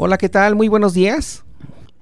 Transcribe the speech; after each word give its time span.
Hola, 0.00 0.16
¿qué 0.16 0.28
tal? 0.28 0.54
Muy 0.54 0.68
buenos 0.68 0.94
días. 0.94 1.42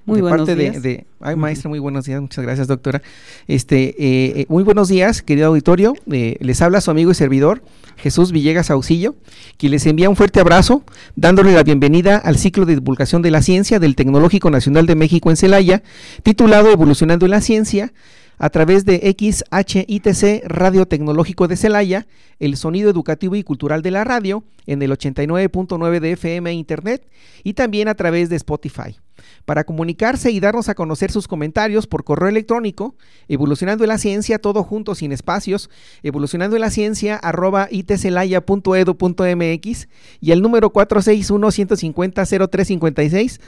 Muy 0.05 0.17
de 0.17 0.21
buenos 0.21 0.47
parte 0.47 0.55
días. 0.55 0.81
De, 0.81 0.89
de- 0.89 1.07
ay, 1.19 1.35
maestra, 1.35 1.67
muy 1.67 1.79
buenos 1.79 2.05
días. 2.05 2.21
Muchas 2.21 2.43
gracias, 2.45 2.67
doctora. 2.67 3.01
Este, 3.47 3.89
eh, 3.97 4.41
eh, 4.41 4.45
muy 4.49 4.63
buenos 4.63 4.87
días, 4.87 5.21
querido 5.23 5.47
auditorio. 5.47 5.95
Eh, 6.11 6.37
les 6.39 6.61
habla 6.61 6.79
su 6.79 6.91
amigo 6.91 7.09
y 7.11 7.15
servidor, 7.15 7.63
Jesús 7.97 8.31
Villegas 8.31 8.69
Auxillo, 8.69 9.15
quien 9.57 9.71
les 9.71 9.85
envía 9.87 10.09
un 10.09 10.15
fuerte 10.15 10.39
abrazo, 10.39 10.83
dándole 11.15 11.53
la 11.53 11.63
bienvenida 11.63 12.17
al 12.17 12.37
ciclo 12.37 12.65
de 12.65 12.75
divulgación 12.75 13.21
de 13.23 13.31
la 13.31 13.41
ciencia 13.41 13.79
del 13.79 13.95
Tecnológico 13.95 14.51
Nacional 14.51 14.85
de 14.85 14.95
México 14.95 15.31
en 15.31 15.35
Celaya, 15.35 15.81
titulado 16.23 16.69
Evolucionando 16.71 17.25
en 17.25 17.31
la 17.31 17.41
Ciencia, 17.41 17.91
a 18.37 18.49
través 18.49 18.85
de 18.85 19.15
XHITC 19.17 20.43
Radio 20.45 20.87
Tecnológico 20.87 21.47
de 21.47 21.57
Celaya, 21.57 22.07
el 22.39 22.55
sonido 22.55 22.89
educativo 22.89 23.35
y 23.35 23.43
cultural 23.43 23.81
de 23.81 23.91
la 23.91 24.03
radio, 24.03 24.43
en 24.65 24.81
el 24.81 24.91
89.9 24.91 25.99
de 25.99 26.11
FM 26.11 26.53
Internet, 26.53 27.07
y 27.43 27.53
también 27.53 27.87
a 27.87 27.95
través 27.95 28.29
de 28.29 28.35
Spotify. 28.35 28.97
Para 29.45 29.63
comunicarse 29.63 30.29
y 30.29 30.39
darnos 30.39 30.69
a 30.69 30.75
conocer 30.75 31.11
sus 31.11 31.27
comentarios 31.27 31.87
por 31.87 32.03
correo 32.03 32.29
electrónico, 32.29 32.95
evolucionando 33.27 33.83
en 33.83 33.87
la 33.89 33.97
ciencia, 33.97 34.37
todo 34.39 34.63
junto 34.63 34.93
sin 34.93 35.11
espacios, 35.11 35.71
evolucionando 36.03 36.55
en 36.55 36.61
la 36.61 36.69
ciencia, 36.69 37.15
arroba 37.15 37.67
itcelaya.edu.mx 37.71 39.87
y 40.21 40.31
el 40.31 40.43
número 40.43 40.71
461-150-0356 40.71 43.39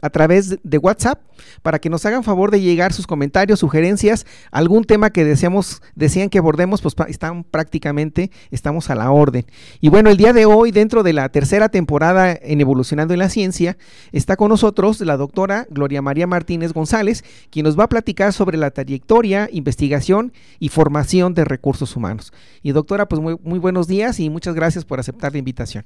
a 0.00 0.10
través 0.10 0.58
de 0.62 0.78
WhatsApp 0.78 1.20
para 1.62 1.78
que 1.78 1.90
nos 1.90 2.04
hagan 2.06 2.24
favor 2.24 2.50
de 2.50 2.60
llegar 2.60 2.92
sus 2.92 3.06
comentarios, 3.06 3.60
sugerencias, 3.60 4.26
algún 4.50 4.84
tema 4.84 5.10
que 5.10 5.24
deseamos, 5.24 5.82
desean 5.94 6.28
que 6.28 6.38
abordemos, 6.38 6.82
pues 6.82 6.94
están 7.08 7.44
prácticamente, 7.44 8.30
estamos 8.50 8.90
a 8.90 8.94
la 8.94 9.10
orden. 9.10 9.46
Y 9.80 9.88
bueno, 9.88 10.10
el 10.10 10.16
día 10.16 10.32
de 10.32 10.46
hoy, 10.46 10.70
dentro 10.70 11.02
de 11.02 11.12
la 11.12 11.28
tercera 11.28 11.68
temporada 11.68 12.32
en 12.32 12.60
Evolucionando 12.60 13.14
en 13.14 13.20
la 13.20 13.28
Ciencia, 13.28 13.76
está 14.12 14.36
con 14.36 14.48
nosotros 14.48 15.00
la 15.00 15.16
doctora 15.16 15.66
Gloria 15.70 16.02
María 16.02 16.26
Martínez 16.26 16.72
González, 16.72 17.24
quien 17.50 17.64
nos 17.64 17.78
va 17.78 17.84
a 17.84 17.88
platicar 17.88 18.32
sobre 18.32 18.58
la 18.58 18.70
trayectoria, 18.70 19.48
investigación 19.52 20.32
y 20.58 20.68
formación 20.68 21.34
de 21.34 21.44
recursos 21.44 21.96
humanos. 21.96 22.32
Y 22.62 22.72
doctora, 22.72 23.08
pues 23.08 23.20
muy, 23.20 23.36
muy 23.42 23.58
buenos 23.58 23.86
días 23.86 24.20
y 24.20 24.30
muchas 24.30 24.54
gracias 24.54 24.84
por 24.84 25.00
aceptar 25.00 25.32
la 25.32 25.38
invitación. 25.38 25.84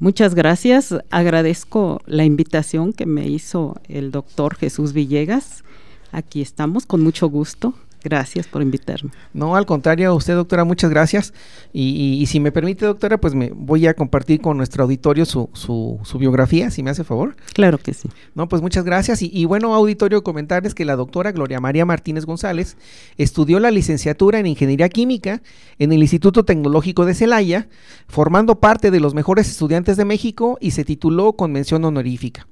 Muchas 0.00 0.36
gracias. 0.36 0.94
Agradezco 1.10 2.00
la 2.06 2.24
invitación 2.24 2.92
que 2.92 3.04
me 3.04 3.26
hizo 3.26 3.80
el 3.88 4.12
doctor 4.12 4.54
Jesús 4.54 4.92
Villegas. 4.92 5.64
Aquí 6.12 6.40
estamos 6.40 6.86
con 6.86 7.02
mucho 7.02 7.28
gusto. 7.28 7.74
Gracias 8.08 8.46
por 8.46 8.62
invitarme. 8.62 9.10
No, 9.34 9.54
al 9.54 9.66
contrario, 9.66 10.08
a 10.10 10.14
usted, 10.14 10.34
doctora, 10.34 10.64
muchas 10.64 10.88
gracias. 10.90 11.34
Y, 11.74 11.82
y- 11.90 12.22
y 12.22 12.26
si 12.26 12.40
me 12.40 12.52
permite, 12.52 12.86
doctora, 12.86 13.18
pues 13.18 13.34
me 13.34 13.50
voy 13.54 13.86
a 13.86 13.92
compartir 13.92 14.40
con 14.40 14.56
nuestro 14.56 14.84
auditorio 14.84 15.26
su, 15.26 15.50
su, 15.52 15.98
su 16.04 16.18
biografía, 16.18 16.70
si 16.70 16.82
me 16.82 16.88
hace 16.90 17.04
favor. 17.04 17.36
Claro 17.52 17.76
que 17.76 17.92
sí. 17.92 18.08
No, 18.34 18.48
pues 18.48 18.62
muchas 18.62 18.84
gracias. 18.84 19.20
Y, 19.20 19.30
y 19.32 19.44
bueno, 19.44 19.74
auditorio, 19.74 20.22
comentarles 20.22 20.74
que 20.74 20.86
la 20.86 20.96
doctora 20.96 21.32
Gloria 21.32 21.60
María 21.60 21.84
Martínez 21.84 22.24
González 22.24 22.78
estudió 23.18 23.60
la 23.60 23.70
licenciatura 23.70 24.38
en 24.38 24.46
Ingeniería 24.46 24.88
Química 24.88 25.42
en 25.78 25.92
el 25.92 26.00
Instituto 26.00 26.44
Tecnológico 26.46 27.04
de 27.04 27.14
Celaya, 27.14 27.68
formando 28.08 28.58
parte 28.60 28.90
de 28.90 29.00
los 29.00 29.12
mejores 29.14 29.48
estudiantes 29.50 29.98
de 29.98 30.06
México 30.06 30.56
y 30.62 30.70
se 30.70 30.84
tituló 30.84 31.34
con 31.34 31.52
mención 31.52 31.84
honorífica. 31.84 32.46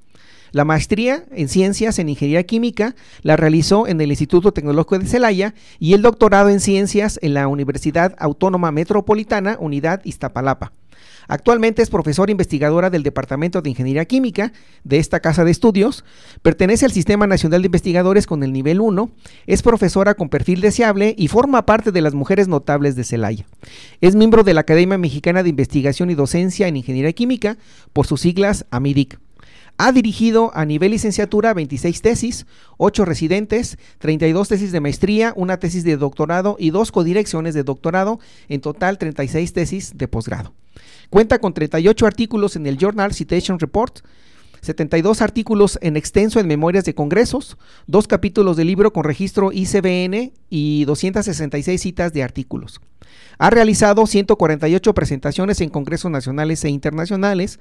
La 0.52 0.64
maestría 0.64 1.24
en 1.32 1.48
Ciencias 1.48 1.98
en 1.98 2.08
Ingeniería 2.08 2.44
Química 2.44 2.94
la 3.22 3.36
realizó 3.36 3.86
en 3.86 4.00
el 4.00 4.10
Instituto 4.10 4.52
Tecnológico 4.52 4.98
de 4.98 5.06
Celaya 5.06 5.54
y 5.78 5.94
el 5.94 6.02
doctorado 6.02 6.48
en 6.48 6.60
Ciencias 6.60 7.18
en 7.22 7.34
la 7.34 7.48
Universidad 7.48 8.14
Autónoma 8.18 8.70
Metropolitana, 8.72 9.56
Unidad 9.60 10.04
Iztapalapa. 10.04 10.72
Actualmente 11.28 11.82
es 11.82 11.90
profesora 11.90 12.30
investigadora 12.30 12.90
del 12.90 13.02
Departamento 13.02 13.60
de 13.60 13.70
Ingeniería 13.70 14.04
Química 14.04 14.52
de 14.84 14.98
esta 14.98 15.20
casa 15.20 15.44
de 15.44 15.50
estudios, 15.50 16.04
pertenece 16.42 16.84
al 16.84 16.92
Sistema 16.92 17.26
Nacional 17.26 17.62
de 17.62 17.66
Investigadores 17.66 18.26
con 18.26 18.42
el 18.42 18.52
nivel 18.52 18.80
1, 18.80 19.10
es 19.46 19.62
profesora 19.62 20.14
con 20.14 20.28
perfil 20.28 20.60
deseable 20.60 21.14
y 21.18 21.28
forma 21.28 21.66
parte 21.66 21.90
de 21.90 22.00
las 22.00 22.14
mujeres 22.14 22.46
notables 22.48 22.94
de 22.94 23.04
Celaya. 23.04 23.44
Es 24.00 24.14
miembro 24.14 24.44
de 24.44 24.54
la 24.54 24.60
Academia 24.60 24.98
Mexicana 24.98 25.42
de 25.42 25.50
Investigación 25.50 26.10
y 26.10 26.14
Docencia 26.14 26.68
en 26.68 26.76
Ingeniería 26.76 27.12
Química, 27.12 27.58
por 27.92 28.06
sus 28.06 28.20
siglas 28.20 28.64
AMIDIC. 28.70 29.18
Ha 29.78 29.92
dirigido 29.92 30.52
a 30.54 30.64
nivel 30.64 30.92
licenciatura 30.92 31.52
26 31.52 32.00
tesis, 32.00 32.46
8 32.78 33.04
residentes, 33.04 33.78
32 33.98 34.48
tesis 34.48 34.72
de 34.72 34.80
maestría, 34.80 35.34
una 35.36 35.58
tesis 35.58 35.84
de 35.84 35.96
doctorado 35.96 36.56
y 36.58 36.70
dos 36.70 36.92
codirecciones 36.92 37.54
de 37.54 37.62
doctorado, 37.62 38.18
en 38.48 38.62
total 38.62 38.96
36 38.96 39.52
tesis 39.52 39.92
de 39.96 40.08
posgrado. 40.08 40.54
Cuenta 41.10 41.38
con 41.38 41.52
38 41.52 42.06
artículos 42.06 42.56
en 42.56 42.66
el 42.66 42.78
Journal 42.78 43.12
Citation 43.12 43.58
Report, 43.58 43.98
72 44.62 45.22
artículos 45.22 45.78
en 45.82 45.96
extenso 45.96 46.40
en 46.40 46.48
memorias 46.48 46.84
de 46.84 46.94
congresos, 46.94 47.56
dos 47.86 48.08
capítulos 48.08 48.56
de 48.56 48.64
libro 48.64 48.92
con 48.92 49.04
registro 49.04 49.52
ICBN 49.52 50.32
y 50.50 50.84
266 50.86 51.80
citas 51.80 52.12
de 52.12 52.22
artículos. 52.22 52.80
Ha 53.38 53.50
realizado 53.50 54.06
148 54.06 54.94
presentaciones 54.94 55.60
en 55.60 55.68
congresos 55.68 56.10
nacionales 56.10 56.64
e 56.64 56.70
internacionales, 56.70 57.60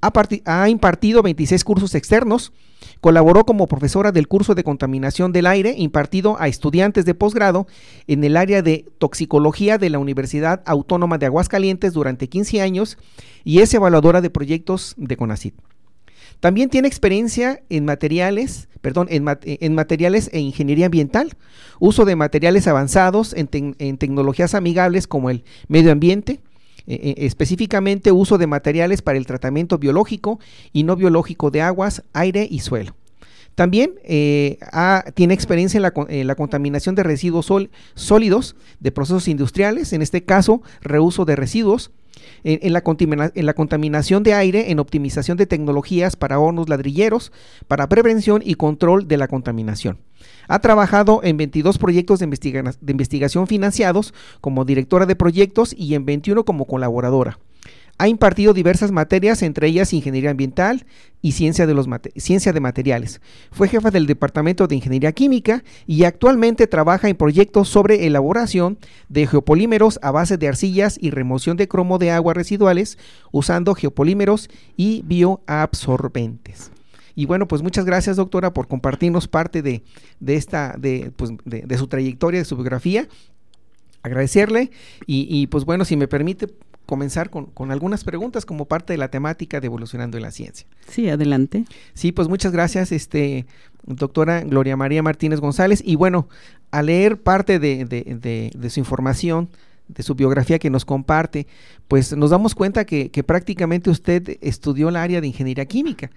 ha, 0.00 0.12
ha 0.46 0.68
impartido 0.68 1.22
26 1.22 1.64
cursos 1.64 1.94
externos, 1.94 2.52
colaboró 3.00 3.44
como 3.44 3.66
profesora 3.66 4.12
del 4.12 4.28
curso 4.28 4.54
de 4.54 4.64
contaminación 4.64 5.32
del 5.32 5.46
aire 5.46 5.74
impartido 5.76 6.36
a 6.40 6.48
estudiantes 6.48 7.04
de 7.04 7.14
posgrado 7.14 7.66
en 8.06 8.24
el 8.24 8.36
área 8.36 8.62
de 8.62 8.86
toxicología 8.98 9.78
de 9.78 9.90
la 9.90 9.98
Universidad 9.98 10.62
Autónoma 10.66 11.18
de 11.18 11.26
Aguascalientes 11.26 11.92
durante 11.92 12.28
15 12.28 12.60
años 12.62 12.98
y 13.44 13.60
es 13.60 13.72
evaluadora 13.74 14.20
de 14.20 14.30
proyectos 14.30 14.94
de 14.96 15.16
CONACYT. 15.16 15.54
También 16.40 16.70
tiene 16.70 16.88
experiencia 16.88 17.62
en 17.68 17.84
materiales, 17.84 18.68
perdón, 18.80 19.08
en, 19.10 19.24
mat- 19.24 19.42
en 19.44 19.74
materiales 19.74 20.30
e 20.32 20.40
ingeniería 20.40 20.86
ambiental, 20.86 21.36
uso 21.80 22.06
de 22.06 22.16
materiales 22.16 22.66
avanzados 22.66 23.34
en 23.36 23.98
tecnologías 23.98 24.54
amigables 24.54 25.06
como 25.06 25.28
el 25.28 25.44
medio 25.68 25.92
ambiente, 25.92 26.40
eh, 26.90 26.98
eh, 27.10 27.14
específicamente 27.26 28.10
uso 28.10 28.36
de 28.36 28.48
materiales 28.48 29.00
para 29.00 29.16
el 29.16 29.24
tratamiento 29.24 29.78
biológico 29.78 30.40
y 30.72 30.82
no 30.82 30.96
biológico 30.96 31.52
de 31.52 31.62
aguas, 31.62 32.02
aire 32.14 32.48
y 32.50 32.58
suelo. 32.58 32.96
También 33.54 33.92
eh, 34.02 34.58
tiene 35.14 35.34
experiencia 35.34 35.78
en 35.78 36.26
la, 36.26 36.34
contaminación 36.34 36.96
de 36.96 37.04
residuos 37.04 37.48
sólidos 37.94 38.56
de 38.80 38.90
procesos 38.90 39.28
industriales, 39.28 39.92
en 39.92 40.02
este 40.02 40.24
caso 40.24 40.62
reuso 40.80 41.24
de 41.24 41.36
residuos, 41.36 41.92
en 42.42 42.72
la 42.72 43.54
contaminación 43.54 44.24
de 44.24 44.34
aire, 44.34 44.72
en 44.72 44.80
optimización 44.80 45.38
de 45.38 45.46
tecnologías 45.46 46.16
para 46.16 46.40
hornos 46.40 46.68
ladrilleros, 46.68 47.30
para 47.68 47.88
prevención 47.88 48.42
y 48.44 48.54
control 48.56 49.06
de 49.06 49.16
la 49.16 49.28
contaminación. 49.28 49.98
Ha 50.50 50.58
trabajado 50.58 51.20
en 51.22 51.36
22 51.36 51.78
proyectos 51.78 52.18
de, 52.18 52.26
investiga- 52.26 52.76
de 52.80 52.90
investigación 52.90 53.46
financiados 53.46 54.12
como 54.40 54.64
directora 54.64 55.06
de 55.06 55.14
proyectos 55.14 55.72
y 55.78 55.94
en 55.94 56.04
21 56.04 56.44
como 56.44 56.64
colaboradora. 56.66 57.38
Ha 57.98 58.08
impartido 58.08 58.52
diversas 58.54 58.90
materias, 58.90 59.42
entre 59.42 59.68
ellas 59.68 59.92
ingeniería 59.92 60.30
ambiental 60.30 60.86
y 61.22 61.32
ciencia 61.32 61.66
de, 61.66 61.74
los 61.74 61.86
ciencia 62.16 62.52
de 62.52 62.58
materiales. 62.58 63.20
Fue 63.52 63.68
jefa 63.68 63.90
del 63.90 64.06
Departamento 64.06 64.66
de 64.66 64.74
Ingeniería 64.74 65.12
Química 65.12 65.62
y 65.86 66.02
actualmente 66.04 66.66
trabaja 66.66 67.08
en 67.10 67.16
proyectos 67.16 67.68
sobre 67.68 68.06
elaboración 68.06 68.78
de 69.08 69.26
geopolímeros 69.26 70.00
a 70.02 70.10
base 70.10 70.36
de 70.36 70.48
arcillas 70.48 70.96
y 71.00 71.10
remoción 71.10 71.58
de 71.58 71.68
cromo 71.68 71.98
de 71.98 72.10
aguas 72.10 72.36
residuales 72.36 72.98
usando 73.32 73.74
geopolímeros 73.74 74.48
y 74.76 75.02
bioabsorbentes. 75.06 76.72
Y 77.20 77.26
bueno, 77.26 77.46
pues 77.46 77.60
muchas 77.60 77.84
gracias, 77.84 78.16
doctora, 78.16 78.54
por 78.54 78.66
compartirnos 78.66 79.28
parte 79.28 79.60
de, 79.60 79.82
de 80.20 80.36
esta, 80.36 80.74
de, 80.78 81.12
pues, 81.14 81.32
de, 81.44 81.60
de 81.66 81.76
su 81.76 81.86
trayectoria, 81.86 82.40
de 82.40 82.46
su 82.46 82.56
biografía. 82.56 83.08
Agradecerle 84.02 84.70
y, 85.04 85.26
y, 85.28 85.46
pues 85.48 85.66
bueno, 85.66 85.84
si 85.84 85.98
me 85.98 86.08
permite 86.08 86.46
comenzar 86.86 87.28
con, 87.28 87.44
con, 87.44 87.72
algunas 87.72 88.04
preguntas 88.04 88.46
como 88.46 88.64
parte 88.64 88.94
de 88.94 88.96
la 88.96 89.10
temática 89.10 89.60
de 89.60 89.66
evolucionando 89.66 90.16
en 90.16 90.22
la 90.22 90.30
ciencia. 90.30 90.66
Sí, 90.88 91.10
adelante. 91.10 91.66
Sí, 91.92 92.10
pues 92.10 92.26
muchas 92.26 92.52
gracias, 92.52 92.90
este, 92.90 93.44
doctora 93.84 94.40
Gloria 94.40 94.78
María 94.78 95.02
Martínez 95.02 95.40
González. 95.40 95.82
Y 95.84 95.96
bueno, 95.96 96.26
a 96.70 96.80
leer 96.80 97.20
parte 97.20 97.58
de, 97.58 97.84
de, 97.84 98.16
de, 98.18 98.50
de 98.56 98.70
su 98.70 98.80
información 98.80 99.50
de 99.94 100.02
su 100.02 100.14
biografía 100.14 100.58
que 100.58 100.70
nos 100.70 100.84
comparte, 100.84 101.46
pues 101.88 102.16
nos 102.16 102.30
damos 102.30 102.54
cuenta 102.54 102.84
que, 102.84 103.10
prácticamente 103.26 103.90
usted 103.90 104.38
estudió 104.40 104.88
el 104.88 104.96
área 104.96 105.20
de 105.20 105.26
ingeniería 105.26 105.66
química. 105.66 106.10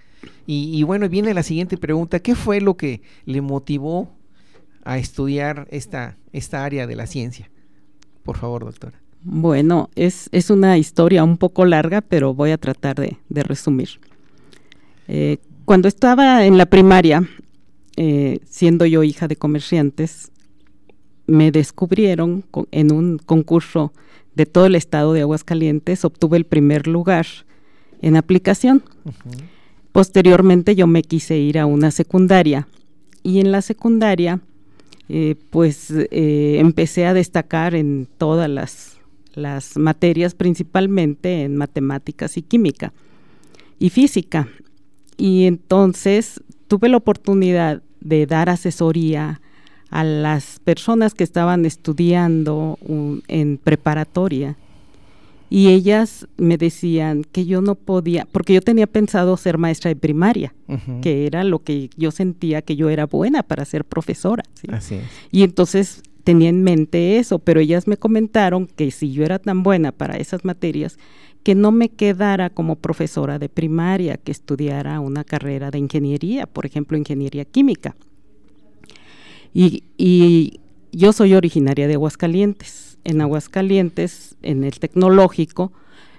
Y, 0.48 0.72
y, 0.78 0.84
bueno, 0.84 1.10
viene 1.10 1.34
la 1.34 1.44
siguiente 1.44 1.78
pregunta, 1.78 2.20
¿qué 2.20 2.36
fue 2.36 2.62
lo 2.62 2.78
que 2.78 3.02
le 3.26 3.42
motivó 3.42 4.10
a 4.86 4.98
estudiar 4.98 5.68
esta, 5.70 6.18
esta 6.32 6.64
área 6.64 6.88
de 6.88 6.96
la 6.96 7.08
ciencia? 7.08 7.50
Por 8.24 8.38
favor, 8.38 8.66
doctora. 8.66 9.04
Bueno, 9.24 9.90
es, 9.96 10.28
es 10.32 10.50
una 10.50 10.78
historia 10.78 11.24
un 11.24 11.38
poco 11.38 11.66
larga, 11.66 12.02
pero 12.02 12.34
voy 12.34 12.52
a 12.52 12.58
tratar 12.58 12.98
de, 12.98 13.44
resumir. 13.44 13.90
Eh, 15.08 15.38
cuando 15.66 15.88
estaba 15.88 16.46
en 16.46 16.58
la 16.58 16.66
primaria, 16.66 17.28
eh, 17.96 18.40
siendo 18.46 18.86
yo 18.86 19.04
hija 19.04 19.28
de 19.30 19.38
comerciantes, 19.38 20.33
me 21.28 21.52
descubrieron 21.52 22.44
en 22.72 22.92
un 22.92 23.18
concurso 23.18 23.94
de 24.36 24.46
todo 24.46 24.66
el 24.66 24.76
estado 24.76 25.14
de 25.14 25.22
Aguascalientes, 25.22 26.06
obtuve 26.06 26.38
el 26.38 26.46
primer 26.46 26.88
lugar 26.88 27.26
en 28.02 28.16
aplicación. 28.16 28.84
Posteriormente 29.92 30.76
yo 30.76 30.88
me 30.88 31.04
quise 31.04 31.38
ir 31.38 31.60
a 31.60 31.66
una 31.66 31.92
secundaria 31.92 32.68
y 33.22 33.40
en 33.40 33.52
la 33.52 33.62
secundaria 33.62 34.42
eh, 35.10 35.36
pues 35.50 35.92
eh, 35.92 36.58
empecé 36.60 37.06
a 37.06 37.14
destacar 37.14 37.76
en 37.76 38.08
todas 38.18 38.50
las, 38.50 38.98
las 39.36 39.78
materias, 39.78 40.34
principalmente 40.34 41.44
en 41.44 41.56
matemáticas 41.56 42.38
y 42.38 42.42
química 42.42 42.94
y 43.80 43.90
física. 43.90 44.48
Y 45.18 45.46
entonces 45.46 46.42
tuve 46.68 46.90
la 46.90 46.98
oportunidad 46.98 47.84
de 48.02 48.26
dar 48.26 48.50
asesoría 48.50 49.42
a 49.94 50.04
las 50.04 50.60
personas 50.60 51.14
que 51.14 51.24
estaban 51.24 51.66
estudiando 51.66 52.80
en 53.28 53.60
preparatoria 53.60 54.58
y 55.52 55.68
ellas 55.68 56.28
me 56.36 56.58
decían 56.58 57.24
que 57.32 57.46
yo 57.46 57.62
no 57.62 57.76
podía, 57.76 58.28
porque 58.32 58.56
yo 58.56 58.62
tenía 58.62 58.88
pensado 58.88 59.38
ser 59.38 59.60
maestra 59.60 59.90
de 59.90 59.96
primaria, 59.96 60.56
que 61.04 61.28
era 61.28 61.44
lo 61.44 61.60
que 61.60 61.92
yo 61.96 62.10
sentía 62.10 62.64
que 62.64 62.76
yo 62.76 62.90
era 62.90 63.06
buena 63.06 63.44
para 63.44 63.66
ser 63.66 63.86
profesora. 63.86 64.44
Y 65.32 65.44
entonces 65.44 66.02
tenía 66.24 66.50
en 66.50 66.64
mente 66.64 67.20
eso, 67.20 67.38
pero 67.38 67.60
ellas 67.60 67.88
me 67.88 67.98
comentaron 67.98 68.66
que 68.66 68.90
si 68.90 69.12
yo 69.12 69.24
era 69.24 69.38
tan 69.38 69.62
buena 69.62 69.92
para 69.92 70.18
esas 70.18 70.44
materias, 70.44 70.98
que 71.44 71.54
no 71.54 71.72
me 71.72 71.90
quedara 71.90 72.50
como 72.50 72.78
profesora 72.78 73.38
de 73.38 73.48
primaria, 73.48 74.18
que 74.18 74.32
estudiara 74.32 75.00
una 75.00 75.24
carrera 75.24 75.70
de 75.70 75.78
ingeniería, 75.78 76.48
por 76.48 76.66
ejemplo, 76.66 76.98
ingeniería 76.98 77.46
química. 77.46 77.96
Y, 79.54 79.84
y 79.98 80.60
yo 80.92 81.14
soy 81.14 81.34
originaria 81.34 81.88
de 81.88 81.96
Aguascalientes. 81.96 82.98
En 83.04 83.22
Aguascalientes, 83.22 84.36
en 84.42 84.64
el 84.64 84.80
tecnológico, 84.80 85.72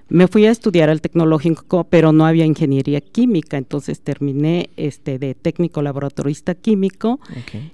me 0.08 0.28
fui 0.28 0.44
a 0.46 0.50
estudiar 0.50 0.90
al 0.90 1.00
tecnológico, 1.00 1.84
pero 1.84 2.12
no 2.12 2.26
había 2.26 2.44
ingeniería 2.44 3.00
química, 3.00 3.56
entonces 3.56 4.00
terminé 4.00 4.68
este 4.76 5.18
de 5.18 5.34
técnico 5.34 5.80
laboratorista 5.80 6.54
químico 6.54 7.20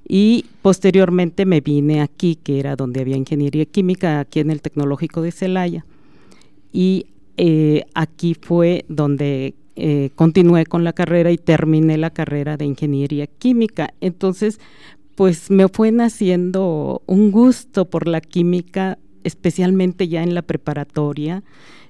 y 0.09 0.47
posteriormente 0.63 1.45
me 1.45 1.61
vine 1.61 2.01
aquí, 2.01 2.37
que 2.37 2.61
era 2.61 2.77
donde 2.77 3.01
había 3.01 3.17
ingeniería 3.17 3.65
química, 3.65 4.21
aquí 4.21 4.41
en 4.41 4.51
el 4.51 4.63
tecnológico 4.63 5.23
de 5.23 5.33
Celaya. 5.33 5.85
Y 6.73 7.07
eh, 7.37 7.85
aquí 7.95 8.37
fue 8.41 8.85
donde 8.89 9.55
eh, 9.75 10.11
continué 10.15 10.67
con 10.67 10.85
la 10.85 10.93
carrera 10.93 11.33
y 11.33 11.37
terminé 11.37 11.99
la 11.99 12.11
carrera 12.11 12.57
de 12.57 12.65
ingeniería 12.65 13.27
química. 13.27 13.93
Entonces, 14.01 14.61
pues 15.21 15.51
me 15.51 15.69
fue 15.69 15.93
naciendo 15.93 17.03
un 17.05 17.31
gusto 17.31 17.85
por 17.85 18.09
la 18.09 18.23
química, 18.23 18.97
especialmente 19.23 20.09
ya 20.09 20.23
en 20.23 20.35
la 20.35 20.41
preparatoria, 20.41 21.43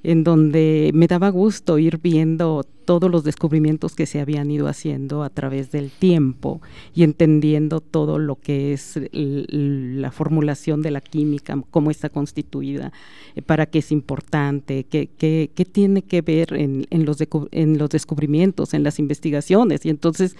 en 0.02 0.24
donde 0.24 0.90
me 0.94 1.06
daba 1.06 1.28
gusto 1.28 1.78
ir 1.78 1.98
viendo 1.98 2.66
todos 2.84 3.08
los 3.08 3.22
descubrimientos 3.22 3.94
que 3.94 4.06
se 4.06 4.18
habían 4.18 4.50
ido 4.50 4.66
haciendo 4.66 5.22
a 5.22 5.30
través 5.30 5.70
del 5.70 5.92
tiempo 5.92 6.60
y 6.92 7.04
entendiendo 7.04 7.80
todo 7.80 8.18
lo 8.18 8.34
que 8.34 8.72
es 8.72 8.98
la 9.12 10.10
formulación 10.10 10.82
de 10.82 10.90
la 10.90 11.00
química, 11.00 11.56
cómo 11.70 11.92
está 11.92 12.08
constituida, 12.08 12.92
eh, 13.36 13.42
para 13.42 13.66
qué 13.66 13.78
es 13.78 13.92
importante, 13.92 14.82
qué, 14.90 15.08
qué, 15.16 15.52
qué 15.54 15.64
tiene 15.64 16.02
que 16.02 16.20
ver 16.22 16.54
en, 16.54 16.88
en, 16.90 17.04
los 17.04 17.18
en 17.52 17.78
los 17.78 17.90
descubrimientos, 17.90 18.74
en 18.74 18.82
las 18.82 18.98
investigaciones. 18.98 19.86
Y 19.86 19.90
entonces 19.90 20.34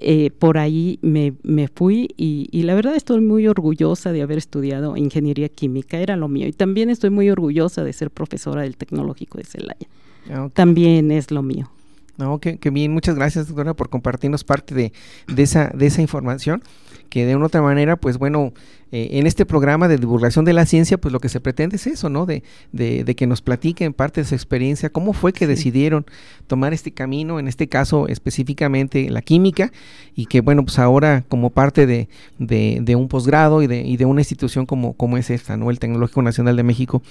eh, 0.00 0.30
por 0.30 0.58
ahí 0.58 1.00
me, 1.02 1.34
me 1.42 1.66
fui 1.66 2.14
y, 2.16 2.62
la 2.62 2.74
verdad 2.74 2.94
estoy 2.94 3.20
muy 3.20 3.48
orgullosa 3.48 4.12
de 4.12 4.22
haber 4.22 4.38
estudiado 4.38 4.96
ingeniería 4.96 5.48
química, 5.48 5.98
era 5.98 6.16
lo 6.16 6.28
mío. 6.28 6.46
Y 6.46 6.52
también 6.52 6.88
estoy 6.88 7.10
muy 7.10 7.28
orgullosa 7.30 7.82
de 7.82 7.92
ser 7.92 8.10
profesora 8.10 8.62
del 8.62 8.76
Tecnológico 8.76 9.38
de 9.38 9.44
Celaya. 9.44 9.88
Ah, 10.30 10.48
también 10.52 11.10
es 11.10 11.30
lo 11.32 11.42
mío. 11.42 11.70
No, 12.16 12.38
que, 12.38 12.58
bien, 12.70 12.92
muchas 12.92 13.16
gracias, 13.16 13.48
doctora, 13.48 13.74
por 13.74 13.88
compartirnos 13.88 14.44
parte 14.44 14.74
de, 14.74 14.92
de, 15.28 15.42
esa, 15.42 15.70
de 15.74 15.86
esa 15.86 16.02
información 16.02 16.62
que 17.08 17.26
de 17.26 17.36
una 17.36 17.46
otra 17.46 17.62
manera, 17.62 17.96
pues 17.96 18.18
bueno, 18.18 18.52
eh, 18.90 19.08
en 19.12 19.26
este 19.26 19.44
programa 19.44 19.88
de 19.88 19.98
divulgación 19.98 20.44
de 20.44 20.52
la 20.52 20.64
ciencia, 20.64 20.98
pues 20.98 21.12
lo 21.12 21.20
que 21.20 21.28
se 21.28 21.40
pretende 21.40 21.76
es 21.76 21.86
eso, 21.86 22.08
¿no? 22.08 22.26
De, 22.26 22.42
de, 22.72 23.04
de 23.04 23.14
que 23.14 23.26
nos 23.26 23.42
platiquen 23.42 23.92
parte 23.92 24.22
de 24.22 24.26
su 24.26 24.34
experiencia, 24.34 24.90
cómo 24.90 25.12
fue 25.12 25.32
que 25.32 25.46
decidieron 25.46 26.06
tomar 26.46 26.72
este 26.72 26.92
camino, 26.92 27.38
en 27.38 27.48
este 27.48 27.68
caso 27.68 28.08
específicamente 28.08 29.10
la 29.10 29.22
química, 29.22 29.72
y 30.14 30.26
que 30.26 30.40
bueno, 30.40 30.64
pues 30.64 30.78
ahora 30.78 31.24
como 31.28 31.50
parte 31.50 31.86
de, 31.86 32.08
de 32.38 32.96
un 32.96 33.08
posgrado 33.08 33.62
y 33.62 33.66
de, 33.66 33.80
y 33.80 33.96
de 33.96 34.04
una 34.04 34.20
institución 34.22 34.64
como, 34.66 34.94
como 34.94 35.16
es 35.18 35.30
esta, 35.30 35.56
¿no? 35.56 35.70
El 35.70 35.78
Tecnológico 35.78 36.22
Nacional 36.22 36.56
de 36.56 36.62
México, 36.62 37.02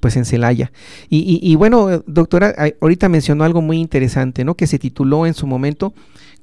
pues 0.00 0.16
en 0.16 0.24
Celaya. 0.24 0.72
Y, 1.08 1.18
y, 1.18 1.40
y, 1.42 1.56
bueno, 1.56 2.02
doctora, 2.06 2.54
ahorita 2.80 3.08
mencionó 3.08 3.44
algo 3.44 3.60
muy 3.60 3.78
interesante, 3.78 4.44
¿no? 4.44 4.54
Que 4.54 4.66
se 4.66 4.78
tituló 4.78 5.26
en 5.26 5.34
su 5.34 5.46
momento 5.46 5.92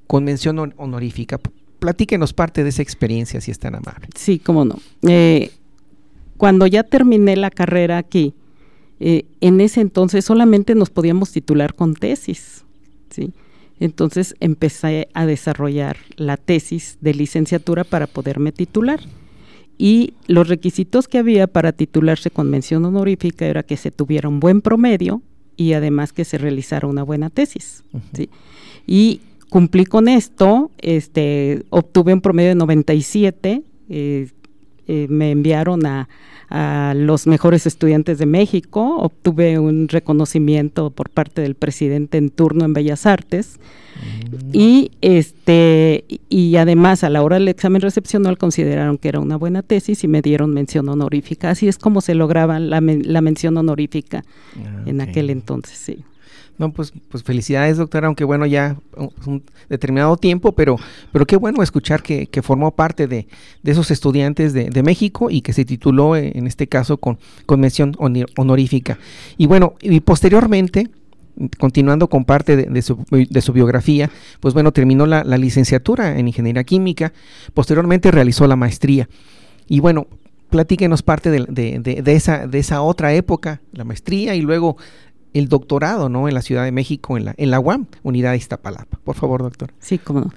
Convención 0.05 0.73
Honorífica 0.77 1.39
platíquenos 1.79 2.33
parte 2.33 2.63
de 2.63 2.69
esa 2.69 2.81
experiencia, 2.81 3.41
si 3.41 3.51
es 3.51 3.59
tan 3.59 3.75
amable. 3.75 4.07
Sí, 4.15 4.39
cómo 4.39 4.65
no. 4.65 4.79
Eh, 5.07 5.51
cuando 6.37 6.67
ya 6.67 6.83
terminé 6.83 7.35
la 7.35 7.49
carrera 7.49 7.97
aquí, 7.97 8.33
eh, 8.99 9.25
en 9.41 9.61
ese 9.61 9.81
entonces 9.81 10.25
solamente 10.25 10.75
nos 10.75 10.89
podíamos 10.89 11.31
titular 11.31 11.73
con 11.75 11.93
tesis, 11.93 12.63
¿sí? 13.09 13.31
Entonces 13.79 14.35
empecé 14.39 15.07
a 15.13 15.25
desarrollar 15.25 15.97
la 16.15 16.37
tesis 16.37 16.97
de 17.01 17.13
licenciatura 17.13 17.83
para 17.83 18.07
poderme 18.07 18.51
titular. 18.51 18.99
Y 19.77 20.15
los 20.25 20.47
requisitos 20.47 21.07
que 21.07 21.19
había 21.19 21.45
para 21.45 21.71
titularse 21.71 22.31
con 22.31 22.49
mención 22.49 22.83
honorífica 22.85 23.45
era 23.45 23.61
que 23.61 23.77
se 23.77 23.91
tuviera 23.91 24.27
un 24.27 24.39
buen 24.39 24.61
promedio 24.61 25.21
y 25.55 25.73
además 25.73 26.13
que 26.13 26.25
se 26.25 26.39
realizara 26.39 26.87
una 26.87 27.03
buena 27.03 27.29
tesis. 27.29 27.83
¿sí? 28.13 28.29
Y 28.87 29.21
cumplí 29.49 29.85
con 29.85 30.07
esto, 30.07 30.71
este, 30.77 31.63
obtuve 31.69 32.13
un 32.13 32.21
promedio 32.21 32.49
de 32.49 32.55
97, 32.55 33.63
eh, 33.89 34.29
eh, 34.87 35.07
me 35.09 35.31
enviaron 35.31 35.85
a, 35.85 36.07
los 36.95 37.27
mejores 37.27 37.65
estudiantes 37.67 38.19
de 38.19 38.25
México, 38.25 38.99
obtuve 38.99 39.59
un 39.59 39.89
reconocimiento 39.89 40.91
por 40.91 41.09
parte 41.09 41.41
del 41.41 41.55
presidente 41.55 42.17
en 42.17 42.29
turno 42.29 42.63
en 42.63 42.71
Bellas 42.71 43.05
Artes 43.05 43.59
mm. 44.31 44.49
y 44.53 44.91
este 45.01 46.05
y 46.29 46.55
además 46.55 47.03
a 47.03 47.09
la 47.09 47.21
hora 47.21 47.35
del 47.35 47.49
examen 47.49 47.81
recepcional 47.81 48.37
consideraron 48.37 48.97
que 48.97 49.09
era 49.09 49.19
una 49.19 49.35
buena 49.35 49.61
tesis 49.61 50.05
y 50.05 50.07
me 50.07 50.21
dieron 50.21 50.53
mención 50.53 50.87
honorífica. 50.87 51.49
Así 51.49 51.67
es 51.67 51.77
como 51.77 51.99
se 51.99 52.15
lograba 52.15 52.61
la, 52.61 52.79
mención 52.79 53.57
honorífica 53.57 54.23
ah, 54.55 54.83
en 54.85 55.01
aquel 55.01 55.29
entonces, 55.29 55.77
sí. 55.77 56.05
No, 56.57 56.71
pues, 56.71 56.91
pues 57.09 57.23
felicidades, 57.23 57.77
doctora, 57.77 58.07
aunque 58.07 58.23
bueno, 58.23 58.47
ya 58.47 58.77
un 59.25 59.43
determinado 59.69 60.17
tiempo, 60.17 60.53
pero, 60.53 60.77
pero 61.11 61.27
qué 61.27 61.35
bueno 61.35 61.61
escuchar 61.61 62.01
que, 62.01 62.27
formó 62.41 62.71
parte 62.71 63.07
de, 63.07 63.27
esos 63.63 63.91
estudiantes 63.91 64.53
de, 64.53 64.83
México 64.83 65.29
y 65.29 65.41
que 65.41 65.53
se 65.53 65.65
tituló, 65.65 66.15
eh, 66.15 66.31
en 66.33 66.47
este 66.47 66.67
caso, 66.67 66.97
con, 66.97 67.19
con 67.45 67.59
mención 67.59 67.95
honorífica. 67.99 68.97
Y 69.37 69.45
bueno, 69.45 69.75
y 69.81 69.99
posteriormente, 69.99 70.89
continuando 71.59 72.07
con 72.07 72.25
parte 72.25 72.57
de, 72.57 72.81
su, 72.81 73.05
de, 73.11 73.41
su, 73.41 73.53
biografía, 73.53 74.09
pues 74.39 74.55
bueno, 74.55 74.71
terminó 74.71 75.05
la, 75.05 75.23
la, 75.23 75.37
licenciatura 75.37 76.17
en 76.17 76.27
Ingeniería 76.27 76.63
Química, 76.63 77.13
posteriormente 77.53 78.09
realizó 78.09 78.47
la 78.47 78.55
maestría. 78.55 79.07
Y 79.67 79.79
bueno, 79.79 80.07
platíquenos 80.49 81.03
parte 81.03 81.29
de, 81.29 82.03
esa, 82.05 82.47
de 82.47 82.59
esa 82.59 82.81
otra 82.81 83.13
época, 83.13 83.61
la 83.71 83.83
maestría, 83.83 84.35
y 84.35 84.41
luego 84.41 84.77
el 85.37 85.47
doctorado, 85.49 86.09
¿no? 86.09 86.27
En 86.27 86.33
la 86.33 86.41
Ciudad 86.41 86.63
de 86.63 86.71
México, 86.71 87.17
en 87.17 87.25
la, 87.25 87.35
en 87.37 87.51
la 87.51 87.59
UAM, 87.59 87.85
Unidad 88.03 88.31
de 88.31 88.37
Iztapalapa. 88.37 88.99
Por 89.03 89.15
favor, 89.15 89.43
doctor. 89.43 89.71
Sí, 89.79 89.97
cómo 89.97 90.21
no. 90.21 90.31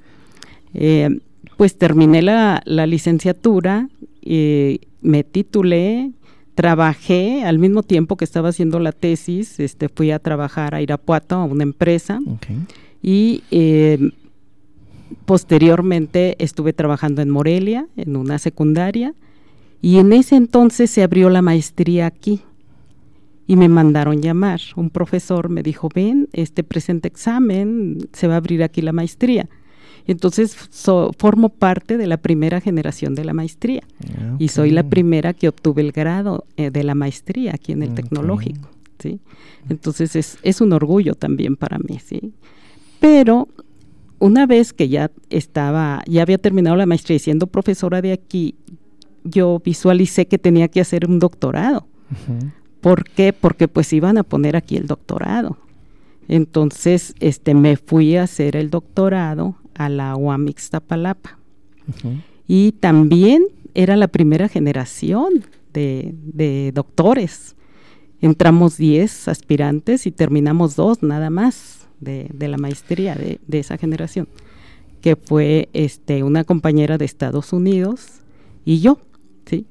Eh, 0.75 1.21
pues 1.57 1.77
terminé 1.77 2.23
la, 2.23 2.63
licenciatura, 2.67 3.89
y 4.23 4.81
me 5.03 5.25
titulé, 5.25 6.11
trabajé 6.55 7.45
al 7.45 7.59
mismo 7.59 7.83
tiempo 7.83 8.17
que 8.17 8.25
estaba 8.25 8.51
haciendo 8.51 8.79
la 8.79 8.93
tesis, 8.93 9.61
este, 9.61 9.89
fui 9.89 10.11
a 10.11 10.19
trabajar 10.19 10.75
a 10.75 10.83
Irapuato, 10.83 11.37
a 11.37 11.45
una 11.45 11.63
empresa, 11.63 12.19
y 13.03 13.43
eh, 13.51 14.11
posteriormente 15.27 16.37
estuve 16.39 16.73
trabajando 16.73 17.23
en 17.23 17.31
Morelia, 17.31 17.87
en 17.97 18.17
una 18.17 18.39
secundaria, 18.39 19.15
y 19.83 19.99
en 19.99 20.13
ese 20.13 20.37
entonces 20.37 20.91
se 20.91 21.03
abrió 21.03 21.31
la 21.31 21.43
maestría 21.43 22.07
aquí, 22.07 22.41
y 23.51 23.57
me 23.57 23.69
mandaron 23.69 24.23
llamar. 24.23 24.61
Un 24.77 24.91
profesor 24.91 25.49
me 25.49 25.65
dijo, 25.65 25.89
ven, 25.93 26.29
este 26.33 26.63
presente 26.63 27.09
examen, 27.09 27.99
se 28.13 28.29
va 28.29 28.35
a 28.35 28.37
abrir 28.37 28.63
aquí 28.63 28.81
la 28.81 28.93
maestría. 28.93 29.49
Entonces 30.07 30.55
formo 31.19 31.49
parte 31.49 31.97
de 31.97 32.07
la 32.07 32.19
primera 32.19 32.61
generación 32.61 33.17
de 33.17 33.25
la 33.25 33.35
maestría 33.35 33.83
ah, 34.05 34.37
y 34.39 34.49
soy 34.49 34.71
la 34.71 34.85
primera 34.85 35.35
que 35.35 35.49
obtuve 35.49 35.83
el 35.83 35.91
grado 35.91 36.45
eh, 36.57 36.71
de 36.71 36.85
la 36.85 36.95
maestría 36.95 37.51
aquí 37.57 37.73
en 37.73 37.83
el 37.83 37.93
tecnológico. 37.93 38.71
¿sí? 39.01 39.19
Entonces 39.69 40.15
es, 40.15 40.39
es, 40.45 40.61
un 40.61 40.73
orgullo 40.73 41.17
también 41.17 41.57
para 41.57 41.81
mí. 41.81 41.99
¿sí? 41.99 42.33
Pero 43.01 43.49
una 44.21 44.47
vez 44.47 44.73
que 44.73 44.89
ya 44.89 45.11
estaba, 45.29 46.05
ya 46.07 46.23
había 46.23 46.39
terminado 46.39 46.77
la 46.77 46.87
maestría 46.87 47.17
y 47.17 47.19
siendo 47.19 47.49
profesora 47.49 48.01
de 48.01 48.13
aquí, 48.13 48.55
yo 49.25 49.61
visualicé 49.65 50.29
que 50.29 50.39
tenía 50.39 50.69
que 50.69 50.81
hacer 50.81 51.09
un 51.09 51.19
doctorado. 51.19 51.89
¿Por 52.81 53.05
qué? 53.05 53.33
Porque 53.33 53.69
pues 53.69 53.93
iban 53.93 54.19
a 54.19 54.23
poner 54.23 54.57
aquí 54.57 54.77
el 54.77 54.87
doctorado. 54.87 55.59
Entonces, 56.29 57.15
este, 57.21 57.55
me 57.55 57.77
fui 57.77 58.17
a 58.17 58.23
hacer 58.23 58.57
el 58.57 58.71
doctorado 58.71 59.57
a 59.75 59.89
la 59.89 60.17
UAM 60.17 60.49
Ixtapalapa. 60.49 61.39
Y 62.47 62.73
también 62.73 63.45
era 63.75 63.97
la 63.97 64.09
primera 64.09 64.49
generación 64.49 65.45
de, 65.73 66.73
doctores. 66.75 67.57
Entramos 68.21 68.77
10 68.77 69.29
aspirantes 69.29 70.07
y 70.07 70.11
terminamos 70.11 70.77
dos 70.77 71.03
nada 71.03 71.31
más 71.31 71.89
de, 72.01 72.29
la 72.39 72.59
maestría 72.59 73.15
de, 73.15 73.41
esa 73.59 73.77
generación, 73.77 74.29
que 75.01 75.17
fue 75.17 75.69
este, 75.73 76.23
una 76.23 76.45
compañera 76.45 76.99
de 76.99 77.05
Estados 77.05 77.53
Unidos 77.53 78.21
y 78.65 78.81
yo. 78.81 78.99
¿sí? 79.47 79.67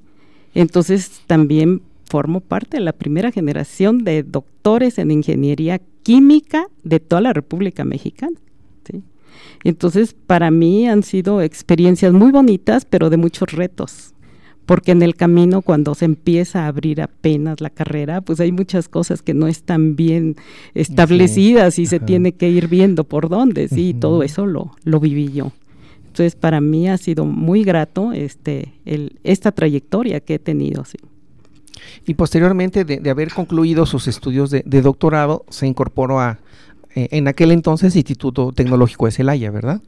Entonces 0.54 1.22
también 1.28 1.82
formo 2.10 2.42
parte 2.42 2.78
de 2.78 2.84
la 2.84 2.94
primera 2.94 3.32
generación 3.32 4.04
de 4.04 4.24
doctores 4.24 4.98
en 4.98 5.12
ingeniería 5.12 5.80
química 6.04 6.68
de 6.84 7.00
toda 7.00 7.22
la 7.22 7.34
República 7.34 7.86
Mexicana. 7.86 8.38
Entonces, 9.63 10.16
para 10.25 10.51
mí 10.51 10.88
han 10.88 11.04
sido 11.04 11.42
experiencias 11.42 12.13
muy 12.13 12.32
bonitas, 12.32 12.86
pero 12.86 13.10
de 13.10 13.18
muchos 13.18 13.51
retos, 13.51 14.13
porque 14.66 14.92
en 14.92 15.01
el 15.01 15.16
camino 15.16 15.62
cuando 15.62 15.96
se 15.96 16.06
empieza 16.06 16.63
a 16.63 16.68
abrir 16.68 17.01
apenas 17.01 17.60
la 17.60 17.70
carrera, 17.70 18.22
pues 18.22 18.39
hay 18.39 18.51
muchas 18.51 18.88
cosas 18.88 19.22
que 19.22 19.34
no 19.34 19.48
están 19.48 19.96
bien 19.96 20.38
establecidas 20.74 21.78
y 21.78 21.86
se 21.88 22.00
tiene 22.00 22.32
que 22.32 22.50
ir 22.50 22.70
viendo 22.70 23.04
por 23.04 23.28
dónde, 23.28 23.68
sí, 23.68 23.94
todo 23.94 24.24
eso 24.24 24.46
lo, 24.46 24.72
lo 24.84 25.00
viví 25.00 25.32
yo. 25.34 25.51
Entonces, 26.08 26.36
para 26.36 26.62
mí 26.62 26.88
ha 26.88 26.98
sido 26.98 27.25
muy 27.25 27.63
grato 27.63 28.13
este, 28.13 28.74
el, 28.86 29.20
esta 29.24 29.51
trayectoria 29.51 30.22
que 30.22 30.36
he 30.36 30.39
tenido, 30.39 30.86
sí. 30.86 30.98
Y 32.05 32.15
posteriormente 32.15 32.86
de, 32.86 33.10
haber 33.10 33.34
concluido 33.34 33.86
sus 33.86 34.08
estudios 34.08 34.50
de, 34.50 34.81
doctorado, 34.81 35.46
se 35.50 35.67
incorporó 35.67 36.19
a, 36.19 36.39
eh, 36.96 37.08
en 37.12 37.27
aquel 37.27 37.51
entonces, 37.51 37.96
Instituto 37.96 38.51
Tecnológico 38.51 39.05
de 39.05 39.12
Celaya, 39.12 39.51
¿verdad? 39.51 39.81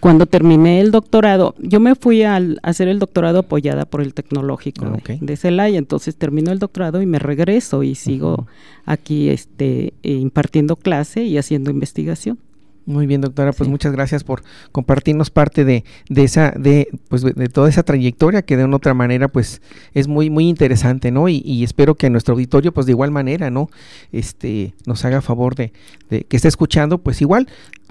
Cuando 0.00 0.26
terminé 0.26 0.80
el 0.80 0.90
doctorado, 0.90 1.54
yo 1.58 1.78
me 1.78 1.94
fui 1.94 2.24
a 2.24 2.40
hacer 2.62 2.88
el 2.88 2.98
doctorado 2.98 3.38
apoyada 3.38 3.84
por 3.84 4.00
el 4.00 4.14
Tecnológico 4.14 4.96
de, 5.20 5.36
Celaya, 5.36 5.78
entonces 5.78 6.16
termino 6.16 6.50
el 6.50 6.58
doctorado 6.58 7.02
y 7.02 7.06
me 7.06 7.20
regreso 7.20 7.84
y 7.84 7.94
sigo 7.94 8.48
aquí 8.84 9.28
este, 9.28 9.92
eh, 10.02 10.14
impartiendo 10.14 10.74
clase 10.74 11.22
y 11.22 11.38
haciendo 11.38 11.70
investigación. 11.70 12.38
Muy 12.84 13.06
bien, 13.06 13.20
doctora, 13.20 13.52
pues 13.52 13.70
muchas 13.70 13.92
gracias 13.92 14.24
por 14.24 14.42
compartirnos 14.72 15.30
parte 15.30 15.64
de, 15.64 15.84
de 16.08 16.24
esa, 16.24 16.50
de, 16.50 16.88
pues 17.08 17.22
de 17.22 17.48
toda 17.48 17.68
esa 17.68 17.84
trayectoria 17.84 18.42
que 18.42 18.56
de 18.56 18.64
una 18.64 18.76
otra 18.76 18.92
manera, 18.92 19.28
pues, 19.28 19.62
es 19.94 20.08
muy, 20.08 20.30
muy 20.30 20.48
interesante, 20.48 21.12
¿no? 21.12 21.28
Y, 21.28 21.62
espero 21.62 21.94
que 21.94 22.10
nuestro 22.10 22.34
auditorio, 22.34 22.72
pues, 22.72 22.86
de 22.86 22.92
igual 22.92 23.12
manera, 23.12 23.50
¿no? 23.50 23.70
Este, 24.10 24.74
nos 24.84 25.04
haga 25.04 25.20
favor 25.20 25.54
de, 25.54 25.72
de 26.10 26.24
que 26.24 26.36
esté 26.36 26.48
escuchando, 26.48 26.98
pues, 26.98 27.20
igual, 27.20 27.46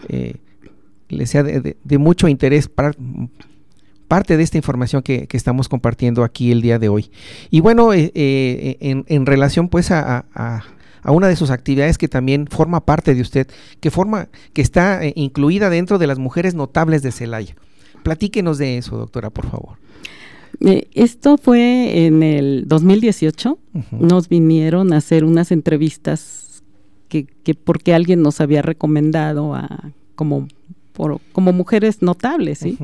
eh, 0.09 0.35
le 1.07 1.25
sea 1.25 1.43
de, 1.43 1.97
mucho 1.97 2.27
interés 2.27 2.67
para 2.67 2.93
parte 4.09 4.35
de 4.35 4.43
esta 4.43 4.57
información 4.57 5.03
que, 5.03 5.25
estamos 5.31 5.69
compartiendo 5.69 6.25
aquí 6.25 6.51
el 6.51 6.61
día 6.61 6.79
de 6.79 6.89
hoy. 6.89 7.11
Y 7.49 7.61
bueno, 7.61 7.93
eh, 7.93 8.11
eh, 8.13 8.77
en, 8.81 9.05
en, 9.07 9.25
relación, 9.25 9.69
pues, 9.69 9.89
a 9.91 10.25
a 10.35 10.63
una 11.09 11.27
de 11.27 11.35
sus 11.35 11.49
actividades 11.49 11.97
que 11.97 12.07
también 12.07 12.45
forma 12.47 12.85
parte 12.85 13.15
de 13.15 13.21
usted, 13.21 13.47
que 13.79 13.89
forma, 13.89 14.29
que 14.53 14.61
está 14.61 15.03
eh, 15.03 15.13
incluida 15.15 15.69
dentro 15.69 15.97
de 15.97 16.07
las 16.07 16.19
mujeres 16.19 16.53
notables 16.53 17.01
de 17.01 17.11
Celaya. 17.11 17.55
Platíquenos 18.03 18.57
de 18.59 18.77
eso, 18.77 18.97
doctora, 18.97 19.29
por 19.31 19.49
favor. 19.49 19.77
Eh, 20.59 20.87
esto 20.93 21.37
fue 21.37 22.05
en 22.05 22.21
el 22.21 22.65
2018. 22.67 23.57
Nos 23.91 24.29
vinieron 24.29 24.93
a 24.93 24.97
hacer 24.97 25.23
unas 25.23 25.51
entrevistas 25.51 26.63
que, 27.07 27.25
que 27.25 27.55
porque 27.55 27.93
alguien 27.93 28.21
nos 28.21 28.41
había 28.41 28.61
recomendado 28.61 29.55
a 29.55 29.91
como 30.15 30.47
como 31.31 31.53
mujeres 31.53 32.01
notables, 32.01 32.59
¿sí? 32.59 32.77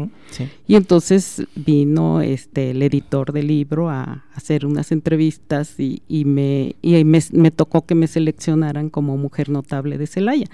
Y 0.67 0.75
entonces 0.75 1.43
vino 1.55 2.21
este 2.21 2.71
el 2.71 2.81
editor 2.81 3.31
del 3.31 3.47
libro 3.47 3.89
a, 3.89 4.23
hacer 4.33 4.65
unas 4.65 4.91
entrevistas 4.91 5.79
y, 5.79 6.01
me, 6.25 6.75
y 6.83 7.03
me, 7.03 7.51
tocó 7.51 7.85
que 7.87 7.95
me 7.95 8.05
seleccionaran 8.05 8.89
como 8.91 9.17
mujer 9.17 9.49
notable 9.49 9.97
de 9.97 10.05
Celaya. 10.05 10.45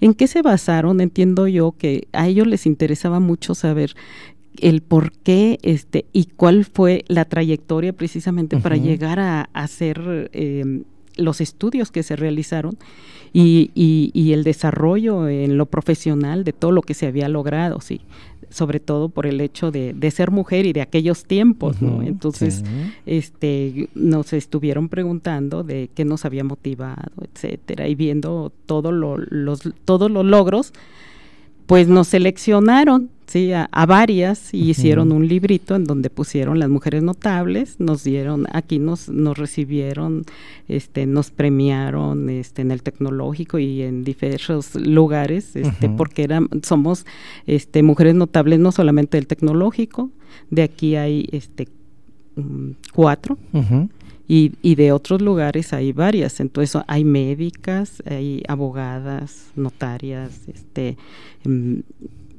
¿En 0.00 0.12
qué 0.12 0.26
se 0.26 0.42
basaron? 0.42 1.00
Entiendo 1.00 1.48
yo 1.48 1.72
que 1.72 2.06
a 2.12 2.28
ellos 2.28 2.46
les 2.46 2.66
interesaba 2.66 3.18
mucho 3.18 3.54
saber 3.54 3.94
el 4.58 4.82
por 4.82 5.12
qué 5.12 5.58
este, 5.62 6.04
y 6.12 6.26
cuál 6.26 6.66
fue 6.66 7.04
la 7.08 7.24
trayectoria 7.24 7.94
precisamente 7.94 8.58
para 8.58 8.76
llegar 8.76 9.18
a, 9.20 9.48
hacer 9.54 10.30
eh, 10.34 10.82
los 11.16 11.40
estudios 11.40 11.90
que 11.90 12.02
se 12.02 12.16
realizaron 12.16 12.76
y, 13.32 13.70
y, 13.74 14.32
el 14.32 14.44
desarrollo 14.44 15.28
en 15.28 15.56
lo 15.56 15.66
profesional 15.66 16.44
de 16.44 16.52
todo 16.52 16.72
lo 16.72 16.82
que 16.82 16.94
se 16.94 17.06
había 17.06 17.28
logrado, 17.28 17.80
sí 17.80 18.00
sobre 18.50 18.80
todo 18.80 19.08
por 19.08 19.26
el 19.26 19.40
hecho 19.40 19.70
de, 19.70 19.92
de 19.92 20.10
ser 20.10 20.30
mujer 20.30 20.66
y 20.66 20.72
de 20.72 20.80
aquellos 20.80 21.24
tiempos, 21.24 21.80
¿no? 21.80 22.02
Entonces, 22.02 22.64
este, 23.06 23.88
nos 23.94 24.32
estuvieron 24.32 24.88
preguntando 24.88 25.62
de 25.62 25.88
qué 25.94 26.04
nos 26.04 26.24
había 26.24 26.42
motivado, 26.42 27.12
etcétera, 27.32 27.86
y 27.86 27.94
viendo 27.94 28.52
todo 28.66 28.90
lo, 28.90 29.16
los, 29.18 29.60
todos 29.84 30.10
los 30.10 30.24
logros, 30.24 30.72
pues 31.70 31.86
nos 31.86 32.08
seleccionaron 32.08 33.10
sí, 33.28 33.52
a, 33.52 33.68
varias 33.86 34.52
y 34.52 34.70
hicieron 34.70 35.12
un 35.12 35.28
librito 35.28 35.76
en 35.76 35.84
donde 35.84 36.10
pusieron 36.10 36.58
las 36.58 36.68
mujeres 36.68 37.04
notables, 37.04 37.78
nos 37.78 38.02
dieron, 38.02 38.48
aquí 38.52 38.80
nos, 38.80 39.08
nos 39.08 39.38
recibieron, 39.38 40.24
este, 40.66 41.06
nos 41.06 41.30
premiaron 41.30 42.28
este, 42.28 42.62
en 42.62 42.72
el 42.72 42.82
tecnológico 42.82 43.60
y 43.60 43.82
en 43.82 44.02
diversos 44.02 44.74
lugares, 44.74 45.54
este, 45.54 45.88
porque 45.88 46.24
eran, 46.24 46.48
somos 46.64 47.06
este, 47.46 47.84
mujeres 47.84 48.16
notables 48.16 48.58
no 48.58 48.72
solamente 48.72 49.16
del 49.16 49.28
tecnológico, 49.28 50.10
de 50.50 50.62
aquí 50.64 50.96
hay 50.96 51.28
este, 51.30 51.68
mm, 52.34 52.70
cuatro. 52.92 53.38
Y, 54.32 54.52
y, 54.62 54.76
de 54.76 54.92
otros 54.92 55.20
lugares 55.20 55.72
hay 55.72 55.92
varias. 55.92 56.38
Entonces 56.38 56.80
hay 56.86 57.02
médicas, 57.02 58.00
hay 58.06 58.44
abogadas, 58.46 59.50
notarias, 59.56 60.42
este, 60.46 60.96
mm, 61.44 61.80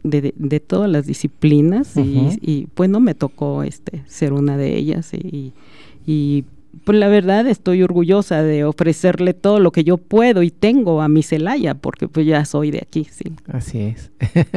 de, 0.04 0.34
de, 0.38 0.60
todas 0.62 0.90
las 0.90 1.06
disciplinas 1.06 1.98
y, 1.98 2.68
bueno, 2.78 3.02
me 3.02 3.14
tocó 3.14 3.64
este 3.64 4.04
ser 4.08 4.32
una 4.32 4.56
de 4.56 4.78
ellas 4.78 5.14
y, 5.14 5.52
y 6.08 6.46
pues 6.86 6.98
la 6.98 7.10
verdad 7.10 7.46
estoy 7.48 7.84
orgullosa 7.84 8.42
de 8.42 8.64
ofrecerle 8.64 9.34
todo 9.34 9.60
lo 9.60 9.72
que 9.72 9.84
yo 9.84 9.98
puedo 9.98 10.44
y 10.44 10.50
tengo 10.50 11.02
a 11.02 11.10
mi 11.10 11.24
Celaya, 11.24 11.76
porque 11.76 12.08
pues 12.08 12.26
ya 12.26 12.46
soy 12.46 12.72
de 12.72 12.80
aquí, 12.80 13.06
sí. 13.12 13.34
Así 13.48 13.80
es. 13.80 14.12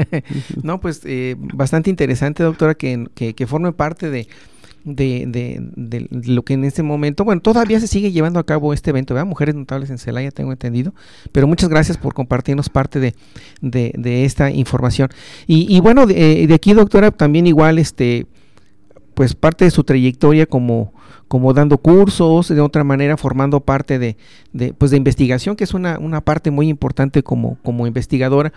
no, 0.62 0.80
pues 0.80 1.02
eh, 1.04 1.34
bastante 1.38 1.90
interesante, 1.90 2.44
doctora, 2.44 2.74
que, 2.74 3.08
que, 3.14 3.34
que 3.34 3.46
forme 3.46 3.72
parte 3.72 4.08
de, 4.10 4.28
de, 4.84 5.24
de, 5.26 6.08
lo 6.10 6.42
que 6.42 6.54
en 6.54 6.64
este 6.64 6.82
momento, 6.82 7.24
bueno, 7.24 7.40
todavía 7.40 7.80
se 7.80 7.86
sigue 7.86 8.12
llevando 8.12 8.38
a 8.38 8.44
cabo 8.44 8.72
este 8.72 8.90
evento, 8.90 9.14
¿verdad? 9.14 9.26
Mujeres 9.26 9.54
Notables 9.54 9.90
en 9.90 9.98
Celaya, 9.98 10.30
tengo 10.30 10.52
entendido, 10.52 10.94
pero 11.32 11.46
muchas 11.46 11.70
gracias 11.70 11.96
por 11.96 12.14
compartirnos 12.14 12.68
parte 12.68 13.00
de, 13.00 13.14
de 13.62 14.24
esta 14.24 14.50
información. 14.50 15.08
Y, 15.46 15.74
y 15.74 15.80
bueno, 15.80 16.06
de, 16.06 16.48
aquí, 16.54 16.74
doctora, 16.74 17.10
también 17.10 17.46
igual, 17.46 17.78
este, 17.78 18.26
pues 19.14 19.34
parte 19.34 19.64
de 19.64 19.70
su 19.70 19.84
trayectoria 19.84 20.46
como, 20.46 20.92
como 21.28 21.54
dando 21.54 21.78
cursos, 21.78 22.48
de 22.48 22.60
otra 22.60 22.84
manera 22.84 23.16
formando 23.16 23.60
parte 23.60 23.98
de, 23.98 24.16
de, 24.52 24.74
pues 24.74 24.90
de 24.90 24.98
investigación, 24.98 25.56
que 25.56 25.64
es 25.64 25.72
una, 25.72 25.98
una 25.98 26.20
parte 26.20 26.50
muy 26.50 26.68
importante 26.68 27.22
como, 27.22 27.56
como 27.62 27.86
investigadora, 27.86 28.52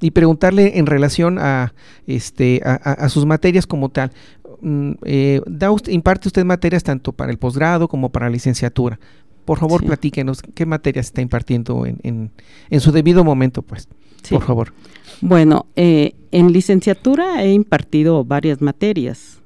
y 0.00 0.10
preguntarle 0.10 0.78
en 0.78 0.86
relación 0.86 1.38
a, 1.38 1.72
este, 2.06 2.60
a 2.64 3.08
sus 3.08 3.24
materias 3.26 3.66
como 3.66 3.88
tal. 3.88 4.12
Mm, 4.60 4.92
eh, 5.04 5.40
da 5.46 5.68
imparte 5.88 6.28
usted 6.28 6.44
materias 6.44 6.82
tanto 6.82 7.12
para 7.12 7.30
el 7.30 7.38
posgrado 7.38 7.88
como 7.88 8.10
para 8.10 8.26
la 8.26 8.32
licenciatura. 8.32 8.98
Por 9.44 9.58
favor, 9.58 9.84
platíquenos 9.84 10.40
qué 10.42 10.64
materias 10.64 11.06
está 11.06 11.20
impartiendo 11.20 11.84
en, 11.84 12.30
en, 12.70 12.80
su 12.80 12.92
debido 12.92 13.24
momento, 13.24 13.60
pues. 13.60 13.88
Por 14.30 14.42
favor. 14.42 14.72
Bueno, 15.20 15.66
eh, 15.76 16.14
en 16.30 16.50
licenciatura 16.50 17.44
he 17.44 17.52
impartido 17.52 18.24
varias 18.24 18.62
materias, 18.62 19.42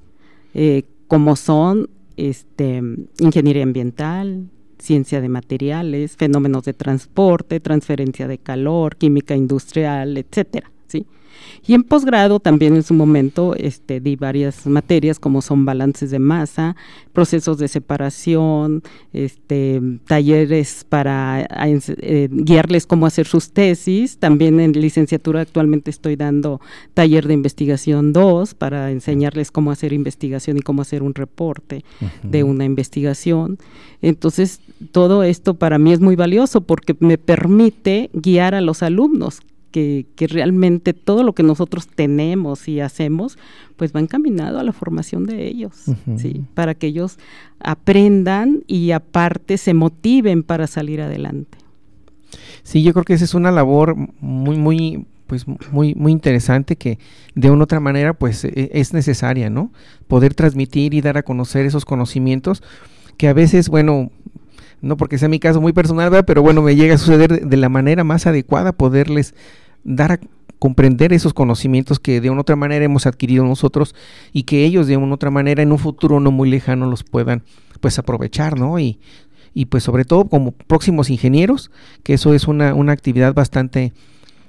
eh, 0.54 0.84
como 1.08 1.34
son 1.34 1.90
este, 2.16 2.80
ingeniería 3.18 3.64
ambiental, 3.64 4.48
ciencia 4.78 5.20
de 5.20 5.28
materiales, 5.28 6.16
fenómenos 6.16 6.64
de 6.64 6.74
transporte, 6.74 7.58
transferencia 7.58 8.28
de 8.28 8.38
calor, 8.38 8.96
química 8.96 9.34
industrial, 9.34 10.16
etcétera, 10.16 10.70
¿sí? 10.86 11.06
Y 11.66 11.74
en 11.74 11.82
posgrado 11.82 12.40
también 12.40 12.74
en 12.76 12.82
su 12.82 12.94
momento 12.94 13.54
este, 13.56 14.00
di 14.00 14.16
varias 14.16 14.66
materias 14.66 15.18
como 15.18 15.42
son 15.42 15.64
balances 15.64 16.10
de 16.10 16.18
masa, 16.18 16.76
procesos 17.12 17.58
de 17.58 17.68
separación, 17.68 18.82
este, 19.12 19.80
talleres 20.06 20.84
para 20.88 21.46
eh, 21.48 22.28
guiarles 22.30 22.86
cómo 22.86 23.06
hacer 23.06 23.26
sus 23.26 23.50
tesis. 23.50 24.18
También 24.18 24.60
en 24.60 24.72
licenciatura 24.72 25.40
actualmente 25.42 25.90
estoy 25.90 26.16
dando 26.16 26.60
taller 26.94 27.26
de 27.26 27.34
investigación 27.34 28.12
2 28.12 28.54
para 28.54 28.90
enseñarles 28.90 29.50
cómo 29.50 29.70
hacer 29.70 29.92
investigación 29.92 30.58
y 30.58 30.62
cómo 30.62 30.82
hacer 30.82 31.02
un 31.02 31.14
reporte 31.14 31.84
de 32.22 32.44
una 32.44 32.64
investigación. 32.64 33.58
Entonces, 34.00 34.60
todo 34.92 35.22
esto 35.22 35.54
para 35.54 35.78
mí 35.78 35.92
es 35.92 36.00
muy 36.00 36.16
valioso 36.16 36.60
porque 36.60 36.96
me 37.00 37.18
permite 37.18 38.10
guiar 38.12 38.54
a 38.54 38.60
los 38.60 38.82
alumnos 38.82 39.40
que, 39.70 40.06
realmente 40.18 40.92
todo 40.92 41.22
lo 41.22 41.34
que 41.34 41.42
nosotros 41.42 41.86
tenemos 41.86 42.68
y 42.68 42.80
hacemos, 42.80 43.38
pues 43.76 43.94
va 43.94 44.00
encaminado 44.00 44.58
a 44.58 44.64
la 44.64 44.72
formación 44.72 45.26
de 45.26 45.46
ellos, 45.46 45.84
¿sí? 46.16 46.44
Para 46.54 46.74
que 46.74 46.88
ellos 46.88 47.18
aprendan 47.60 48.62
y 48.66 48.90
aparte 48.92 49.58
se 49.58 49.74
motiven 49.74 50.42
para 50.42 50.66
salir 50.66 51.00
adelante. 51.00 51.58
Sí, 52.62 52.82
yo 52.82 52.92
creo 52.92 53.04
que 53.04 53.14
esa 53.14 53.24
es 53.24 53.34
una 53.34 53.50
labor 53.50 53.96
muy, 54.20 54.56
muy, 54.56 55.06
pues 55.26 55.46
muy, 55.46 55.94
muy 55.94 56.12
interesante 56.12 56.76
que 56.76 56.98
de 57.34 57.50
una 57.50 57.60
u 57.60 57.64
otra 57.64 57.80
manera, 57.80 58.14
pues 58.14 58.44
e, 58.44 58.70
es 58.72 58.92
necesaria, 58.92 59.50
¿no? 59.50 59.72
Poder 60.06 60.34
transmitir 60.34 60.94
y 60.94 61.00
dar 61.00 61.16
a 61.16 61.22
conocer 61.22 61.66
esos 61.66 61.84
conocimientos 61.84 62.62
que 63.16 63.28
a 63.28 63.32
veces, 63.32 63.68
bueno, 63.68 64.10
no 64.80 64.96
porque 64.96 65.18
sea 65.18 65.28
mi 65.28 65.38
caso 65.38 65.60
muy 65.60 65.72
personal, 65.72 66.24
pero 66.24 66.42
bueno, 66.42 66.62
me 66.62 66.76
llega 66.76 66.94
a 66.94 66.98
suceder 66.98 67.46
de, 67.46 67.56
la 67.56 67.68
manera 67.68 68.04
más 68.04 68.26
adecuada 68.26 68.72
poderles 68.72 69.34
dar 69.84 70.12
a 70.12 70.20
comprender 70.58 71.12
esos 71.12 71.34
conocimientos 71.34 72.00
que 72.00 72.20
de 72.20 72.30
una 72.30 72.40
otra 72.40 72.56
manera 72.56 72.84
hemos 72.84 73.06
adquirido 73.06 73.44
nosotros 73.44 73.94
y 74.32 74.42
que 74.42 74.64
ellos 74.64 74.86
de 74.86 74.96
una 74.96 75.14
otra 75.14 75.30
manera 75.30 75.62
en 75.62 75.72
un 75.72 75.78
futuro 75.78 76.20
no 76.20 76.30
muy 76.30 76.50
lejano 76.50 76.86
los 76.86 77.04
puedan 77.04 77.42
pues 77.80 77.98
aprovechar, 77.98 78.58
¿no? 78.58 78.78
Y, 78.78 78.98
y 79.54 79.66
pues 79.66 79.84
sobre 79.84 80.04
todo 80.04 80.24
como 80.24 80.52
próximos 80.52 81.10
ingenieros, 81.10 81.70
que 82.02 82.14
eso 82.14 82.34
es 82.34 82.48
una, 82.48 82.74
una 82.74 82.92
actividad 82.92 83.34
bastante 83.34 83.92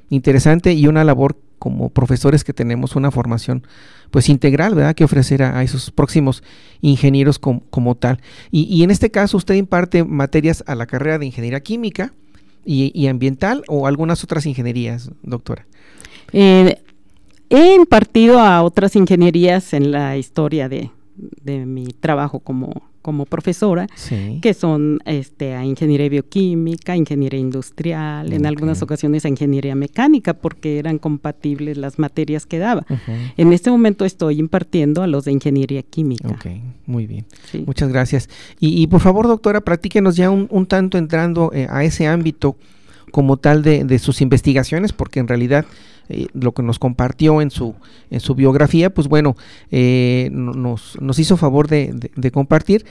interesante 0.09 0.73
y 0.73 0.87
una 0.87 1.03
labor 1.03 1.37
como 1.59 1.89
profesores 1.89 2.43
que 2.43 2.53
tenemos 2.53 2.95
una 2.95 3.11
formación 3.11 3.63
pues 4.11 4.29
integral, 4.29 4.75
¿verdad? 4.75 4.95
Que 4.95 5.03
ofrecer 5.03 5.43
a, 5.43 5.63
esos 5.63 5.91
próximos 5.91 6.43
ingenieros 6.81 7.39
como 7.39 7.95
tal. 7.95 8.19
Y, 8.51 8.83
en 8.83 8.91
este 8.91 9.11
caso 9.11 9.37
usted 9.37 9.55
imparte 9.55 10.03
materias 10.03 10.63
a 10.67 10.75
la 10.75 10.85
carrera 10.85 11.19
de 11.19 11.25
ingeniería 11.25 11.61
química 11.61 12.13
y, 12.65 13.07
ambiental 13.07 13.63
o 13.67 13.87
algunas 13.87 14.23
otras 14.23 14.45
ingenierías, 14.45 15.11
doctora. 15.23 15.65
Eh, 16.33 16.77
he 17.49 17.75
impartido 17.75 18.39
a 18.39 18.61
otras 18.61 18.95
ingenierías 18.95 19.73
en 19.73 19.91
la 19.91 20.17
historia 20.17 20.69
de, 20.69 20.91
de 21.15 21.65
mi 21.65 21.87
trabajo 21.87 22.39
como 22.39 22.88
como 23.01 23.25
profesora, 23.25 23.87
que 24.41 24.53
son 24.53 24.99
este, 25.05 25.55
a 25.55 25.65
ingeniería 25.65 26.09
bioquímica, 26.09 26.95
ingeniería 26.95 27.39
industrial, 27.39 28.33
en 28.33 28.45
algunas 28.45 28.81
ocasiones 28.81 29.25
a 29.25 29.29
ingeniería 29.29 29.75
mecánica, 29.75 30.33
porque 30.33 30.79
eran 30.79 30.97
compatibles 30.97 31.77
las 31.77 31.99
materias 31.99 32.45
que 32.45 32.59
daba. 32.59 32.85
En 33.37 33.53
este 33.53 33.69
momento 33.69 34.05
estoy 34.05 34.39
impartiendo 34.39 35.01
a 35.01 35.07
los 35.07 35.25
de 35.25 35.31
ingeniería 35.31 35.83
química. 35.83 36.29
Ok, 36.29 36.45
muy 36.85 37.07
bien. 37.07 37.25
Muchas 37.65 37.89
gracias. 37.89 38.29
Y, 38.59 38.87
por 38.87 39.01
favor, 39.01 39.27
doctora, 39.27 39.61
platíquenos 39.61 40.15
ya 40.15 40.29
un, 40.29 40.65
tanto 40.65 40.97
entrando 40.97 41.51
eh, 41.53 41.67
a 41.69 41.83
ese 41.83 42.07
ámbito 42.07 42.55
como 43.11 43.37
tal 43.37 43.63
de, 43.63 43.99
sus 43.99 44.21
investigaciones, 44.21 44.93
porque 44.93 45.19
en 45.19 45.27
realidad 45.27 45.65
eh, 46.09 46.27
lo 46.33 46.53
que 46.53 46.63
nos 46.63 46.79
compartió 46.79 47.41
en 47.41 47.51
su, 47.51 47.75
en 48.09 48.19
su 48.19 48.35
biografía, 48.35 48.89
pues 48.89 49.07
bueno, 49.07 49.35
eh, 49.71 50.29
nos, 50.31 50.99
nos, 51.01 51.19
hizo 51.19 51.37
favor 51.37 51.67
de, 51.67 52.31
compartir 52.33 52.85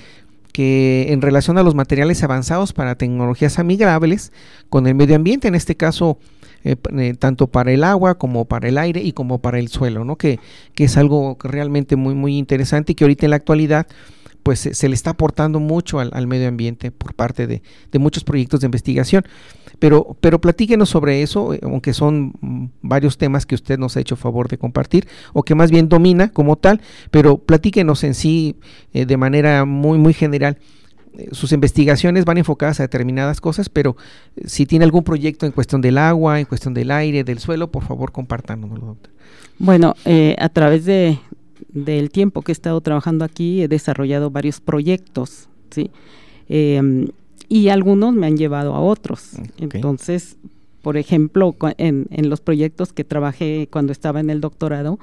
que 0.52 1.06
en 1.10 1.22
relación 1.22 1.58
a 1.58 1.62
los 1.62 1.74
materiales 1.74 2.22
avanzados 2.22 2.72
para 2.72 2.96
tecnologías 2.96 3.58
amigables 3.58 4.32
con 4.68 4.86
el 4.86 4.94
medio 4.94 5.16
ambiente, 5.16 5.48
en 5.48 5.54
este 5.54 5.76
caso 5.76 6.18
eh, 6.64 6.76
tanto 7.18 7.46
para 7.46 7.72
el 7.72 7.84
agua 7.84 8.16
como 8.18 8.44
para 8.44 8.68
el 8.68 8.78
aire 8.78 9.00
y 9.00 9.12
como 9.12 9.38
para 9.38 9.58
el 9.60 9.68
suelo, 9.68 10.04
¿no? 10.04 10.16
que, 10.16 10.40
que 10.74 10.84
es 10.84 10.96
algo 10.96 11.36
realmente 11.42 11.94
muy, 11.94 12.14
muy 12.14 12.36
interesante 12.36 12.92
y 12.92 12.94
que 12.94 13.04
ahorita 13.04 13.26
en 13.26 13.30
la 13.30 13.36
actualidad 13.36 13.86
pues 14.48 14.60
se, 14.60 14.88
le 14.88 14.94
está 14.94 15.10
aportando 15.10 15.60
mucho 15.60 16.00
al, 16.00 16.26
medio 16.26 16.48
ambiente 16.48 16.90
por 16.90 17.12
parte 17.12 17.46
de, 17.46 17.60
muchos 17.98 18.24
proyectos 18.24 18.60
de 18.60 18.66
investigación. 18.66 19.26
Pero, 19.78 20.16
pero 20.22 20.40
platíquenos 20.40 20.88
sobre 20.88 21.20
eso, 21.20 21.52
eh, 21.52 21.60
aunque 21.62 21.92
son 21.92 22.72
varios 22.80 23.18
temas 23.18 23.44
que 23.44 23.54
usted 23.54 23.78
nos 23.78 23.98
ha 23.98 24.00
hecho 24.00 24.16
favor 24.16 24.48
de 24.48 24.56
compartir, 24.56 25.06
o 25.34 25.42
que 25.42 25.54
más 25.54 25.70
bien 25.70 25.90
domina 25.90 26.32
como 26.32 26.56
tal, 26.56 26.80
pero 27.10 27.36
platíquenos 27.36 28.02
en 28.04 28.14
sí 28.14 28.56
eh, 28.94 29.04
de 29.04 29.18
manera 29.18 29.66
muy, 29.66 29.98
muy 29.98 30.14
general. 30.14 30.56
Eh, 31.18 31.28
sus 31.32 31.52
investigaciones 31.52 32.24
van 32.24 32.38
enfocadas 32.38 32.80
a 32.80 32.84
determinadas 32.84 33.42
cosas, 33.42 33.68
pero 33.68 33.98
si 34.46 34.64
tiene 34.64 34.86
algún 34.86 35.04
proyecto 35.04 35.44
en 35.44 35.52
cuestión 35.52 35.82
del 35.82 35.98
agua, 35.98 36.40
en 36.40 36.46
cuestión 36.46 36.72
del 36.72 36.90
aire, 36.90 37.22
del 37.22 37.38
suelo, 37.38 37.70
por 37.70 37.84
favor 37.84 38.12
compártanoslo, 38.12 38.86
doctor. 38.86 39.12
Bueno, 39.58 39.94
a 40.38 40.48
través 40.48 40.86
de, 40.86 41.18
del 41.84 42.10
tiempo 42.10 42.42
que 42.42 42.52
he 42.52 42.54
estado 42.54 42.80
trabajando 42.80 43.24
aquí 43.24 43.62
he 43.62 43.68
desarrollado 43.68 44.30
varios 44.30 44.60
proyectos, 44.60 45.48
¿sí? 45.70 45.90
Em, 46.48 47.08
y 47.48 47.68
algunos 47.68 48.14
me 48.14 48.26
han 48.26 48.36
llevado 48.36 48.74
a 48.74 48.80
otros. 48.80 49.32
Entonces, 49.58 50.36
por 50.82 50.96
ejemplo, 50.96 51.56
en, 51.78 52.06
en, 52.10 52.30
los 52.30 52.40
proyectos 52.40 52.92
que 52.92 53.04
trabajé 53.04 53.68
cuando 53.70 53.92
estaba 53.92 54.20
en 54.20 54.30
el 54.30 54.40
doctorado, 54.40 54.98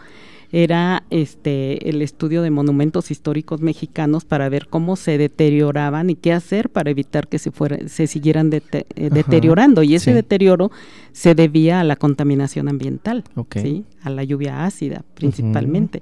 era 0.55 1.03
este 1.09 1.89
el 1.89 2.01
estudio 2.01 2.41
de 2.41 2.49
monumentos 2.49 3.11
históricos 3.11 3.59
mexicanos 3.59 4.23
para 4.23 4.47
ver 4.47 4.67
cómo 4.69 4.95
se 4.95 5.17
deterioraban 5.17 6.09
y 6.09 6.15
qué 6.15 6.31
hacer 6.31 6.69
para 6.69 6.89
evitar 6.89 7.27
que 7.27 7.39
se 7.39 7.51
fuera, 7.51 7.89
se 7.89 8.07
siguieran 8.07 8.49
eh, 8.53 8.85
deteriorando. 9.11 9.83
Y 9.83 9.95
ese 9.95 10.13
deterioro 10.13 10.71
se 11.11 11.35
debía 11.35 11.81
a 11.81 11.83
la 11.83 11.97
contaminación 11.97 12.69
ambiental, 12.69 13.25
¿sí? 13.51 13.83
a 14.01 14.09
la 14.09 14.23
lluvia 14.23 14.63
ácida 14.63 15.03
principalmente. 15.13 16.01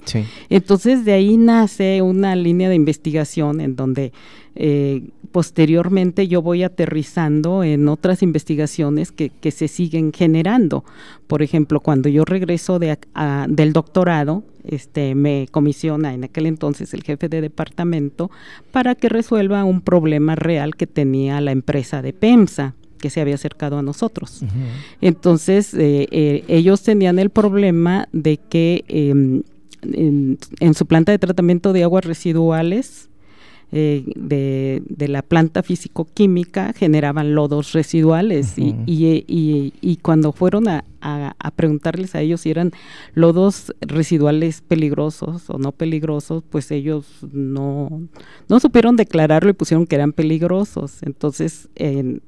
Entonces 0.49 1.03
de 1.03 1.13
ahí 1.13 1.35
nace 1.35 2.03
una 2.03 2.35
línea 2.35 2.69
de 2.69 2.75
investigación 2.75 3.59
en 3.59 3.75
donde 3.75 4.13
eh, 4.55 5.09
posteriormente 5.31 6.27
yo 6.27 6.41
voy 6.41 6.63
aterrizando 6.63 7.63
en 7.63 7.87
otras 7.87 8.21
investigaciones 8.21 9.11
que, 9.11 9.29
que, 9.29 9.51
se 9.51 9.67
siguen 9.67 10.13
generando. 10.13 10.83
Por 11.27 11.41
ejemplo, 11.41 11.79
cuando 11.79 12.09
yo 12.09 12.23
regreso 12.23 12.77
de, 12.77 12.97
del 13.47 13.73
doctorado, 13.73 14.43
este, 14.63 15.15
me 15.15 15.47
comisiona 15.51 16.13
en 16.13 16.23
aquel 16.23 16.45
entonces 16.45 16.93
el 16.93 17.03
jefe 17.03 17.29
de 17.29 17.41
departamento 17.41 18.31
para 18.71 18.95
que 18.95 19.09
resuelva 19.09 19.63
un 19.63 19.81
problema 19.81 20.35
real 20.35 20.75
que 20.75 20.87
tenía 20.87 21.41
la 21.41 21.51
empresa 21.51 22.01
de 22.01 22.13
PEMSA 22.13 22.75
que 22.99 23.09
se 23.09 23.19
había 23.19 23.35
acercado 23.35 23.77
a 23.77 23.81
nosotros. 23.81 24.45
Entonces, 25.01 25.73
eh, 25.73 26.07
eh, 26.11 26.45
ellos 26.47 26.83
tenían 26.83 27.19
el 27.19 27.31
problema 27.31 28.07
de 28.13 28.37
que 28.37 28.85
em, 28.87 29.43
en, 29.81 30.73
su 30.73 30.85
planta 30.85 31.11
de 31.11 31.19
tratamiento 31.19 31.73
de 31.73 31.83
aguas 31.83 32.05
residuales 32.05 33.09
eh, 33.75 34.03
de, 34.15 34.83
de, 34.87 35.07
la 35.07 35.23
planta 35.23 35.63
físico-química 35.63 36.73
generaban 36.73 37.33
lodos 37.33 37.73
residuales 37.73 38.57
y, 38.59 38.75
y, 38.85 39.73
y, 39.81 39.95
cuando 39.97 40.31
fueron 40.31 40.67
a, 40.67 40.85
a, 41.03 41.51
preguntarles 41.51 42.15
a 42.15 42.21
ellos 42.21 42.41
si 42.41 42.49
eran 42.49 42.71
lodos 43.13 43.73
residuales 43.81 44.61
peligrosos 44.61 45.49
o 45.49 45.57
no 45.57 45.71
peligrosos, 45.71 46.43
pues 46.49 46.71
ellos 46.71 47.05
no, 47.31 48.07
no 48.47 48.59
supieron 48.59 48.95
declararlo 48.95 49.49
y 49.49 49.53
pusieron 49.53 49.85
que 49.85 49.95
eran 49.95 50.13
peligrosos. 50.13 51.03
Entonces 51.03 51.69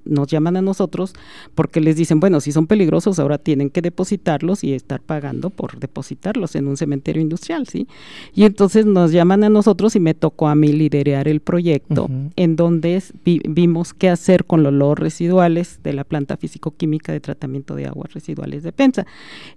nos 0.04 0.28
llaman 0.28 0.58
a 0.58 0.62
nosotros 0.62 1.14
porque 1.56 1.80
les 1.80 1.96
dicen, 1.96 2.20
bueno, 2.20 2.42
si 2.42 2.52
son 2.52 2.68
peligrosos 2.68 3.20
ahora 3.20 3.38
tienen 3.38 3.70
que 3.70 3.82
depositarlos 3.82 4.64
y 4.64 4.74
estar 4.74 5.02
pagando 5.02 5.50
por 5.50 5.80
depositarlos 5.80 6.56
en 6.56 6.68
un 6.68 6.78
cementerio 6.78 7.22
industrial, 7.22 7.68
¿sí? 7.68 7.88
Y 8.34 8.44
entonces 8.44 8.86
nos 8.86 9.12
llaman 9.12 9.44
a 9.44 9.50
nosotros 9.50 9.96
y 9.96 10.00
me 10.00 10.14
tocó 10.14 10.50
a 10.50 10.56
mí 10.56 10.74
liderar 10.74 11.28
el 11.28 11.40
proyecto 11.40 12.10
en 12.36 12.56
donde 12.56 13.02
vimos 13.24 13.94
qué 13.94 14.10
hacer 14.10 14.46
con 14.46 14.64
los 14.64 14.74
lodos 14.74 15.00
residuales 15.00 15.80
de 15.84 15.94
la 15.94 16.04
planta 16.04 16.38
físico-química 16.38 17.12
de 17.12 17.20
tratamiento 17.20 17.76
de 17.76 17.88
aguas 17.88 18.14
residuales 18.14 18.65
defensa. 18.66 19.06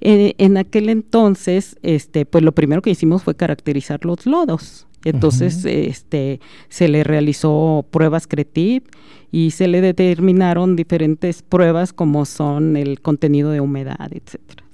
Eh, 0.01 0.35
en 0.39 0.57
aquel 0.57 0.89
entonces, 0.89 1.77
este, 1.83 2.27
pues 2.27 2.45
lo 2.45 2.53
primero 2.53 2.83
que 2.83 2.91
hicimos 2.91 3.23
fue 3.23 3.35
caracterizar 3.35 4.05
los 4.05 4.27
lodos. 4.27 4.87
Entonces, 5.05 5.65
este, 5.65 6.41
se 6.69 6.89
le 6.89 7.05
realizó 7.05 7.87
pruebas 7.91 8.27
CRETIP 8.27 8.85
y 9.31 9.53
se 9.53 9.69
le 9.69 9.81
determinaron 9.81 10.77
diferentes 10.77 11.43
pruebas 11.43 11.93
como 11.93 12.25
son 12.25 12.77
el 12.77 13.01
contenido 13.01 13.51
de 13.51 13.61
humedad, 13.61 14.11
etcétera, 14.11 14.65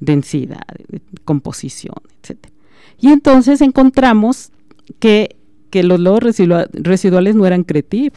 densidad, 0.00 0.62
composición, 1.24 1.96
etcétera. 2.22 2.54
Y 2.98 3.08
entonces 3.08 3.60
encontramos 3.60 4.52
que, 4.98 5.36
que 5.70 5.82
los 5.82 6.00
lodos 6.00 6.22
residuales 6.72 7.34
no 7.34 7.46
eran 7.46 7.64
CRETIP, 7.64 8.14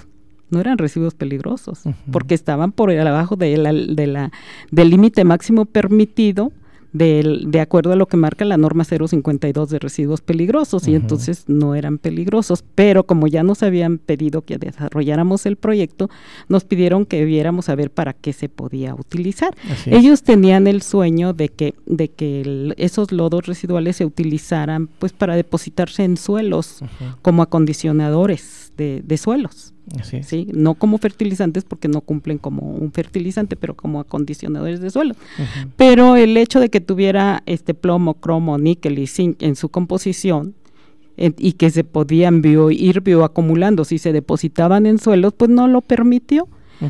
no 0.50 0.60
eran 0.60 0.78
residuos 0.78 1.14
peligrosos, 1.14 1.84
porque 2.12 2.36
estaban 2.36 2.72
por 2.72 2.92
abajo 2.92 3.36
de 3.36 3.58
la, 3.58 3.74
de 3.74 4.08
la, 4.08 4.32
del 4.72 4.90
límite 4.90 5.24
máximo 5.24 5.66
permitido 5.66 6.52
de 6.96 7.60
acuerdo 7.60 7.92
a 7.92 7.96
lo 7.98 8.08
que 8.08 8.16
marca 8.16 8.46
la 8.46 8.56
norma 8.56 8.86
052 8.86 9.70
de 9.70 9.80
residuos 9.80 10.22
peligrosos 10.22 10.88
y 10.88 10.96
entonces 10.96 11.44
no 11.48 11.76
eran 11.76 11.98
peligrosos, 11.98 12.64
pero 12.74 13.04
como 13.04 13.28
ya 13.28 13.44
nos 13.44 13.64
habían 13.64 13.98
pedido 13.98 14.44
que 14.44 14.58
desarrolláramos 14.58 15.46
el 15.46 15.58
proyecto, 15.58 16.10
nos 16.48 16.64
pidieron 16.64 17.06
que 17.06 17.26
viéramos 17.26 17.68
a 17.68 17.76
ver 17.76 17.92
para 17.92 18.14
qué 18.14 18.32
se 18.32 18.48
podía 18.48 18.96
utilizar. 18.96 19.56
Ellos 19.88 20.24
tenían 20.24 20.68
el 20.68 20.82
sueño 20.82 21.34
de 21.34 21.50
que 21.50 21.74
de 21.86 22.08
que 22.08 22.74
esos 22.78 23.12
lodos 23.12 23.46
residuales 23.46 23.98
se 23.98 24.06
utilizaran 24.06 24.88
pues 24.88 25.12
para 25.12 25.36
depositarse 25.36 26.04
en 26.04 26.16
suelos 26.16 26.80
como 27.22 27.42
acondicionadores 27.42 28.65
de, 28.78 29.02
de 29.04 29.18
suelos. 29.18 29.74
¿sí? 30.24 30.48
No 30.54 30.76
como 30.76 30.98
fertilizantes 30.98 31.64
porque 31.64 31.88
no 31.88 32.02
cumplen 32.02 32.38
como 32.38 32.72
un 32.72 32.92
fertilizante, 32.92 33.56
pero 33.56 33.76
como 33.76 34.00
acondicionadores 34.00 34.82
de 34.82 34.90
suelo. 34.90 35.16
Pero 35.76 36.16
el 36.16 36.38
hecho 36.38 36.60
de 36.60 36.70
que 36.70 36.82
tuviera 36.82 37.44
este 37.46 37.74
plomo, 37.74 38.16
cromo, 38.16 38.58
níquel 38.58 39.00
y 39.00 39.08
zinc 39.08 39.42
en 39.42 39.56
su 39.56 39.70
composición 39.70 40.56
y 41.18 41.54
que 41.54 41.70
se 41.70 41.84
podían 41.84 42.42
ir 42.72 43.02
bioacumulando 43.02 43.86
si 43.86 44.00
se 44.00 44.12
depositaban 44.12 44.86
en 44.86 45.00
suelos, 45.00 45.34
pues 45.34 45.50
no 45.50 45.68
lo 45.68 45.82
permitió. 45.82 46.48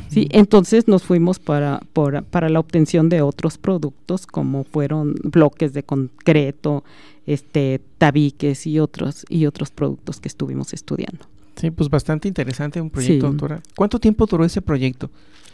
¿sí? 0.10 0.28
Entonces 0.32 0.88
nos 0.88 1.04
fuimos 1.04 1.38
para, 1.38 1.82
para 1.94 2.50
la 2.50 2.60
obtención 2.60 3.10
de 3.10 3.22
otros 3.22 3.58
productos 3.58 4.26
como 4.26 4.64
fueron 4.64 5.16
bloques 5.24 5.74
de 5.74 5.84
concreto, 5.84 6.84
este 7.28 7.82
tabiques 7.98 8.66
y 8.68 8.80
otros 8.80 9.26
y 9.30 9.46
otros 9.46 9.72
productos 9.72 10.20
que 10.20 10.28
estuvimos 10.28 10.74
estudiando. 10.74 11.26
Sí, 11.56 11.72
pues 11.72 11.90
bastante 11.90 12.28
interesante 12.28 12.82
un 12.82 12.90
proyecto, 12.90 13.28
doctora. 13.28 13.62
¿Cuánto 13.76 14.00
tiempo 14.00 14.26
duró 14.26 14.44
ese 14.46 14.62
proyecto? 14.62 15.10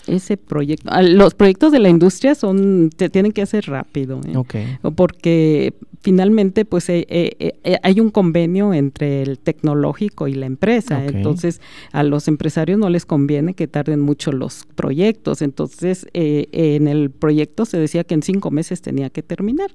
Ese 0.07 0.37
proyecto, 0.37 0.89
ah, 0.91 1.01
los 1.01 1.33
proyectos 1.33 1.71
de 1.71 1.79
la 1.79 1.89
industria 1.89 2.35
son, 2.35 2.89
te 2.95 3.09
tienen 3.09 3.31
que 3.31 3.41
hacer 3.41 3.65
rápido, 3.67 4.19
¿eh? 4.25 4.67
porque 4.95 5.73
finalmente 6.01 6.65
pues 6.65 6.89
eh, 6.89 7.05
eh, 7.09 7.77
hay 7.83 7.99
un 7.99 8.09
convenio 8.09 8.73
entre 8.73 9.21
el 9.21 9.37
tecnológico 9.37 10.27
y 10.27 10.33
la 10.33 10.47
empresa, 10.47 11.05
entonces 11.05 11.61
a 11.91 12.01
los 12.01 12.27
empresarios 12.27 12.79
no 12.79 12.89
les 12.89 13.05
conviene 13.05 13.53
que 13.53 13.67
tarden 13.67 13.99
mucho 13.99 14.31
los 14.31 14.65
proyectos, 14.75 15.43
entonces 15.43 16.07
en 16.13 16.87
el 16.87 17.11
proyecto 17.11 17.65
se 17.65 17.77
decía 17.77 18.03
que 18.03 18.15
en 18.15 18.23
cinco 18.23 18.49
meses 18.49 18.81
tenía 18.81 19.11
que 19.11 19.21
terminar, 19.21 19.69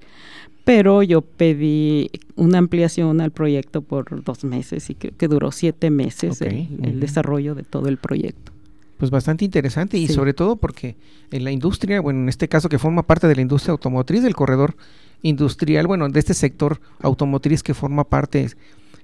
pero 0.66 1.04
yo 1.04 1.22
pedí 1.22 2.10
una 2.34 2.58
ampliación 2.58 3.20
al 3.20 3.30
proyecto 3.30 3.82
por 3.82 4.24
dos 4.24 4.42
meses 4.42 4.90
y 4.90 4.96
creo 4.96 5.12
que 5.16 5.28
duró 5.28 5.52
siete 5.52 5.90
meses 5.90 6.42
el, 6.42 6.98
desarrollo 6.98 7.54
de 7.54 7.62
todo 7.62 7.86
el 7.86 7.98
proyecto. 7.98 8.55
Pues 8.98 9.10
bastante 9.10 9.44
interesante 9.44 9.98
y 9.98 10.08
sobre 10.08 10.32
todo 10.32 10.56
porque 10.56 10.96
en 11.30 11.44
la 11.44 11.50
industria, 11.50 12.00
bueno, 12.00 12.20
en 12.20 12.28
este 12.28 12.48
caso 12.48 12.68
que 12.68 12.78
forma 12.78 13.02
parte 13.02 13.28
de 13.28 13.36
la 13.36 13.42
industria 13.42 13.72
automotriz, 13.72 14.22
del 14.22 14.34
corredor 14.34 14.76
industrial, 15.22 15.86
bueno, 15.86 16.08
de 16.08 16.18
este 16.18 16.32
sector 16.32 16.80
automotriz 17.00 17.62
que 17.62 17.74
forma 17.74 18.04
parte, 18.04 18.48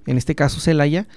en 0.07 0.17
este 0.17 0.33
caso 0.33 0.59
Celaya, 0.59 1.07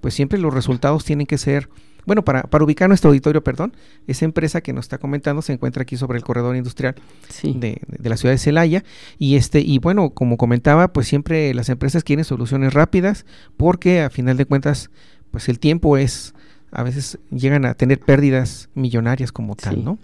pues 0.00 0.14
siempre 0.14 0.38
los 0.38 0.52
resultados 0.52 1.04
tienen 1.04 1.26
que 1.26 1.38
ser 1.38 1.68
bueno, 2.06 2.24
para, 2.24 2.42
para 2.42 2.64
ubicar 2.64 2.88
nuestro 2.88 3.10
auditorio, 3.10 3.44
perdón, 3.44 3.74
esa 4.06 4.24
empresa 4.24 4.60
que 4.62 4.72
nos 4.72 4.86
está 4.86 4.98
comentando 4.98 5.42
se 5.42 5.52
encuentra 5.52 5.82
aquí 5.82 5.96
sobre 5.96 6.18
el 6.18 6.24
corredor 6.24 6.56
industrial 6.56 6.94
de, 7.42 7.80
la 8.02 8.16
ciudad 8.16 8.34
de 8.34 8.38
Celaya. 8.38 8.84
Y 9.18 9.36
este, 9.36 9.60
y 9.60 9.78
bueno, 9.78 10.10
como 10.10 10.36
comentaba, 10.36 10.92
pues 10.92 11.08
siempre 11.08 11.52
las 11.54 11.68
empresas 11.68 12.04
quieren 12.04 12.24
soluciones 12.24 12.74
rápidas, 12.74 13.26
porque 13.56 14.00
a 14.00 14.10
final 14.10 14.36
de 14.36 14.46
cuentas, 14.46 14.90
pues 15.30 15.48
el 15.48 15.58
tiempo 15.58 15.96
es, 15.96 16.34
a 16.72 16.82
veces 16.82 17.18
llegan 17.30 17.64
a 17.64 17.74
tener 17.74 18.00
pérdidas 18.00 18.68
millonarias 18.74 19.32
como 19.32 19.56
tal, 19.56 19.84
¿no? 19.84 19.98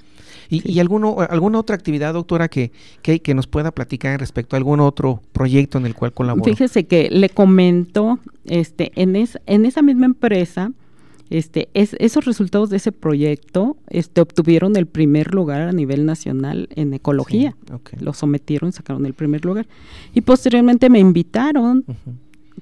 ¿Y, 0.48 0.70
y 0.70 0.78
alguno, 0.78 1.16
alguna 1.28 1.58
otra 1.58 1.74
actividad, 1.74 2.14
doctora, 2.14 2.48
que, 2.48 2.70
que, 3.02 3.20
que, 3.20 3.34
nos 3.34 3.46
pueda 3.46 3.72
platicar 3.72 4.20
respecto 4.20 4.54
a 4.54 4.58
algún 4.58 4.78
otro 4.78 5.20
proyecto 5.32 5.78
en 5.78 5.86
el 5.86 5.94
cual 5.94 6.12
colabora? 6.12 6.44
Fíjese 6.44 6.84
que 6.84 7.10
le 7.10 7.28
comento, 7.28 8.20
este, 8.44 8.92
en, 8.94 9.16
es, 9.16 9.38
en 9.46 9.66
esa 9.66 9.82
misma 9.82 10.06
empresa, 10.06 10.70
este, 11.30 11.68
es, 11.74 11.96
esos 11.98 12.24
resultados 12.24 12.70
de 12.70 12.76
ese 12.76 12.92
proyecto 12.92 13.76
este, 13.88 14.20
obtuvieron 14.20 14.76
el 14.76 14.86
primer 14.86 15.34
lugar 15.34 15.62
a 15.62 15.72
nivel 15.72 16.06
nacional 16.06 16.68
en 16.76 16.94
ecología. 16.94 17.56
Lo 17.98 18.12
sometieron, 18.12 18.72
sacaron 18.72 19.06
el 19.06 19.14
primer 19.14 19.44
lugar. 19.44 19.66
Y 20.14 20.20
posteriormente 20.20 20.88
me 20.88 21.00
invitaron 21.00 21.84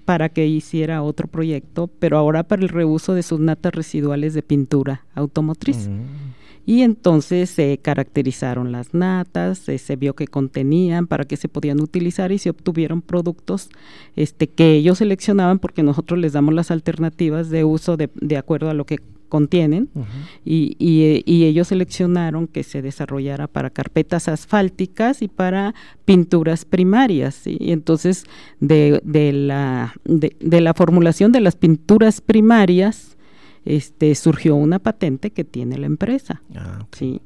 para 0.04 0.28
que 0.28 0.46
hiciera 0.46 1.02
otro 1.02 1.28
proyecto, 1.28 1.88
pero 1.98 2.18
ahora 2.18 2.42
para 2.42 2.62
el 2.62 2.68
reuso 2.68 3.14
de 3.14 3.22
sus 3.22 3.40
natas 3.40 3.74
residuales 3.74 4.34
de 4.34 4.42
pintura 4.42 5.04
automotriz. 5.14 5.88
Mm 5.88 6.34
y 6.66 6.82
entonces 6.82 7.50
se 7.50 7.78
caracterizaron 7.78 8.72
las 8.72 8.94
natas, 8.94 9.58
se 9.58 9.96
vio 9.96 10.14
que 10.14 10.26
contenían, 10.26 11.06
para 11.06 11.24
qué 11.24 11.36
se 11.36 11.48
podían 11.48 11.80
utilizar 11.80 12.32
y 12.32 12.38
se 12.38 12.50
obtuvieron 12.50 13.02
productos 13.02 13.68
este, 14.16 14.48
que 14.48 14.72
ellos 14.72 14.98
seleccionaban 14.98 15.58
porque 15.58 15.82
nosotros 15.82 16.18
les 16.18 16.32
damos 16.32 16.54
las 16.54 16.70
alternativas 16.70 17.50
de 17.50 17.64
uso 17.64 17.96
de, 17.98 18.08
de 18.14 18.38
acuerdo 18.38 18.70
a 18.70 18.74
lo 18.74 18.86
que 18.86 18.98
contienen 19.34 19.88
y, 20.44 20.76
y, 20.78 21.44
ellos 21.44 21.66
seleccionaron 21.66 22.46
que 22.46 22.62
se 22.62 22.82
desarrollara 22.82 23.48
para 23.48 23.68
carpetas 23.68 24.28
asfálticas 24.28 25.22
y 25.22 25.26
para 25.28 25.74
pinturas 26.04 26.64
primarias 26.64 27.44
y 27.48 27.72
entonces 27.72 28.26
de, 28.60 29.00
de 29.02 29.32
la, 29.32 29.92
de, 30.04 30.36
de 30.38 30.60
la 30.60 30.72
formulación 30.72 31.32
de 31.32 31.40
las 31.40 31.56
pinturas 31.56 32.20
primarias 32.20 33.16
este, 33.64 34.14
surgió 34.14 34.54
una 34.54 34.78
patente 34.78 35.32
que 35.32 35.42
tiene 35.42 35.78
la 35.78 35.86
empresa. 35.86 36.40
Ah, 36.54 36.86
sí. 36.92 37.20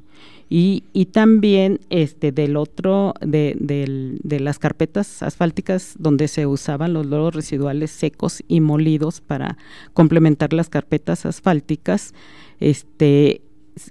Y, 0.51 0.83
y, 0.93 1.05
también 1.05 1.79
este 1.91 2.31
del 2.31 2.57
otro 2.57 3.13
de, 3.21 3.55
de, 3.59 4.39
las 4.39 4.57
carpetas 4.57 5.21
asfálticas 5.21 5.93
donde 5.99 6.27
se 6.27 6.47
usaban 6.47 6.93
los 6.93 7.05
lodos 7.05 7.35
residuales 7.35 7.91
secos 7.91 8.43
y 8.47 8.59
molidos 8.59 9.21
para 9.21 9.57
complementar 9.93 10.53
las 10.53 10.69
carpetas 10.69 11.27
asfálticas 11.27 12.15
este 12.59 13.41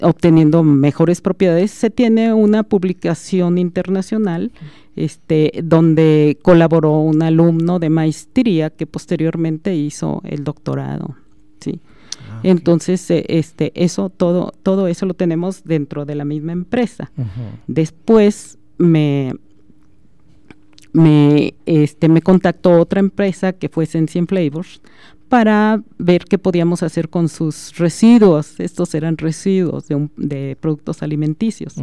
obteniendo 0.01 0.65
mejores 0.65 1.21
propiedades 1.21 1.71
se 1.71 1.91
tiene 1.91 2.35
una 2.35 2.63
publicación 2.65 3.57
internacional 3.57 4.51
este 4.97 5.53
donde 5.63 6.39
colaboró 6.43 6.99
un 6.99 7.23
alumno 7.23 7.79
de 7.79 7.89
maestría 7.89 8.71
que 8.71 8.87
posteriormente 8.87 9.75
hizo 9.77 10.21
el 10.25 10.45
doctorado 10.45 11.17
sí 11.61 11.81
Ah, 12.39 12.41
Entonces, 12.45 13.11
eh, 13.11 13.25
este, 13.29 13.73
eso, 13.75 14.11
todo, 14.11 14.53
todo 14.63 14.89
eso 14.89 15.07
lo 15.07 15.15
tenemos 15.15 15.65
dentro 15.65 16.05
de 16.05 16.15
la 16.15 16.25
misma 16.25 16.53
empresa. 16.53 17.11
Después 17.67 18.59
me, 18.79 19.35
me, 20.93 21.55
este, 21.67 22.09
me 22.09 22.23
contactó 22.23 22.73
otra 22.79 23.01
empresa 23.01 23.53
que 23.53 23.69
fue 23.69 23.87
Sensien 23.87 24.27
Flavors 24.27 24.81
para 25.29 25.83
ver 25.99 26.25
qué 26.25 26.39
podíamos 26.39 26.83
hacer 26.83 27.09
con 27.11 27.29
sus 27.29 27.77
residuos. 27.77 28.59
Estos 28.61 28.95
eran 28.95 29.19
residuos 29.19 29.89
de, 29.89 30.09
de 30.17 30.57
productos 30.61 31.03
alimenticios. 31.03 31.75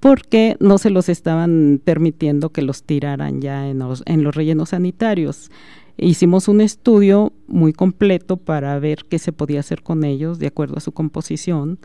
porque 0.00 0.56
no 0.60 0.78
se 0.78 0.90
los 0.90 1.08
estaban 1.08 1.80
permitiendo 1.84 2.50
que 2.50 2.62
los 2.62 2.84
tiraran 2.84 3.40
ya 3.40 3.68
en 3.68 3.80
los, 3.80 4.02
en 4.06 4.22
los 4.22 4.34
rellenos 4.34 4.68
sanitarios. 4.68 5.50
Hicimos 5.98 6.46
un 6.46 6.60
estudio 6.60 7.32
muy 7.48 7.72
completo 7.72 8.36
para 8.36 8.78
ver 8.78 9.04
qué 9.08 9.18
se 9.18 9.32
podía 9.32 9.60
hacer 9.60 9.82
con 9.82 10.04
ellos 10.04 10.38
de 10.38 10.46
acuerdo 10.46 10.76
a 10.76 10.80
su 10.80 10.92
composición, 10.92 11.80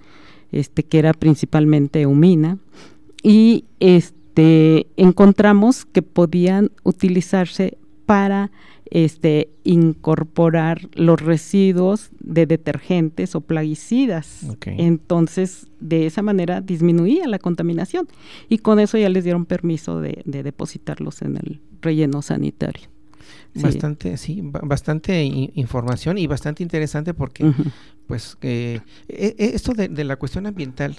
este, 0.51 0.83
que 0.83 0.99
era 0.99 1.13
principalmente 1.13 2.05
humina, 2.05 2.59
y 3.23 3.65
este, 3.79 4.85
encontramos 4.97 5.85
que 5.85 6.03
podían 6.03 6.69
utilizarse 6.83 7.79
para 8.05 8.51
este, 8.91 9.49
incorporar 9.63 10.89
los 10.93 11.19
residuos 11.19 12.11
de 12.19 12.45
detergentes 12.45 13.33
o 13.33 13.41
plaguicidas. 13.41 14.45
Entonces, 14.65 15.65
de 15.79 16.05
esa 16.05 16.21
manera 16.21 16.61
disminuía 16.61 17.27
la 17.27 17.39
contaminación 17.39 18.07
y 18.47 18.59
con 18.59 18.79
eso 18.79 18.99
ya 18.99 19.09
les 19.09 19.23
dieron 19.23 19.45
permiso 19.45 19.99
de 19.99 20.21
depositarlos 20.25 21.23
en 21.23 21.37
el 21.37 21.61
relleno 21.81 22.21
sanitario. 22.21 22.92
Bastante, 23.55 24.17
sí, 24.17 24.41
bastante 24.43 25.23
información 25.23 26.17
y 26.17 26.27
bastante 26.27 26.63
interesante 26.63 27.13
porque, 27.13 27.51
pues, 28.07 28.37
eh, 28.41 28.79
e, 29.07 29.35
e, 29.37 29.55
esto 29.55 29.73
de, 29.73 30.03
la 30.03 30.15
cuestión 30.15 30.45
ambiental, 30.45 30.97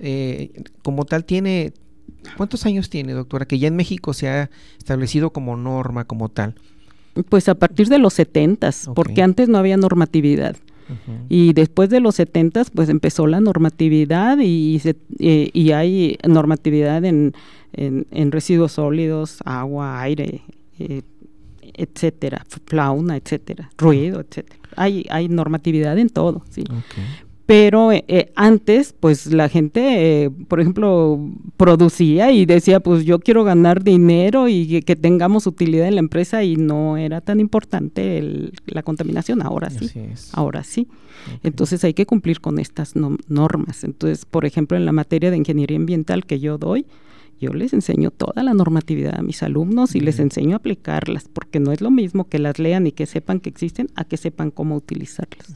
eh, 0.00 0.62
como 0.82 1.04
tal, 1.04 1.24
tiene, 1.24 1.72
¿cuántos 2.36 2.64
años 2.66 2.88
tiene, 2.90 3.12
doctora? 3.12 3.46
Que 3.46 3.58
ya 3.58 3.68
en 3.68 3.76
México 3.76 4.14
se 4.14 4.28
ha 4.28 4.50
establecido 4.78 5.30
como 5.30 5.56
norma, 5.56 6.04
como 6.04 6.28
tal. 6.28 6.54
Pues 7.28 7.48
a 7.48 7.54
partir 7.54 7.88
de 7.88 7.98
los 7.98 8.14
setentas, 8.14 8.88
porque 8.94 9.22
antes 9.22 9.48
no 9.48 9.58
había 9.58 9.76
normatividad. 9.76 10.56
Y 11.28 11.52
después 11.52 11.90
de 11.90 12.00
los 12.00 12.14
setentas, 12.14 12.70
pues 12.70 12.88
empezó 12.88 13.26
la 13.26 13.40
normatividad 13.40 14.38
y, 14.40 14.80
eh, 15.18 15.50
y 15.52 15.72
hay 15.72 16.16
normatividad 16.26 17.04
en, 17.04 17.34
en, 17.72 18.32
residuos 18.32 18.72
sólidos, 18.72 19.38
agua, 19.44 20.00
aire, 20.00 20.42
eh, 20.78 21.02
etcétera, 21.78 22.44
fauna, 22.66 23.16
etcétera, 23.16 23.70
ruido, 23.78 24.20
etcétera. 24.20 24.58
Hay, 24.76 25.06
hay 25.10 25.28
normatividad 25.28 25.98
en 25.98 26.10
todo, 26.10 26.44
¿sí? 26.50 26.64
pero 27.48 27.92
eh, 27.92 28.04
eh, 28.08 28.30
antes 28.36 28.92
pues 28.92 29.32
la 29.32 29.48
gente 29.48 30.24
eh, 30.24 30.30
por 30.48 30.60
ejemplo 30.60 31.18
producía 31.56 32.30
y 32.30 32.44
decía 32.44 32.78
pues 32.78 33.06
yo 33.06 33.20
quiero 33.20 33.42
ganar 33.42 33.82
dinero 33.82 34.48
y 34.48 34.82
que, 34.82 34.96
tengamos 34.96 35.46
utilidad 35.46 35.88
en 35.88 35.94
la 35.94 36.00
empresa 36.00 36.44
y 36.44 36.56
no 36.56 36.98
era 36.98 37.22
tan 37.22 37.40
importante 37.40 38.52
la 38.66 38.82
contaminación. 38.82 39.40
Ahora 39.40 39.70
sí 39.70 39.90
ahora 40.34 40.62
sí. 40.62 40.88
Entonces 41.42 41.82
hay 41.84 41.94
que 41.94 42.04
cumplir 42.04 42.42
con 42.42 42.58
estas 42.58 42.92
normas. 42.96 43.82
Entonces 43.82 44.26
por 44.26 44.44
ejemplo 44.44 44.76
en 44.76 44.84
la 44.84 44.92
materia 44.92 45.30
de 45.30 45.38
ingeniería 45.38 45.78
ambiental 45.78 46.26
que 46.26 46.40
yo 46.40 46.58
doy 46.58 46.84
yo 47.40 47.52
les 47.52 47.72
enseño 47.72 48.10
toda 48.10 48.42
la 48.42 48.54
normatividad 48.54 49.18
a 49.18 49.22
mis 49.22 49.42
alumnos 49.42 49.94
y 49.94 50.00
les 50.00 50.18
enseño 50.18 50.54
a 50.54 50.58
aplicarlas, 50.58 51.28
porque 51.32 51.60
no 51.60 51.72
es 51.72 51.80
lo 51.80 51.90
mismo 51.90 52.28
que 52.28 52.38
las 52.38 52.58
lean 52.58 52.86
y 52.86 52.92
que 52.92 53.06
sepan 53.06 53.40
que 53.40 53.48
existen 53.48 53.88
a 53.94 54.04
que 54.04 54.16
sepan 54.16 54.50
cómo 54.50 54.76
utilizarlas. 54.76 55.46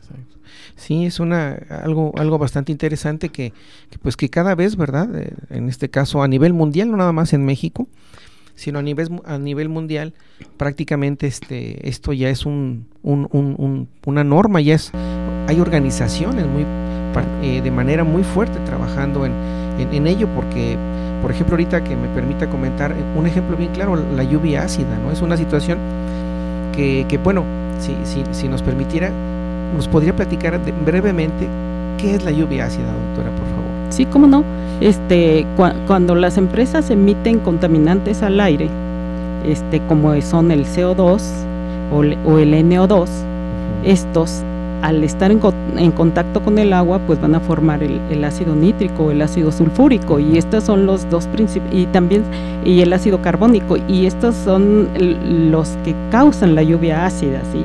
Sí, 0.76 1.04
es 1.06 1.20
una 1.20 1.52
algo 1.70 2.12
algo 2.16 2.38
bastante 2.38 2.72
interesante 2.72 3.30
que, 3.30 3.52
pues 4.02 4.16
que 4.16 4.28
cada 4.28 4.54
vez, 4.54 4.76
¿verdad? 4.76 5.08
Eh, 5.14 5.34
en 5.50 5.68
este 5.68 5.88
caso 5.88 6.22
a 6.22 6.28
nivel 6.28 6.52
mundial, 6.52 6.90
no 6.90 6.96
nada 6.96 7.12
más 7.12 7.32
en 7.32 7.44
México, 7.44 7.88
sino 8.54 8.78
a 8.78 8.82
nivel 8.82 9.08
a 9.24 9.38
nivel 9.38 9.68
mundial, 9.68 10.14
prácticamente 10.56 11.26
este 11.26 11.88
esto 11.88 12.12
ya 12.12 12.30
es 12.30 12.46
un, 12.46 12.86
una 13.02 14.24
norma, 14.24 14.60
ya 14.60 14.74
es 14.74 14.92
hay 15.48 15.60
organizaciones 15.60 16.46
muy 16.46 16.64
eh, 17.42 17.60
de 17.62 17.70
manera 17.70 18.04
muy 18.04 18.22
fuerte 18.22 18.58
trabajando 18.60 19.26
en, 19.26 19.32
en, 19.78 20.06
ello 20.06 20.28
porque 20.34 20.78
por 21.22 21.30
ejemplo 21.30 21.54
ahorita 21.54 21.84
que 21.84 21.96
me 21.96 22.08
permita 22.08 22.50
comentar 22.50 22.94
un 23.16 23.26
ejemplo 23.26 23.56
bien 23.56 23.70
claro 23.72 23.96
la 23.96 24.24
lluvia 24.24 24.62
ácida 24.62 24.98
no 25.02 25.10
es 25.10 25.22
una 25.22 25.36
situación 25.36 25.78
que, 26.74 27.06
que 27.08 27.16
bueno 27.18 27.44
si, 27.78 27.96
si, 28.04 28.24
si 28.32 28.48
nos 28.48 28.62
permitiera 28.62 29.10
¿Nos 29.74 29.88
podría 29.88 30.14
platicar 30.14 30.60
brevemente 30.84 31.48
qué 31.98 32.14
es 32.14 32.24
la 32.24 32.30
lluvia 32.30 32.66
ácida, 32.66 32.92
doctora, 32.92 33.30
por 33.30 33.46
favor? 33.46 33.64
Sí, 33.88 34.04
cómo 34.06 34.26
no. 34.26 34.44
Este, 34.80 35.46
cuando 35.86 36.14
las 36.14 36.36
empresas 36.36 36.90
emiten 36.90 37.38
contaminantes 37.38 38.22
al 38.22 38.38
aire, 38.40 38.68
este, 39.46 39.80
como 39.86 40.20
son 40.20 40.50
el 40.50 40.66
CO2 40.66 41.22
o, 41.90 42.02
el 42.02 42.52
NO2, 42.52 43.08
estos 43.84 44.42
al 44.82 45.02
estar 45.04 45.30
en, 45.30 45.38
contacto 45.92 46.42
con 46.42 46.58
el 46.58 46.72
agua, 46.72 46.98
pues 47.06 47.20
van 47.20 47.34
a 47.34 47.40
formar 47.40 47.82
el, 47.82 48.24
ácido 48.24 48.54
nítrico, 48.54 49.10
el 49.10 49.22
ácido 49.22 49.52
sulfúrico, 49.52 50.18
y 50.18 50.36
estos 50.36 50.64
son 50.64 50.86
los 50.86 51.08
dos 51.08 51.26
principios, 51.28 51.72
y 51.72 51.86
también 51.86 52.24
y 52.64 52.80
el 52.80 52.92
ácido 52.92 53.22
carbónico, 53.22 53.76
y 53.88 54.06
estos 54.06 54.34
son 54.34 54.88
los 55.50 55.68
que 55.84 55.94
causan 56.10 56.54
la 56.54 56.62
lluvia 56.62 57.06
ácida, 57.06 57.42
¿sí? 57.52 57.64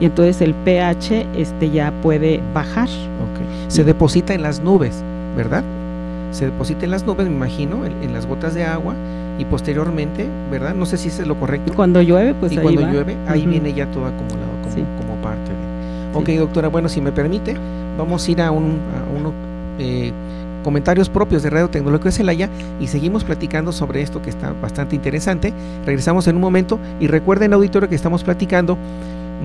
y 0.00 0.06
entonces 0.06 0.40
el 0.40 0.54
pH 0.54 1.26
este 1.36 1.70
ya 1.70 1.92
puede 2.02 2.40
bajar. 2.52 2.88
Se 3.68 3.84
deposita 3.84 4.34
en 4.34 4.42
las 4.42 4.60
nubes, 4.60 5.02
¿verdad? 5.36 5.64
Se 6.30 6.46
deposita 6.46 6.84
en 6.84 6.90
las 6.90 7.04
nubes, 7.04 7.26
me 7.26 7.34
imagino, 7.34 7.84
en, 7.86 8.12
las 8.12 8.26
gotas 8.26 8.54
de 8.54 8.64
agua 8.64 8.94
y 9.38 9.44
posteriormente, 9.44 10.28
¿verdad? 10.50 10.74
No 10.74 10.86
sé 10.86 10.96
si 10.96 11.08
es 11.08 11.26
lo 11.26 11.38
correcto. 11.38 11.72
Y 11.72 11.74
cuando 11.74 12.02
llueve, 12.02 12.34
pues 12.34 12.52
y 12.52 12.58
cuando 12.58 12.82
llueve, 12.82 13.16
ahí 13.26 13.46
viene 13.46 13.72
ya 13.72 13.86
todo 13.86 14.06
acumulado 14.06 14.52
como, 14.98 15.14
parte 15.22 15.50
de. 15.50 15.63
Ok, 16.14 16.28
doctora, 16.28 16.68
bueno, 16.68 16.88
si 16.88 17.00
me 17.00 17.10
permite, 17.10 17.56
vamos 17.98 18.26
a 18.26 18.30
ir 18.30 18.40
a, 18.40 18.52
un, 18.52 18.78
unos 19.16 19.32
eh, 19.80 20.12
comentarios 20.62 21.08
propios 21.08 21.42
de 21.42 21.50
Radio 21.50 21.68
Tecnológico 21.68 22.04
de 22.04 22.12
Celaya 22.12 22.48
y 22.80 22.86
seguimos 22.86 23.24
platicando 23.24 23.72
sobre 23.72 24.00
esto 24.00 24.22
que 24.22 24.30
está 24.30 24.52
bastante 24.52 24.94
interesante. 24.94 25.52
Regresamos 25.84 26.28
en 26.28 26.36
un 26.36 26.42
momento 26.42 26.78
y 27.00 27.08
recuerden, 27.08 27.52
auditorio, 27.52 27.88
que 27.88 27.96
estamos 27.96 28.22
platicando 28.22 28.78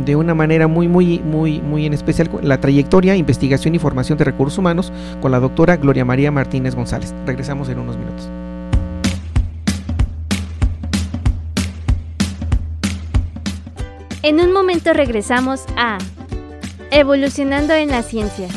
de 0.05 0.15
una 0.15 0.36
manera 0.36 0.67
muy, 0.67 0.88
muy, 0.88 1.19
muy, 1.19 1.60
muy 1.60 1.88
en 1.88 1.93
especial 1.93 2.29
la 2.43 2.62
trayectoria, 2.62 3.15
investigación 3.15 3.73
y 3.73 3.79
formación 3.79 4.17
de 4.19 4.25
recursos 4.25 4.60
humanos 4.60 4.93
con 5.21 5.32
la 5.32 5.39
doctora 5.39 5.75
Gloria 5.77 6.05
María 6.05 6.32
Martínez 6.32 6.75
González. 6.75 7.13
Regresamos 7.25 7.67
en 7.69 7.79
unos 7.79 7.97
minutos. 7.97 8.29
En 14.21 14.39
un 14.39 14.53
momento 14.53 14.93
regresamos 14.93 15.65
a 15.75 15.97
Evolucionando 16.91 17.73
en 17.75 17.89
la 17.89 18.02
Ciencia. 18.02 18.47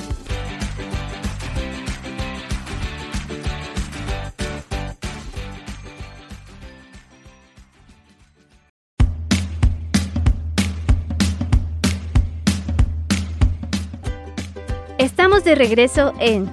Estamos 14.97 15.45
de 15.45 15.55
regreso 15.55 16.15
en 16.19 16.51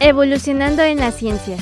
Evolucionando 0.00 0.82
en 0.82 0.98
la 0.98 1.12
Ciencia. 1.12 1.56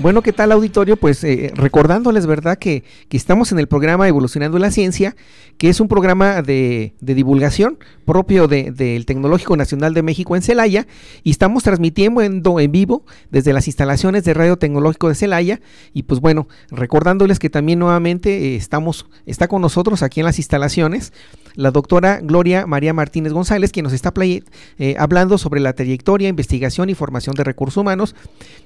Bueno, 0.00 0.22
¿qué 0.22 0.32
tal 0.32 0.50
auditorio? 0.52 0.96
Pues 0.96 1.22
eh, 1.24 1.52
recordándoles, 1.54 2.24
¿verdad? 2.26 2.56
Que, 2.56 2.84
estamos 3.10 3.52
en 3.52 3.58
el 3.58 3.68
programa 3.68 4.08
Evolucionando 4.08 4.58
la 4.58 4.70
Ciencia, 4.70 5.14
que 5.58 5.68
es 5.68 5.78
un 5.78 5.88
programa 5.88 6.40
de, 6.40 6.94
divulgación 7.00 7.78
propio 8.06 8.48
del 8.48 9.04
Tecnológico 9.04 9.58
Nacional 9.58 9.92
de 9.92 10.02
México 10.02 10.36
en 10.36 10.42
Celaya, 10.42 10.86
y 11.22 11.30
estamos 11.30 11.64
transmitiendo 11.64 12.22
en, 12.22 12.42
en 12.42 12.72
vivo 12.72 13.04
desde 13.30 13.52
las 13.52 13.66
instalaciones 13.66 14.24
de 14.24 14.32
Radio 14.32 14.56
Tecnológico 14.56 15.10
de 15.10 15.16
Celaya, 15.16 15.60
y 15.92 16.04
pues 16.04 16.22
bueno, 16.22 16.48
recordándoles 16.70 17.38
que 17.38 17.50
también 17.50 17.78
nuevamente 17.78 18.54
eh, 18.54 18.56
estamos, 18.56 19.04
está 19.26 19.48
con 19.48 19.60
nosotros 19.60 20.02
aquí 20.02 20.20
en 20.20 20.26
las 20.26 20.38
instalaciones 20.38 21.12
la 21.54 21.70
doctora 21.70 22.20
Gloria 22.22 22.66
María 22.66 22.92
Martínez 22.92 23.32
González, 23.32 23.72
quien 23.72 23.84
nos 23.84 23.92
está 23.92 24.12
eh, 24.78 24.94
hablando 24.98 25.38
sobre 25.38 25.60
la 25.60 25.72
trayectoria, 25.72 26.28
investigación 26.28 26.90
y 26.90 26.94
formación 26.94 27.34
de 27.34 27.44
recursos 27.44 27.76
humanos. 27.76 28.14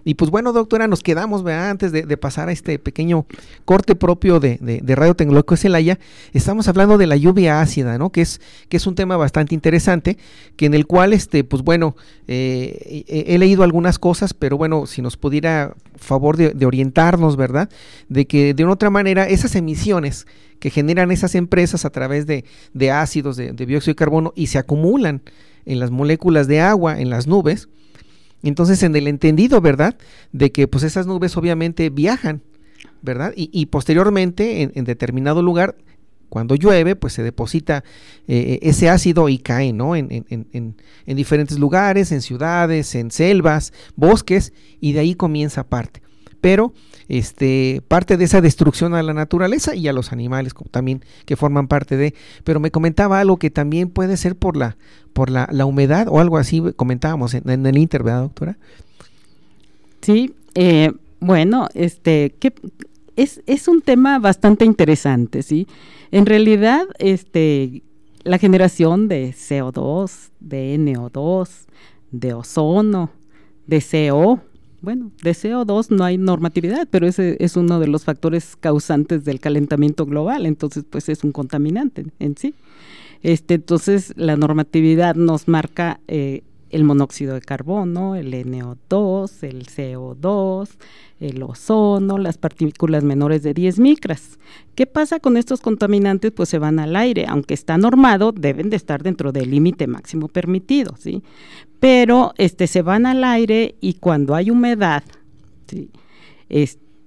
Y 0.04 0.14
pues 0.14 0.30
bueno, 0.30 0.52
doctora, 0.52 0.86
nos 0.86 1.02
quedamos, 1.02 1.44
antes 1.46 1.92
de, 1.92 2.16
pasar 2.16 2.48
a 2.48 2.52
este 2.52 2.78
pequeño 2.78 3.26
corte 3.64 3.94
propio 3.94 4.40
de, 4.40 4.82
Radio 4.86 5.14
Tecnológico 5.14 5.54
de 5.54 5.60
Celaya, 5.60 5.98
estamos 6.32 6.68
hablando 6.68 6.98
de 6.98 7.06
la 7.06 7.16
lluvia 7.16 7.60
ácida, 7.60 7.98
¿no? 7.98 8.10
Que 8.10 8.20
es, 8.20 8.40
que 8.68 8.76
es 8.76 8.86
un 8.86 8.94
tema 8.94 9.16
bastante 9.16 9.54
interesante, 9.54 10.18
que 10.56 10.66
en 10.66 10.74
el 10.74 10.86
cual, 10.86 11.12
este, 11.12 11.44
pues 11.44 11.62
bueno, 11.62 11.96
eh, 12.28 13.04
he, 13.08 13.38
leído 13.38 13.62
algunas 13.62 13.98
cosas, 13.98 14.34
pero 14.34 14.56
bueno, 14.56 14.86
si 14.86 15.02
nos 15.02 15.16
pudiera 15.16 15.74
favor 15.96 16.36
de, 16.36 16.66
orientarnos, 16.66 17.36
¿verdad? 17.36 17.68
De 18.08 18.26
que 18.26 18.54
de 18.54 18.64
una 18.64 18.74
otra 18.74 18.90
manera 18.90 19.28
esas 19.28 19.54
emisiones 19.56 20.26
que 20.64 20.70
generan 20.70 21.10
esas 21.10 21.34
empresas 21.34 21.84
a 21.84 21.90
través 21.90 22.26
de, 22.26 22.42
ácidos, 22.90 23.36
de, 23.36 23.52
dióxido 23.52 23.90
de 23.90 23.96
carbono 23.96 24.32
y 24.34 24.46
se 24.46 24.56
acumulan 24.56 25.20
en 25.66 25.78
las 25.78 25.90
moléculas 25.90 26.48
de 26.48 26.62
agua, 26.62 26.98
en 26.98 27.10
las 27.10 27.26
nubes. 27.26 27.68
Entonces, 28.42 28.82
en 28.82 28.96
el 28.96 29.06
entendido, 29.06 29.60
¿verdad? 29.60 29.98
De 30.32 30.52
que 30.52 30.66
pues 30.66 30.82
esas 30.82 31.06
nubes 31.06 31.36
obviamente 31.36 31.90
viajan, 31.90 32.40
¿verdad? 33.02 33.34
Y, 33.36 33.66
posteriormente, 33.66 34.70
en, 34.74 34.84
determinado 34.84 35.42
lugar, 35.42 35.76
cuando 36.30 36.54
llueve, 36.54 36.96
pues 36.96 37.12
se 37.12 37.22
deposita 37.22 37.84
eh, 38.26 38.58
ese 38.62 38.88
ácido 38.88 39.28
y 39.28 39.36
cae, 39.36 39.74
¿no? 39.74 39.94
En, 39.96 40.24
en, 40.30 40.76
diferentes 41.04 41.58
lugares, 41.58 42.10
en 42.10 42.22
ciudades, 42.22 42.94
en 42.94 43.10
selvas, 43.10 43.74
bosques, 43.96 44.54
y 44.80 44.94
de 44.94 45.00
ahí 45.00 45.14
comienza 45.14 45.68
parte. 45.68 46.00
Pero 46.40 46.72
este, 47.08 47.82
parte 47.88 48.16
de 48.16 48.24
esa 48.24 48.40
destrucción 48.40 48.94
a 48.94 49.02
la 49.02 49.14
naturaleza 49.14 49.74
y 49.74 49.88
a 49.88 49.92
los 49.92 50.12
animales 50.12 50.54
como 50.54 50.70
también 50.70 51.04
que 51.26 51.36
forman 51.36 51.68
parte 51.68 51.96
de. 51.96 52.14
Pero 52.44 52.60
me 52.60 52.70
comentaba 52.70 53.20
algo 53.20 53.38
que 53.38 53.50
también 53.50 53.90
puede 53.90 54.16
ser 54.16 54.36
por 54.36 54.56
la, 54.56 54.76
por 55.12 55.30
la, 55.30 55.66
humedad 55.66 56.08
o 56.08 56.20
algo 56.20 56.38
así, 56.38 56.62
comentábamos 56.76 57.34
en, 57.34 57.66
el 57.66 57.78
Inter, 57.78 58.02
¿verdad, 58.02 58.22
doctora? 58.22 58.58
Sí, 60.00 60.34
eh, 60.54 60.92
bueno, 61.20 61.68
este, 61.74 62.34
es, 63.16 63.40
es 63.46 63.68
un 63.68 63.80
tema 63.80 64.18
bastante 64.18 64.64
interesante, 64.64 65.42
¿sí? 65.42 65.66
En 66.10 66.26
realidad, 66.26 66.82
este, 66.98 67.82
la 68.24 68.38
generación 68.38 69.08
de 69.08 69.30
CO2, 69.32 70.30
de 70.40 70.76
NO2, 70.78 71.48
de 72.10 72.34
ozono, 72.34 73.10
de 73.66 73.80
CO, 73.80 74.40
bueno, 74.84 75.10
de 75.22 75.32
CO2 75.32 75.90
no 75.90 76.04
hay 76.04 76.18
normatividad, 76.18 76.86
pero 76.90 77.06
ese 77.06 77.36
es 77.40 77.56
uno 77.56 77.80
de 77.80 77.88
los 77.88 78.04
factores 78.04 78.56
causantes 78.56 79.24
del 79.24 79.40
calentamiento 79.40 80.06
global, 80.06 80.46
entonces 80.46 80.84
pues 80.88 81.08
es 81.08 81.24
un 81.24 81.32
contaminante 81.32 82.06
en 82.18 82.36
sí. 82.36 82.54
Este, 83.22 83.54
entonces 83.54 84.12
la 84.16 84.36
normatividad 84.36 85.14
nos 85.14 85.48
marca 85.48 86.00
eh, 86.08 86.42
el 86.74 86.82
monóxido 86.82 87.34
de 87.34 87.40
carbono, 87.40 88.16
el 88.16 88.32
NO2, 88.32 89.44
el 89.44 89.66
CO2, 89.66 90.68
el 91.20 91.42
ozono, 91.44 92.18
las 92.18 92.36
partículas 92.36 93.04
menores 93.04 93.44
de 93.44 93.54
10 93.54 93.78
micras. 93.78 94.40
¿Qué 94.74 94.84
pasa 94.86 95.20
con 95.20 95.36
estos 95.36 95.60
contaminantes? 95.60 96.32
Pues 96.32 96.48
se 96.48 96.58
van 96.58 96.80
al 96.80 96.96
aire, 96.96 97.26
aunque 97.28 97.54
está 97.54 97.78
normado, 97.78 98.32
deben 98.32 98.70
de 98.70 98.76
estar 98.76 99.04
dentro 99.04 99.30
del 99.30 99.52
límite 99.52 99.86
máximo 99.86 100.26
permitido, 100.26 100.96
¿sí? 100.98 101.22
Pero 101.84 102.32
este, 102.38 102.66
se 102.66 102.80
van 102.80 103.04
al 103.04 103.22
aire 103.24 103.74
y 103.78 103.92
cuando 103.92 104.34
hay 104.34 104.48
humedad, 104.48 105.02
¿sí? 105.66 105.90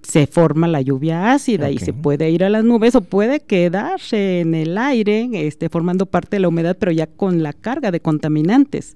se 0.03 0.27
forma 0.27 0.67
la 0.67 0.81
lluvia 0.81 1.31
ácida 1.31 1.71
y 1.71 1.79
se 1.79 1.93
puede 1.93 2.29
ir 2.29 2.43
a 2.43 2.49
las 2.49 2.63
nubes 2.63 2.93
o 2.93 3.01
puede 3.01 3.39
quedarse 3.39 4.41
en 4.41 4.53
el 4.53 4.77
aire, 4.77 5.29
este, 5.33 5.69
formando 5.69 6.05
parte 6.05 6.35
de 6.35 6.41
la 6.41 6.49
humedad, 6.49 6.77
pero 6.79 6.91
ya 6.91 7.07
con 7.07 7.41
la 7.41 7.53
carga 7.53 7.89
de 7.89 8.01
contaminantes. 8.01 8.93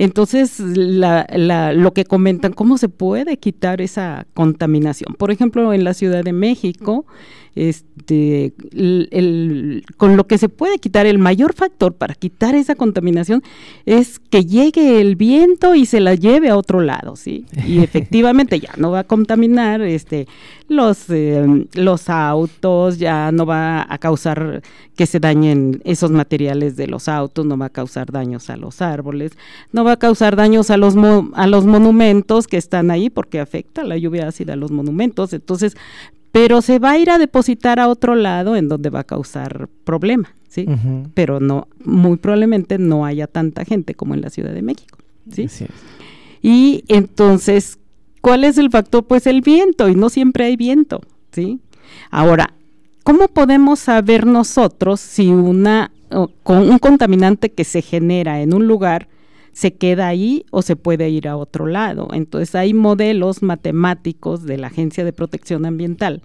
Entonces, 0.00 0.58
lo 0.58 1.92
que 1.92 2.06
comentan, 2.06 2.54
¿cómo 2.54 2.78
se 2.78 2.88
puede 2.88 3.36
quitar 3.36 3.82
esa 3.82 4.26
contaminación? 4.32 5.12
Por 5.12 5.30
ejemplo, 5.30 5.74
en 5.74 5.84
la 5.84 5.92
Ciudad 5.92 6.24
de 6.24 6.32
México, 6.32 7.04
este, 7.54 8.54
con 9.98 10.16
lo 10.16 10.26
que 10.26 10.38
se 10.38 10.48
puede 10.48 10.78
quitar, 10.78 11.04
el 11.04 11.18
mayor 11.18 11.52
factor 11.52 11.92
para 11.92 12.14
quitar 12.14 12.54
esa 12.54 12.76
contaminación 12.76 13.42
es 13.84 14.20
que 14.20 14.46
llegue 14.46 15.02
el 15.02 15.16
viento 15.16 15.74
y 15.74 15.84
se 15.84 16.00
la 16.00 16.14
lleve 16.14 16.48
a 16.48 16.56
otro 16.56 16.80
lado, 16.80 17.14
¿sí? 17.14 17.44
Y 17.66 17.80
efectivamente 17.82 18.58
ya 18.58 18.70
no 18.78 18.90
va 18.92 19.00
a 19.00 19.04
contaminar 19.04 19.82
este, 19.82 20.26
los, 20.70 21.10
eh, 21.10 21.66
los 21.74 22.08
autos, 22.08 22.98
ya 22.98 23.32
no 23.32 23.44
va 23.44 23.84
a 23.92 23.98
causar 23.98 24.62
que 24.94 25.06
se 25.06 25.18
dañen 25.18 25.82
esos 25.84 26.12
materiales 26.12 26.76
de 26.76 26.86
los 26.86 27.08
autos, 27.08 27.44
no 27.44 27.58
va 27.58 27.66
a 27.66 27.70
causar 27.70 28.12
daños 28.12 28.50
a 28.50 28.56
los 28.56 28.80
árboles, 28.80 29.32
no 29.72 29.82
va 29.82 29.92
a 29.92 29.96
causar 29.96 30.36
daños 30.36 30.70
a 30.70 30.76
los, 30.76 30.94
a 31.34 31.46
los 31.48 31.66
monumentos 31.66 32.46
que 32.46 32.56
están 32.56 32.92
ahí 32.92 33.10
porque 33.10 33.40
afecta 33.40 33.82
la 33.82 33.96
lluvia 33.96 34.28
ácida 34.28 34.52
a 34.52 34.56
los 34.56 34.70
monumentos. 34.70 35.32
Entonces, 35.32 35.76
pero 36.30 36.62
se 36.62 36.78
va 36.78 36.92
a 36.92 36.98
ir 36.98 37.10
a 37.10 37.18
depositar 37.18 37.80
a 37.80 37.88
otro 37.88 38.14
lado 38.14 38.54
en 38.54 38.68
donde 38.68 38.90
va 38.90 39.00
a 39.00 39.04
causar 39.04 39.68
problema, 39.82 40.32
¿sí? 40.48 40.66
Pero 41.14 41.40
no, 41.40 41.66
muy 41.84 42.16
probablemente 42.18 42.78
no 42.78 43.04
haya 43.04 43.26
tanta 43.26 43.64
gente 43.64 43.96
como 43.96 44.14
en 44.14 44.20
la 44.20 44.30
Ciudad 44.30 44.52
de 44.52 44.62
México, 44.62 44.98
¿sí? 45.32 45.48
Y 46.42 46.84
entonces, 46.86 47.79
¿cuál 48.20 48.44
es 48.44 48.58
el 48.58 48.70
factor? 48.70 49.04
Pues 49.04 49.26
el 49.26 49.40
viento, 49.40 49.88
y 49.88 49.94
no 49.94 50.08
siempre 50.08 50.44
hay 50.44 50.56
viento, 50.56 51.00
¿sí? 51.32 51.60
Ahora, 52.10 52.54
¿cómo 53.02 53.28
podemos 53.28 53.78
saber 53.80 54.26
nosotros 54.26 55.00
si 55.00 55.28
una, 55.28 55.90
con 56.42 56.70
un 56.70 56.78
contaminante 56.78 57.50
que 57.50 57.64
se 57.64 57.82
genera 57.82 58.40
en 58.40 58.54
un 58.54 58.66
lugar 58.66 59.08
se 59.52 59.74
queda 59.74 60.08
ahí 60.08 60.46
o 60.50 60.62
se 60.62 60.76
puede 60.76 61.10
ir 61.10 61.28
a 61.28 61.36
otro 61.36 61.66
lado. 61.66 62.08
Entonces 62.12 62.54
hay 62.54 62.72
modelos 62.72 63.42
matemáticos 63.42 64.44
de 64.44 64.58
la 64.58 64.68
Agencia 64.68 65.04
de 65.04 65.12
Protección 65.12 65.66
Ambiental 65.66 66.22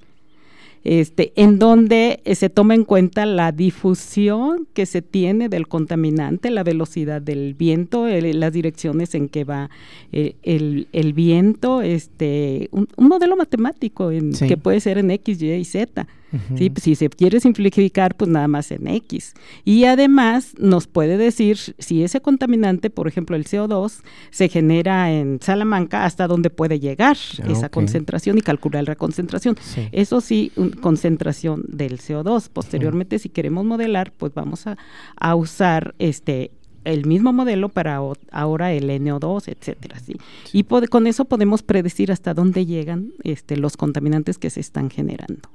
este, 0.86 1.34
en 1.36 1.58
donde 1.58 2.22
eh, 2.26 2.36
se 2.36 2.50
toma 2.50 2.76
en 2.76 2.86
cuenta 2.86 3.26
la 3.26 3.52
difusión 3.52 4.68
que 4.74 4.86
se 4.86 5.02
tiene 5.02 5.50
del 5.50 5.68
contaminante, 5.68 6.52
la 6.52 6.64
velocidad 6.64 7.24
del 7.24 7.56
viento, 7.56 8.08
las 8.08 8.54
direcciones 8.54 9.16
en 9.16 9.28
que 9.28 9.44
va 9.44 9.72
eh, 10.12 10.36
el, 10.44 11.14
viento, 11.14 11.82
este, 11.82 12.70
un, 12.72 12.88
modelo 12.98 13.36
matemático 13.36 14.12
en, 14.12 14.34
que 14.34 14.58
puede 14.58 14.80
ser 14.80 15.00
en 15.00 15.10
X, 15.10 15.42
Y 15.42 15.54
y 15.54 15.66
Z. 15.66 16.08
Si 16.56 16.96
se 16.96 17.10
quiere 17.10 17.40
simplificar, 17.40 18.16
pues 18.16 18.30
nada 18.30 18.48
más 18.48 18.72
en 18.72 18.88
X. 18.88 19.34
Y 19.64 19.86
además 19.86 20.54
nos 20.58 20.88
puede 20.88 21.18
decir 21.18 21.58
si 21.78 22.04
ese 22.04 22.22
contaminante, 22.22 22.90
por 22.90 23.08
ejemplo 23.08 23.36
el 23.36 23.46
CO2, 23.46 24.02
se 24.32 24.50
genera 24.50 25.12
en 25.12 25.40
Salamanca, 25.42 26.06
hasta 26.06 26.28
dónde 26.28 26.50
puede 26.50 26.80
llegar 26.80 27.18
ah, 27.42 27.48
esa 27.50 27.70
concentración 27.70 28.38
y 28.38 28.42
calcular 28.42 28.86
la 28.86 28.96
concentración. 28.96 29.56
Eso 29.92 30.22
sí, 30.22 30.52
concentración 30.82 31.64
del 31.68 32.00
CO2. 32.00 32.50
Posteriormente, 32.52 33.20
si 33.20 33.30
queremos 33.30 33.66
modelar, 33.66 34.12
pues 34.12 34.34
vamos 34.34 34.68
a, 34.68 34.78
a 35.16 35.36
usar 35.36 35.96
este 36.00 36.52
el 36.86 37.06
mismo 37.06 37.34
modelo 37.34 37.70
para 37.70 38.00
ahora 38.32 38.72
el 38.72 38.90
NO2, 38.90 39.48
etcétera, 39.48 40.00
¿sí? 40.00 40.16
Y 40.54 40.64
con 40.64 41.08
eso 41.08 41.26
podemos 41.26 41.64
predecir 41.64 42.12
hasta 42.12 42.34
dónde 42.34 42.66
llegan 42.66 43.12
este, 43.24 43.58
los 43.58 43.76
contaminantes 43.76 44.38
que 44.38 44.52
se 44.52 44.60
están 44.60 44.90
generando. 44.90 45.50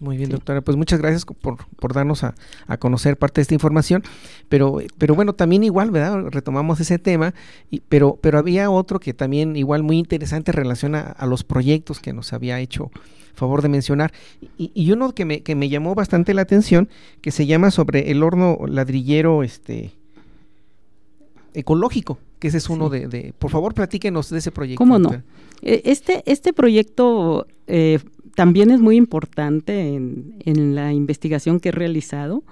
Muy 0.00 0.16
bien, 0.16 0.30
doctora. 0.30 0.62
Pues 0.62 0.76
muchas 0.76 0.98
gracias 0.98 1.24
por, 1.24 1.58
por 1.76 1.92
darnos 1.92 2.24
a, 2.24 2.34
a, 2.66 2.78
conocer 2.78 3.16
parte 3.16 3.40
de 3.40 3.42
esta 3.42 3.54
información. 3.54 4.02
Pero, 4.48 4.78
pero 4.98 5.14
bueno, 5.14 5.34
también 5.34 5.62
igual, 5.62 5.90
¿verdad? 5.90 6.24
Retomamos 6.30 6.80
ese 6.80 6.98
tema, 6.98 7.34
y, 7.70 7.80
pero, 7.88 8.18
pero 8.20 8.38
había 8.38 8.70
otro 8.70 8.98
que 8.98 9.12
también 9.12 9.56
igual 9.56 9.82
muy 9.82 9.98
interesante 9.98 10.52
relaciona 10.52 11.00
a 11.00 11.26
los 11.26 11.44
proyectos 11.44 12.00
que 12.00 12.12
nos 12.12 12.32
había 12.32 12.58
hecho 12.60 12.90
favor 13.40 13.62
de 13.62 13.68
mencionar. 13.68 14.12
Y, 14.58 14.70
y, 14.74 14.92
uno 14.92 15.14
que 15.14 15.24
me, 15.24 15.42
que 15.42 15.54
me 15.54 15.68
llamó 15.68 15.94
bastante 15.94 16.34
la 16.34 16.42
atención, 16.42 16.88
que 17.20 17.30
se 17.30 17.46
llama 17.46 17.70
sobre 17.70 18.10
el 18.10 18.22
horno 18.22 18.58
ladrillero 18.66 19.42
este 19.42 19.92
ecológico, 21.54 22.18
que 22.38 22.48
ese 22.48 22.58
es 22.58 22.68
uno 22.68 22.88
de, 22.88 23.08
de, 23.08 23.34
Por 23.38 23.50
favor, 23.50 23.74
platíquenos 23.74 24.30
de 24.30 24.38
ese 24.38 24.52
proyecto. 24.52 24.78
¿Cómo 24.78 24.98
no? 24.98 25.22
E, 25.62 25.82
este, 25.86 26.22
este 26.26 26.52
proyecto 26.52 27.46
eh, 27.66 27.98
también 28.34 28.70
es 28.70 28.80
muy 28.80 28.96
importante 28.96 29.94
en, 29.94 30.74
la 30.74 30.92
investigación 30.92 31.60
que 31.60 31.70
he 31.70 31.72
realizado 31.72 32.42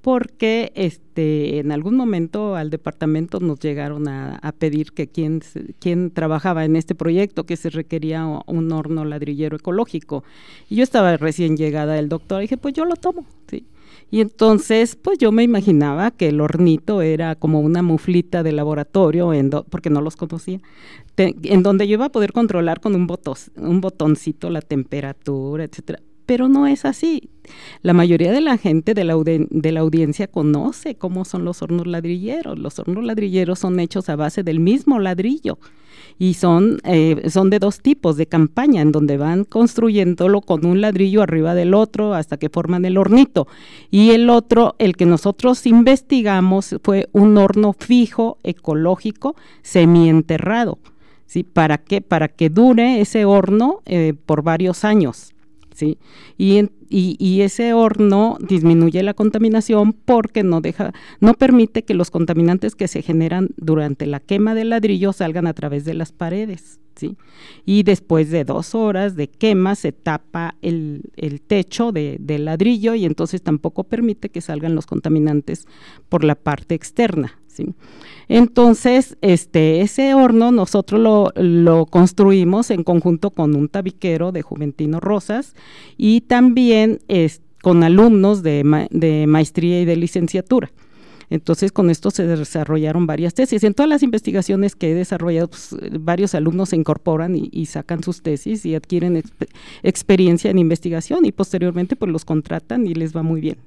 porque 0.00 0.72
este 0.74 1.58
en 1.58 1.70
algún 1.70 1.96
momento 1.96 2.56
al 2.56 2.70
departamento 2.70 3.38
nos 3.38 3.60
llegaron 3.60 4.08
a, 4.08 4.52
pedir 4.58 4.92
que 4.92 5.06
quien, 5.06 5.40
quien 5.78 6.10
trabajaba 6.10 6.64
en 6.64 6.74
este 6.74 6.94
proyecto 6.94 7.44
que 7.44 7.56
se 7.56 7.70
requería 7.70 8.26
un 8.46 8.72
horno 8.72 9.04
ladrillero 9.04 9.56
ecológico. 9.56 10.24
Y 10.68 10.76
yo 10.76 10.82
estaba 10.82 11.16
recién 11.16 11.56
llegada 11.56 11.94
del 11.94 12.08
doctor 12.08 12.40
y 12.40 12.44
dije 12.44 12.56
pues 12.56 12.74
yo 12.74 12.84
lo 12.84 12.96
tomo 12.96 13.24
sí 13.48 13.64
y 14.10 14.20
entonces, 14.20 14.96
pues 14.96 15.18
yo 15.18 15.32
me 15.32 15.42
imaginaba 15.42 16.10
que 16.10 16.28
el 16.28 16.40
hornito 16.40 17.02
era 17.02 17.34
como 17.34 17.60
una 17.60 17.82
muflita 17.82 18.42
de 18.42 18.52
laboratorio, 18.52 19.32
en 19.32 19.50
porque 19.70 19.90
no 19.90 20.00
los 20.00 20.16
conocía, 20.16 20.60
en 21.16 21.62
donde 21.62 21.88
yo 21.88 21.94
iba 21.94 22.06
a 22.06 22.12
poder 22.12 22.32
controlar 22.32 22.80
con 22.80 22.94
un, 22.94 23.08
un 23.56 23.80
botoncito 23.80 24.50
la 24.50 24.60
temperatura, 24.60 25.64
etcétera. 25.64 26.00
Pero 26.32 26.48
no 26.48 26.66
es 26.66 26.86
así. 26.86 27.28
La 27.82 27.92
mayoría 27.92 28.32
de 28.32 28.40
la 28.40 28.56
gente 28.56 28.94
de 28.94 29.04
la, 29.04 29.14
de 29.22 29.72
la 29.72 29.80
audiencia 29.80 30.28
conoce 30.28 30.94
cómo 30.94 31.26
son 31.26 31.44
los 31.44 31.60
hornos 31.60 31.86
ladrilleros. 31.86 32.58
Los 32.58 32.78
hornos 32.78 33.04
ladrilleros 33.04 33.58
son 33.58 33.78
hechos 33.78 34.08
a 34.08 34.16
base 34.16 34.42
del 34.42 34.58
mismo 34.58 34.98
ladrillo 34.98 35.58
y 36.18 36.32
son, 36.32 36.78
eh, 36.84 37.28
son 37.28 37.50
de 37.50 37.58
dos 37.58 37.80
tipos 37.80 38.16
de 38.16 38.28
campaña, 38.28 38.80
en 38.80 38.92
donde 38.92 39.18
van 39.18 39.44
construyéndolo 39.44 40.40
con 40.40 40.64
un 40.64 40.80
ladrillo 40.80 41.20
arriba 41.20 41.54
del 41.54 41.74
otro 41.74 42.14
hasta 42.14 42.38
que 42.38 42.48
forman 42.48 42.86
el 42.86 42.96
hornito. 42.96 43.46
Y 43.90 44.12
el 44.12 44.30
otro, 44.30 44.74
el 44.78 44.96
que 44.96 45.04
nosotros 45.04 45.66
investigamos, 45.66 46.76
fue 46.82 47.10
un 47.12 47.36
horno 47.36 47.74
fijo, 47.78 48.38
ecológico, 48.42 49.36
semienterrado. 49.60 50.78
¿Sí? 51.26 51.42
¿Para 51.42 51.76
qué? 51.76 52.00
Para 52.00 52.28
que 52.28 52.48
dure 52.48 53.02
ese 53.02 53.26
horno 53.26 53.82
eh, 53.84 54.14
por 54.24 54.42
varios 54.42 54.82
años. 54.86 55.31
¿Sí? 55.74 55.98
Y, 56.38 56.68
y, 56.88 57.40
ese 57.40 57.72
horno 57.72 58.36
disminuye 58.40 59.02
la 59.02 59.14
contaminación 59.14 59.92
porque 59.92 60.42
no 60.42 60.60
deja, 60.60 60.92
no 61.20 61.34
permite 61.34 61.84
que 61.84 61.94
los 61.94 62.10
contaminantes 62.10 62.74
que 62.74 62.88
se 62.88 63.02
generan 63.02 63.48
durante 63.56 64.06
la 64.06 64.20
quema 64.20 64.54
del 64.54 64.70
ladrillo 64.70 65.12
salgan 65.12 65.46
a 65.46 65.54
través 65.54 65.84
de 65.84 65.94
las 65.94 66.12
paredes. 66.12 66.80
¿sí? 66.96 67.16
Y 67.64 67.82
después 67.82 68.30
de 68.30 68.44
dos 68.44 68.74
horas 68.74 69.16
de 69.16 69.28
quema 69.28 69.74
se 69.74 69.92
tapa 69.92 70.56
el, 70.60 71.02
techo 71.46 71.92
de, 71.92 72.16
del 72.20 72.44
ladrillo 72.44 72.94
y 72.94 73.04
entonces 73.04 73.42
tampoco 73.42 73.84
permite 73.84 74.28
que 74.28 74.40
salgan 74.40 74.74
los 74.74 74.86
contaminantes 74.86 75.66
por 76.08 76.24
la 76.24 76.34
parte 76.34 76.74
externa. 76.74 77.38
¿sí? 77.46 77.74
Entonces, 78.34 79.18
este, 79.20 79.82
ese 79.82 80.14
horno 80.14 80.52
nosotros 80.52 81.30
lo, 81.36 81.84
construimos 81.84 82.70
en 82.70 82.82
conjunto 82.82 83.30
con 83.30 83.54
un 83.54 83.68
tabiquero 83.68 84.32
de 84.32 84.40
Juventino 84.40 85.00
Rosas 85.00 85.54
y 85.98 86.22
también 86.22 87.00
con 87.60 87.82
alumnos 87.82 88.42
de, 88.42 88.88
de 88.90 89.26
maestría 89.26 89.82
y 89.82 89.84
de 89.84 89.96
licenciatura. 89.96 90.70
Entonces, 91.28 91.72
con 91.72 91.90
esto 91.90 92.10
se 92.10 92.26
desarrollaron 92.26 93.06
varias 93.06 93.34
tesis. 93.34 93.64
En 93.64 93.74
todas 93.74 93.90
las 93.90 94.02
investigaciones 94.02 94.76
que 94.76 94.92
he 94.92 94.94
desarrollado, 94.94 95.48
pues, 95.48 95.76
varios 96.00 96.34
alumnos 96.34 96.70
se 96.70 96.76
incorporan 96.76 97.36
y, 97.36 97.66
sacan 97.66 98.02
sus 98.02 98.22
tesis 98.22 98.64
y 98.64 98.74
adquieren 98.74 99.22
experiencia 99.82 100.50
en 100.50 100.56
investigación 100.56 101.26
y 101.26 101.32
posteriormente 101.32 101.96
pues 101.96 102.10
los 102.10 102.24
contratan 102.24 102.86
y 102.86 102.94
les 102.94 103.14
va 103.14 103.22
muy 103.22 103.42
bien. 103.42 103.58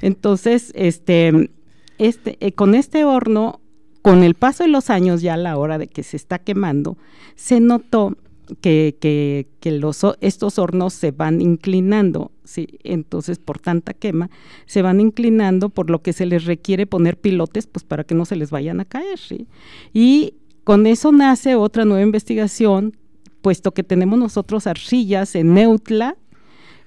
Entonces, 0.00 0.72
este, 0.74 1.50
este, 1.98 2.36
eh, 2.40 2.52
con 2.52 2.74
este 2.74 3.04
horno, 3.04 3.60
con 4.02 4.22
el 4.22 4.34
paso 4.34 4.64
de 4.64 4.70
los 4.70 4.90
años, 4.90 5.22
ya 5.22 5.34
a 5.34 5.36
la 5.36 5.56
hora 5.58 5.78
de 5.78 5.88
que 5.88 6.02
se 6.02 6.16
está 6.16 6.38
quemando, 6.38 6.96
se 7.34 7.60
notó 7.60 8.16
que, 8.60 8.96
que, 9.00 9.46
que 9.60 9.80
estos 10.20 10.58
hornos 10.58 10.94
se 10.94 11.10
van 11.10 11.40
inclinando, 11.40 12.32
¿sí? 12.44 12.78
entonces 12.82 13.38
por 13.38 13.58
tanta 13.58 13.92
quema, 13.92 14.30
se 14.66 14.82
van 14.82 15.00
inclinando 15.00 15.68
por 15.68 15.90
lo 15.90 16.02
que 16.02 16.12
se 16.12 16.26
les 16.26 16.44
requiere 16.44 16.86
poner 16.86 17.18
pilotes 17.20 17.66
pues 17.66 17.84
para 17.84 18.04
que 18.04 18.14
no 18.14 18.24
se 18.24 18.36
les 18.36 18.50
vayan 18.50 18.80
a 18.80 18.84
caer. 18.84 19.18
¿sí? 19.18 19.46
Y 19.92 20.34
con 20.64 20.86
eso 20.86 21.12
nace 21.12 21.54
otra 21.54 21.84
nueva 21.84 22.02
investigación, 22.02 22.96
puesto 23.42 23.72
que 23.72 23.82
tenemos 23.82 24.18
nosotros 24.18 24.66
arcillas 24.66 25.34
en 25.34 25.54
Neutla, 25.54 26.16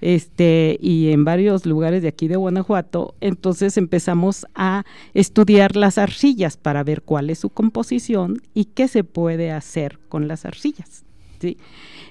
este, 0.02 0.78
y 0.82 1.12
en 1.12 1.24
varios 1.24 1.66
lugares 1.66 2.02
de 2.02 2.10
aquí 2.10 2.28
de 2.28 2.36
Guanajuato, 2.36 3.16
entonces 3.22 3.78
empezamos 3.78 4.46
a 4.56 4.84
estudiar 5.14 5.76
las 5.76 5.98
arcillas 5.98 6.58
para 6.58 6.84
ver 6.84 7.04
cuál 7.04 7.30
es 7.30 7.40
su 7.40 7.50
composición 7.50 8.42
y 8.54 8.66
qué 8.66 8.88
se 8.88 9.04
puede 9.04 9.52
hacer 9.52 10.00
con 10.10 10.28
las 10.28 10.46
arcillas. 10.46 11.06
¿sí? 11.40 11.58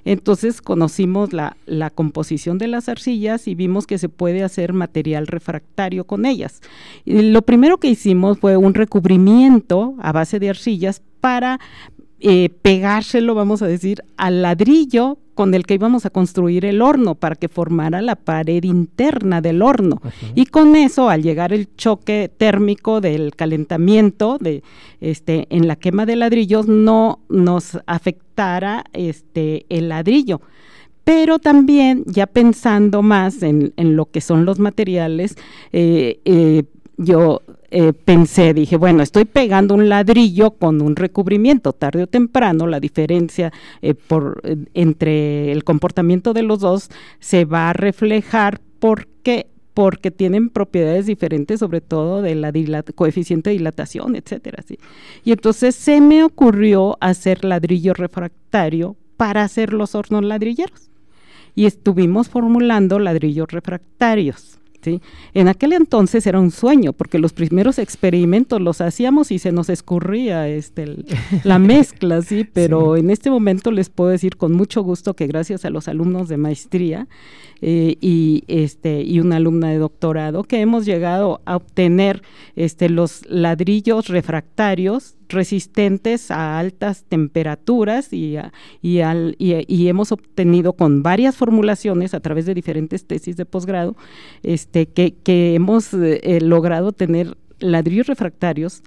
Entonces 0.04 0.62
conocimos 0.62 1.32
la, 1.32 1.56
la, 1.66 1.90
composición 1.90 2.58
de 2.58 2.68
las 2.68 2.88
arcillas 2.88 3.46
y 3.48 3.54
vimos 3.54 3.86
que 3.86 3.98
se 3.98 4.08
puede 4.08 4.42
hacer 4.42 4.72
material 4.72 5.26
refractario 5.26 6.04
con 6.04 6.24
ellas. 6.24 6.60
Y 7.04 7.20
lo 7.22 7.42
primero 7.42 7.78
que 7.78 7.88
hicimos 7.88 8.38
fue 8.38 8.56
un 8.56 8.74
recubrimiento 8.74 9.94
a 9.98 10.12
base 10.12 10.38
de 10.38 10.50
arcillas 10.50 11.02
para 11.20 11.60
eh, 12.20 12.50
pegárselo, 12.62 13.34
vamos 13.34 13.62
a 13.62 13.66
decir, 13.66 14.02
al 14.16 14.42
ladrillo 14.42 15.18
con 15.34 15.54
el 15.54 15.64
que 15.64 15.74
íbamos 15.74 16.04
a 16.04 16.10
construir 16.10 16.66
el 16.66 16.82
horno 16.82 17.14
para 17.14 17.34
que 17.34 17.48
formara 17.48 18.02
la 18.02 18.14
pared 18.14 18.62
interna 18.62 19.40
del 19.40 19.62
horno. 19.62 20.02
Y 20.34 20.44
con 20.44 20.76
eso, 20.76 21.08
al 21.08 21.22
llegar 21.22 21.54
el 21.54 21.74
choque 21.76 22.30
térmico 22.36 23.00
del 23.00 23.34
calentamiento 23.34 24.36
de, 24.38 24.62
este, 25.00 25.46
en 25.48 25.66
la 25.66 25.76
quema 25.76 26.04
de 26.04 26.16
ladrillos, 26.16 26.68
no 26.68 27.20
nos 27.30 27.78
afectara 27.86 28.84
este, 28.92 29.64
el 29.70 29.88
ladrillo 29.88 30.42
pero 31.02 31.40
también 31.40 32.04
ya 32.06 32.26
pensando 32.26 33.02
más 33.02 33.42
en, 33.42 33.72
lo 33.76 34.06
que 34.06 34.20
son 34.20 34.44
los 34.44 34.60
materiales, 34.60 35.36
eh, 35.72 36.20
eh, 36.24 36.62
yo 36.98 37.42
eh, 37.70 37.92
pensé, 37.92 38.52
dije, 38.52 38.76
bueno, 38.76 39.02
estoy 39.02 39.24
pegando 39.24 39.74
un 39.74 39.88
ladrillo 39.88 40.50
con 40.52 40.82
un 40.82 40.96
recubrimiento, 40.96 41.72
tarde 41.72 42.02
o 42.02 42.06
temprano 42.08 42.66
la 42.66 42.80
diferencia 42.80 43.52
eh, 43.80 43.94
eh, 44.42 44.56
entre 44.74 45.52
el 45.52 45.62
comportamiento 45.62 46.32
de 46.32 46.42
los 46.42 46.60
dos 46.60 46.90
se 47.20 47.44
va 47.44 47.70
a 47.70 47.72
reflejar 47.72 48.60
porque 48.80 49.46
porque 49.72 50.10
tienen 50.10 50.50
propiedades 50.50 51.06
diferentes, 51.06 51.60
sobre 51.60 51.80
todo 51.80 52.22
de 52.22 52.34
la 52.34 52.52
coeficiente 52.94 53.50
de 53.50 53.56
dilatación, 53.56 54.16
etcétera. 54.16 54.62
Y 55.24 55.32
entonces 55.32 55.76
se 55.76 56.00
me 56.00 56.24
ocurrió 56.24 56.98
hacer 57.00 57.44
ladrillo 57.44 57.94
refractario 57.94 58.96
para 59.16 59.42
hacer 59.42 59.72
los 59.72 59.94
hornos 59.94 60.24
ladrilleros. 60.24 60.90
Y 61.54 61.66
estuvimos 61.66 62.28
formulando 62.28 62.98
ladrillos 62.98 63.50
refractarios. 63.50 64.59
En 65.34 65.48
aquel 65.48 65.72
entonces 65.72 66.26
era 66.26 66.40
un 66.40 66.50
sueño, 66.50 66.92
porque 66.92 67.18
los 67.18 67.32
primeros 67.32 67.78
experimentos 67.78 68.60
los 68.60 68.80
hacíamos 68.80 69.30
y 69.30 69.38
se 69.38 69.52
nos 69.52 69.68
escurría 69.68 70.48
este, 70.48 70.96
la 71.44 71.58
mezcla, 71.58 72.22
¿sí? 72.22 72.44
Pero 72.52 72.96
en 72.96 73.10
este 73.10 73.30
momento 73.30 73.70
les 73.70 73.90
puedo 73.90 74.10
decir 74.10 74.36
con 74.36 74.52
mucho 74.52 74.82
gusto 74.82 75.14
que 75.14 75.26
gracias 75.26 75.64
a 75.64 75.70
los 75.70 75.88
alumnos 75.88 76.28
de 76.28 76.36
maestría 76.36 77.08
eh, 77.60 77.96
y, 78.00 78.44
este, 78.48 79.02
y 79.02 79.20
una 79.20 79.36
alumna 79.36 79.68
de 79.68 79.78
doctorado, 79.78 80.44
que 80.44 80.60
hemos 80.60 80.86
llegado 80.86 81.42
a 81.44 81.56
obtener 81.56 82.22
este, 82.56 82.88
los 82.88 83.22
ladrillos 83.28 84.08
refractarios 84.08 85.16
resistentes 85.30 86.30
a 86.30 86.58
altas 86.58 87.04
temperaturas 87.08 88.12
y, 88.12 88.36
y, 88.82 89.00
al, 89.00 89.36
y, 89.38 89.88
hemos 89.88 90.12
obtenido 90.12 90.74
con 90.74 91.02
varias 91.02 91.36
formulaciones 91.36 92.14
a 92.14 92.20
través 92.20 92.46
de 92.46 92.54
diferentes 92.54 93.06
tesis 93.06 93.36
de 93.36 93.46
posgrado 93.46 93.96
este, 94.42 94.86
que, 94.86 95.14
que 95.14 95.54
hemos 95.54 95.94
eh, 95.94 96.38
logrado 96.40 96.92
tener 96.92 97.36
ladrillos 97.58 98.06
refractarios 98.06 98.82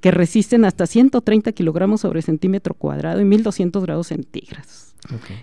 que 0.00 0.10
resisten 0.10 0.64
hasta 0.64 0.86
130 0.86 1.52
kilogramos 1.52 2.00
sobre 2.00 2.22
centímetro 2.22 2.74
cuadrado 2.74 3.20
y 3.20 3.24
1200 3.24 3.84
grados 3.84 4.08
centígrados. 4.08 4.94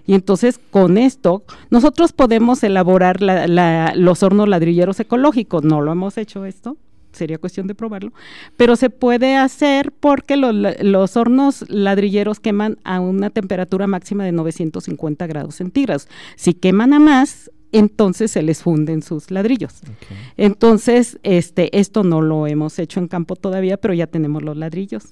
Y 0.06 0.14
entonces 0.14 0.60
con 0.72 0.97
esto 0.97 1.43
nosotros 1.70 2.14
podemos 2.14 2.64
elaborar 2.64 3.20
los 3.22 4.24
hornos 4.24 4.47
ladrilleros 4.47 5.00
ecológicos. 5.00 5.64
No 5.64 5.82
lo 5.82 5.91
hemos 5.91 6.18
hecho 6.18 6.45
esto, 6.45 6.78
sería 7.12 7.38
cuestión 7.38 7.68
de 7.68 7.76
probarlo, 7.76 8.14
pero 8.57 8.76
se 8.76 8.89
puede 8.89 9.36
hacer 9.36 9.91
porque 9.91 10.38
los, 10.38 11.18
hornos 11.18 11.66
ladrilleros 11.70 12.39
queman 12.39 12.78
a 12.84 12.99
una 12.99 13.30
temperatura 13.30 13.88
máxima 13.88 14.24
de 14.24 14.32
950 14.32 15.28
grados 15.28 15.55
centígrados. 15.55 16.07
Si 16.36 16.53
queman 16.53 16.93
a 16.93 16.99
más, 16.99 17.51
entonces 17.72 18.32
se 18.32 18.41
les 18.41 18.64
funden 18.64 19.01
sus 19.01 19.32
ladrillos. 19.32 19.82
Entonces, 20.38 21.20
este, 21.24 21.78
esto 21.78 22.03
no 22.03 22.22
lo 22.22 22.47
hemos 22.47 22.80
hecho 22.80 22.99
en 22.99 23.07
campo 23.07 23.36
todavía, 23.36 23.78
pero 23.78 23.93
ya 23.93 24.07
tenemos 24.07 24.43
los 24.43 24.57
ladrillos, 24.57 25.05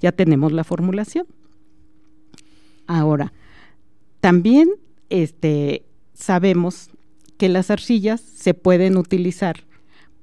ya 0.00 0.12
tenemos 0.12 0.52
la 0.52 0.64
formulación. 0.64 1.26
Ahora, 2.86 3.32
también 4.20 4.68
este, 5.10 5.84
sabemos 6.12 6.90
que 7.36 7.48
las 7.48 7.70
arcillas 7.70 8.20
se 8.20 8.52
pueden 8.52 8.96
utilizar 8.96 9.64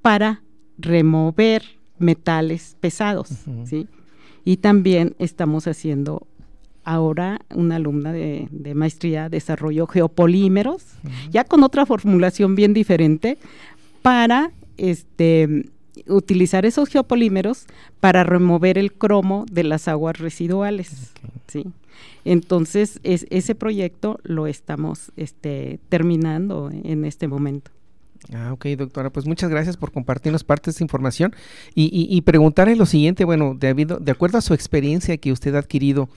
para 0.02 0.44
remover 0.78 1.64
metales 2.00 2.76
pesados, 2.80 3.30
¿sí? 3.66 3.88
Y 4.46 4.58
también 4.58 5.16
estamos 5.20 5.68
haciendo 5.68 6.26
ahora 6.84 7.42
una 7.54 7.76
alumna 7.76 8.14
de, 8.14 8.48
maestría 8.74 9.28
desarrolló 9.28 9.88
geopolímeros, 9.88 10.84
ya 11.30 11.44
con 11.44 11.64
otra 11.64 11.86
formulación 11.86 12.56
bien 12.56 12.74
diferente, 12.74 13.38
para 14.02 14.52
este 14.78 15.66
utilizar 16.08 16.66
esos 16.66 16.90
geopolímeros 16.90 17.66
para 18.00 18.24
remover 18.24 18.78
el 18.78 18.94
cromo 18.94 19.46
de 19.52 19.64
las 19.64 19.88
aguas 19.88 20.18
residuales, 20.20 21.12
¿sí? 21.48 21.66
Entonces, 22.24 23.00
es, 23.04 23.26
ese 23.30 23.56
proyecto 23.56 24.20
lo 24.24 24.48
estamos 24.48 25.12
este, 25.16 25.80
terminando 25.90 26.70
en 26.72 27.06
este 27.06 27.28
momento. 27.28 27.72
Ah, 28.34 28.52
ok, 28.52 28.66
doctora, 28.78 29.10
pues 29.10 29.26
muchas 29.26 29.50
gracias 29.50 29.78
por 29.78 29.92
compartirnos 29.92 30.44
parte 30.44 30.66
de 30.66 30.72
esta 30.72 30.84
información. 30.84 31.34
Y, 31.76 32.08
y, 32.10 32.22
preguntarle 32.22 32.76
lo 32.76 32.86
siguiente, 32.86 33.24
bueno, 33.24 33.56
de, 33.58 33.74
de 33.74 34.12
acuerdo 34.12 34.38
a 34.38 34.42
su 34.42 34.54
experiencia 34.54 35.18
que 35.18 35.32
usted 35.32 35.56
ha 35.56 35.60
adquirido 35.60 36.10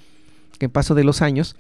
en 0.59 0.71
paso 0.71 0.95
de 0.95 1.05
los 1.05 1.23
años 1.23 1.57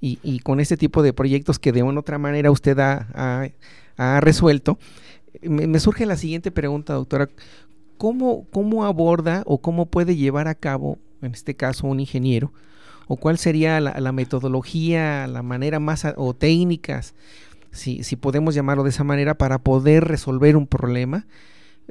y, 0.00 0.18
y, 0.22 0.40
con 0.40 0.60
este 0.60 0.76
tipo 0.76 1.02
de 1.02 1.12
proyectos 1.12 1.58
que 1.58 1.72
de 1.72 1.82
una 1.82 1.96
u 1.96 2.00
otra 2.00 2.18
manera 2.18 2.50
usted 2.50 2.78
ha, 2.78 3.50
ha, 3.96 4.20
resuelto, 4.20 4.78
me, 5.42 5.78
surge 5.80 6.06
la 6.06 6.16
siguiente 6.16 6.50
pregunta, 6.50 6.94
doctora, 6.94 7.30
¿cómo, 7.96 8.46
¿cómo 8.50 8.84
aborda 8.84 9.42
o 9.46 9.58
cómo 9.58 9.86
puede 9.86 10.16
llevar 10.16 10.48
a 10.48 10.54
cabo, 10.54 10.98
en 11.22 11.32
este 11.32 11.54
caso, 11.54 11.86
un 11.86 12.00
ingeniero, 12.00 12.52
o 13.06 13.16
cuál 13.16 13.38
sería 13.38 13.80
la, 13.80 14.12
metodología, 14.12 15.26
la 15.26 15.42
manera 15.42 15.80
más 15.80 16.06
o 16.16 16.34
técnicas, 16.34 17.14
si, 17.74 18.02
si 18.04 18.16
podemos 18.16 18.54
llamarlo 18.54 18.84
de 18.84 18.90
esa 18.90 19.04
manera, 19.04 19.34
para 19.36 19.58
poder 19.58 20.04
resolver 20.04 20.56
un 20.56 20.66
problema, 20.66 21.26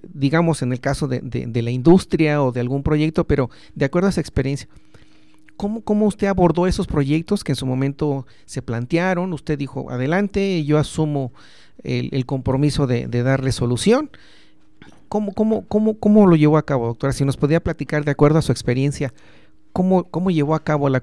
digamos 0.02 0.62
en 0.62 0.72
el 0.72 0.80
caso 0.80 1.08
de, 1.08 1.20
de, 1.22 1.62
la 1.62 1.72
industria 1.72 2.42
o 2.42 2.52
de 2.52 2.60
algún 2.60 2.84
proyecto, 2.84 3.26
pero 3.26 3.50
de 3.76 3.86
acuerdo 3.86 4.08
a 4.08 4.10
esa 4.10 4.22
experiencia. 4.22 4.68
¿Cómo, 5.56 5.82
¿Cómo, 5.82 6.08
usted 6.08 6.28
abordó 6.28 6.66
esos 6.66 6.88
proyectos 6.88 7.44
que 7.44 7.52
en 7.52 7.56
su 7.56 7.66
momento 7.66 8.26
se 8.46 8.64
plantearon? 8.64 9.34
Usted 9.34 9.58
dijo, 9.58 9.92
adelante, 9.92 10.64
yo 10.66 10.80
asumo 10.80 11.32
el, 11.84 12.10
el 12.12 12.26
compromiso 12.26 12.88
de, 12.88 13.08
de, 13.08 13.22
darle 13.22 13.52
solución. 13.52 14.10
¿Cómo, 15.10 15.32
cómo, 15.34 15.68
cómo, 15.68 16.00
¿Cómo 16.00 16.26
lo 16.26 16.36
llevó 16.36 16.58
a 16.58 16.66
cabo, 16.66 16.88
doctora? 16.88 17.14
Si 17.14 17.24
nos 17.24 17.38
podía 17.38 17.62
platicar 17.62 18.04
de 18.04 18.12
acuerdo 18.12 18.40
a 18.40 18.42
su 18.42 18.52
experiencia, 18.52 19.14
cómo, 19.74 20.06
cómo 20.06 20.32
llevó 20.32 20.56
a 20.56 20.64
cabo 20.64 20.90
la, 20.90 21.02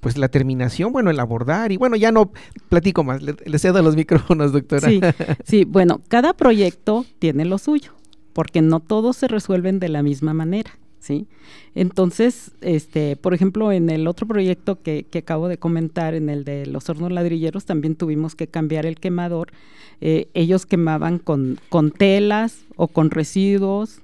pues 0.00 0.18
la 0.18 0.28
terminación, 0.28 0.92
bueno, 0.92 1.10
el 1.10 1.18
abordar 1.20 1.72
y 1.72 1.76
bueno, 1.76 1.96
ya 1.96 2.12
no 2.12 2.32
platico 2.68 3.04
más, 3.04 3.22
le, 3.22 3.58
cedo 3.58 3.82
los 3.82 3.96
micrófonos, 3.96 4.52
doctora. 4.52 4.88
Sí, 4.88 5.00
sí, 5.44 5.64
bueno, 5.64 6.00
cada 6.08 6.32
proyecto 6.34 7.04
tiene 7.18 7.44
lo 7.44 7.58
suyo, 7.58 7.92
porque 8.32 8.62
no 8.62 8.80
todos 8.80 9.16
se 9.16 9.28
resuelven 9.28 9.78
de 9.78 9.88
la 9.88 10.02
misma 10.02 10.34
manera. 10.34 10.70
¿Sí? 10.98 11.28
Entonces, 11.76 12.50
este, 12.62 13.14
por 13.14 13.32
ejemplo, 13.32 13.70
en 13.70 13.90
el 13.90 14.08
otro 14.08 14.26
proyecto 14.26 14.82
que, 14.82 15.04
que, 15.04 15.18
acabo 15.18 15.46
de 15.46 15.56
comentar, 15.56 16.14
en 16.14 16.28
el 16.28 16.42
de 16.42 16.66
los 16.66 16.88
hornos 16.88 17.12
ladrilleros, 17.12 17.64
también 17.64 17.94
tuvimos 17.94 18.34
que 18.34 18.48
cambiar 18.48 18.86
el 18.86 18.96
quemador. 18.96 19.52
Eh, 20.00 20.26
ellos 20.34 20.66
quemaban 20.66 21.20
con, 21.20 21.60
con 21.68 21.92
telas 21.92 22.64
o 22.74 22.88
con 22.88 23.10
residuos, 23.12 24.00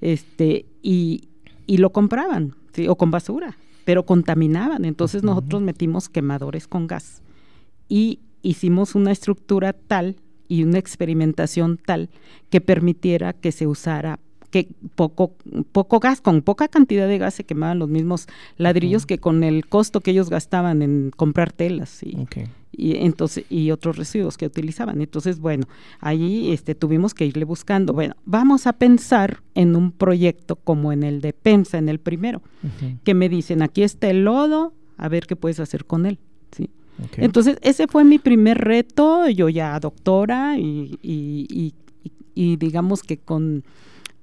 este, 0.00 0.66
y, 0.82 1.28
y 1.66 1.78
lo 1.78 1.90
compraban, 1.90 2.54
o 2.88 2.96
con 2.96 3.10
basura, 3.10 3.56
pero 3.86 4.04
contaminaban. 4.04 4.84
Entonces 4.84 5.22
nosotros 5.22 5.62
metimos 5.62 6.10
quemadores 6.10 6.66
con 6.66 6.88
gas 6.88 7.22
y 7.88 8.18
hicimos 8.42 8.96
una 8.96 9.12
estructura 9.12 9.72
tal 9.72 10.16
y 10.48 10.64
una 10.64 10.78
experimentación 10.78 11.78
tal 11.78 12.10
que 12.50 12.60
permitiera 12.60 13.32
que 13.32 13.52
se 13.52 13.66
usara 13.68 14.18
que 14.50 14.68
poco, 14.94 15.34
poco 15.72 16.00
gas, 16.00 16.20
con 16.20 16.42
poca 16.42 16.68
cantidad 16.68 17.06
de 17.06 17.18
gas 17.18 17.34
se 17.34 17.44
quemaban 17.44 17.78
los 17.78 17.88
mismos 17.88 18.26
ladrillos 18.56 19.06
que 19.06 19.18
con 19.18 19.44
el 19.44 19.66
costo 19.66 20.00
que 20.00 20.10
ellos 20.10 20.30
gastaban 20.30 20.82
en 20.82 21.10
comprar 21.16 21.52
telas 21.52 22.02
y, 22.02 22.26
y 22.76 22.96
entonces 22.96 23.44
y 23.48 23.70
otros 23.70 23.96
residuos 23.96 24.36
que 24.36 24.46
utilizaban. 24.46 25.00
Entonces, 25.00 25.38
bueno, 25.38 25.66
ahí 26.00 26.52
este 26.52 26.74
tuvimos 26.74 27.14
que 27.14 27.26
irle 27.26 27.44
buscando. 27.44 27.92
Bueno, 27.92 28.14
vamos 28.24 28.66
a 28.66 28.74
pensar 28.74 29.42
en 29.54 29.76
un 29.76 29.92
proyecto 29.92 30.56
como 30.56 30.92
en 30.92 31.02
el 31.02 31.20
de 31.20 31.32
Pensa, 31.32 31.78
en 31.78 31.88
el 31.88 31.98
primero, 31.98 32.42
que 33.04 33.14
me 33.14 33.28
dicen, 33.28 33.62
aquí 33.62 33.82
está 33.82 34.10
el 34.10 34.24
lodo, 34.24 34.74
a 34.96 35.08
ver 35.08 35.26
qué 35.26 35.36
puedes 35.36 35.60
hacer 35.60 35.84
con 35.86 36.06
él. 36.06 36.18
¿sí? 36.54 36.70
Entonces, 37.16 37.58
ese 37.62 37.86
fue 37.86 38.04
mi 38.04 38.18
primer 38.18 38.58
reto, 38.58 39.28
yo 39.28 39.48
ya 39.48 39.78
doctora 39.80 40.58
y, 40.58 40.98
y, 41.02 41.46
y, 41.50 41.74
y 42.34 42.56
digamos 42.56 43.02
que 43.02 43.16
con 43.16 43.64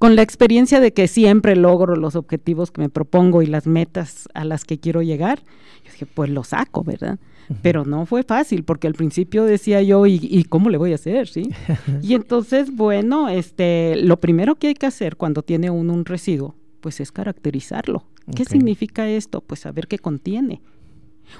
con 0.04 0.18
la 0.18 0.22
experiencia 0.22 0.82
de 0.82 0.91
que 0.91 1.08
siempre 1.08 1.56
logro 1.56 1.95
los 1.95 2.18
objetivos 2.18 2.72
que 2.72 2.82
me 2.82 2.89
propongo 2.89 3.41
y 3.41 3.45
las 3.45 3.68
metas 3.68 4.28
a 4.34 4.43
las 4.43 4.66
que 4.66 4.78
quiero 4.78 5.01
llegar, 5.01 5.39
yo 5.86 5.91
dije, 5.93 6.06
pues 6.06 6.30
lo 6.30 6.43
saco, 6.43 6.84
¿verdad? 6.84 7.20
Pero 7.62 7.86
no 7.86 8.06
fue 8.06 8.24
fácil, 8.24 8.66
porque 8.66 8.88
al 8.88 8.95
principio 8.95 9.45
decía 9.45 9.82
yo, 9.82 10.06
¿y, 10.06 10.43
cómo 10.49 10.70
le 10.70 10.78
voy 10.78 10.91
a 10.91 10.95
hacer? 10.95 11.30
¿sí? 11.30 11.51
y 12.01 12.16
entonces, 12.16 12.76
bueno, 12.76 13.30
este, 13.30 13.95
lo 13.95 14.20
primero 14.20 14.56
que 14.56 14.68
hay 14.68 14.74
que 14.74 14.88
hacer 14.88 15.16
cuando 15.16 15.41
tiene 15.41 15.70
uno 15.70 15.93
un 15.93 16.04
residuo, 16.04 16.54
pues 16.82 16.99
es 16.99 17.14
caracterizarlo. 17.14 18.04
¿Qué 18.36 18.43
significa 18.43 19.08
esto? 19.08 19.39
Pues 19.39 19.62
saber 19.62 19.88
qué 19.88 19.99
contiene. 19.99 20.62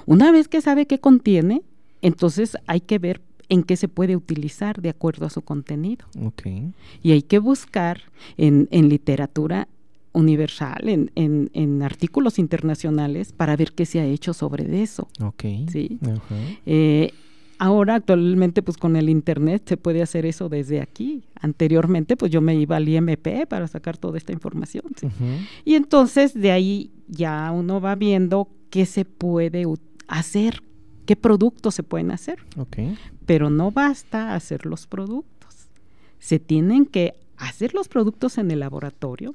Una 0.06 0.32
vez 0.32 0.48
que 0.48 0.62
sabe 0.62 0.86
qué 0.86 1.00
contiene, 1.00 1.60
entonces 2.00 2.56
hay 2.66 2.80
que 2.80 2.98
ver 2.98 3.20
en 3.48 3.62
qué 3.62 3.76
se 3.76 3.88
puede 3.88 4.16
utilizar 4.16 4.80
de 4.80 4.90
acuerdo 4.90 5.26
a 5.26 5.30
su 5.30 5.42
contenido. 5.42 6.06
Y 7.02 7.12
hay 7.12 7.22
que 7.22 7.38
buscar 7.38 8.00
en, 8.36 8.68
literatura 8.88 9.68
universal, 10.12 10.88
en, 10.88 11.10
en, 11.14 11.82
artículos 11.82 12.38
internacionales, 12.38 13.32
para 13.32 13.56
ver 13.56 13.72
qué 13.72 13.86
se 13.86 14.00
ha 14.00 14.04
hecho 14.04 14.32
sobre 14.32 14.82
eso. 14.82 15.08
¿sí? 15.70 15.98
Eh, 16.66 17.12
ahora, 17.58 17.96
actualmente, 17.96 18.62
pues 18.62 18.76
con 18.76 18.96
el 18.96 19.08
Internet 19.08 19.62
se 19.66 19.76
puede 19.76 20.02
hacer 20.02 20.26
eso 20.26 20.48
desde 20.48 20.80
aquí. 20.80 21.24
Anteriormente, 21.40 22.16
pues 22.16 22.30
yo 22.30 22.40
me 22.40 22.54
iba 22.54 22.76
al 22.76 22.88
IMP 22.88 23.46
para 23.48 23.66
sacar 23.66 23.96
toda 23.98 24.18
esta 24.18 24.32
información. 24.32 24.84
Y 25.64 25.74
entonces, 25.74 26.34
de 26.34 26.52
ahí 26.52 26.90
ya 27.08 27.50
uno 27.52 27.80
va 27.80 27.94
viendo 27.94 28.48
qué 28.70 28.86
se 28.86 29.04
puede 29.04 29.66
hacer 30.08 30.60
qué 31.04 31.16
productos 31.16 31.74
se 31.74 31.82
pueden 31.82 32.10
hacer. 32.10 32.38
Pero 33.26 33.50
no 33.50 33.70
basta 33.70 34.34
hacer 34.34 34.66
los 34.66 34.86
productos. 34.86 35.68
Se 36.18 36.38
tienen 36.38 36.86
que 36.86 37.14
hacer 37.36 37.74
los 37.74 37.88
productos 37.88 38.38
en 38.38 38.50
el 38.50 38.60
laboratorio, 38.60 39.34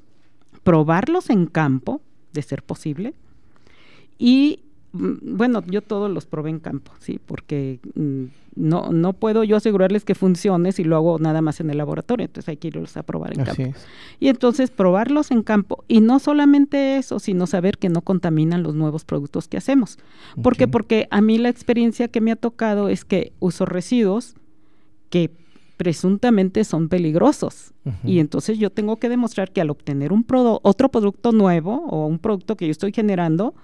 probarlos 0.62 1.30
en 1.30 1.46
campo, 1.46 2.00
de 2.32 2.42
ser 2.42 2.62
posible, 2.62 3.14
y 4.18 4.60
bueno, 4.92 5.62
yo 5.66 5.82
todos 5.82 6.10
los 6.10 6.26
probé 6.26 6.50
en 6.50 6.58
campo, 6.58 6.92
sí, 6.98 7.20
porque 7.24 7.78
mm, 7.94 8.24
no, 8.56 8.90
no 8.92 9.12
puedo 9.12 9.44
yo 9.44 9.56
asegurarles 9.56 10.04
que 10.04 10.14
funcione 10.14 10.72
si 10.72 10.84
lo 10.84 10.96
hago 10.96 11.18
nada 11.18 11.42
más 11.42 11.60
en 11.60 11.70
el 11.70 11.78
laboratorio, 11.78 12.26
entonces 12.26 12.48
hay 12.48 12.56
que 12.56 12.68
irlos 12.68 12.96
a 12.96 13.02
probar 13.02 13.32
en 13.38 13.44
campo. 13.44 13.78
Y 14.18 14.28
entonces 14.28 14.70
probarlos 14.70 15.30
en 15.30 15.42
campo, 15.42 15.84
y 15.86 16.00
no 16.00 16.18
solamente 16.18 16.96
eso, 16.96 17.20
sino 17.20 17.46
saber 17.46 17.78
que 17.78 17.88
no 17.88 18.02
contaminan 18.02 18.62
los 18.62 18.74
nuevos 18.74 19.04
productos 19.04 19.48
que 19.48 19.56
hacemos. 19.56 19.98
¿Por 20.42 20.56
qué? 20.56 20.66
Porque 20.66 21.06
a 21.10 21.20
mí 21.20 21.38
la 21.38 21.48
experiencia 21.48 22.08
que 22.08 22.20
me 22.20 22.32
ha 22.32 22.36
tocado 22.36 22.88
es 22.88 23.04
que 23.04 23.32
uso 23.38 23.66
residuos 23.66 24.34
que 25.08 25.30
presuntamente 25.76 26.64
son 26.64 26.90
peligrosos. 26.90 27.72
Y 28.04 28.18
entonces 28.18 28.58
yo 28.58 28.68
tengo 28.68 28.98
que 28.98 29.08
demostrar 29.08 29.50
que 29.50 29.62
al 29.62 29.70
obtener 29.70 30.12
un 30.12 30.26
otro 30.62 30.90
producto 30.90 31.32
nuevo 31.32 31.86
o 31.86 32.06
un 32.06 32.18
producto 32.18 32.54
que 32.56 32.66
yo 32.66 32.70
estoy 32.70 32.92
generando, 32.92 33.54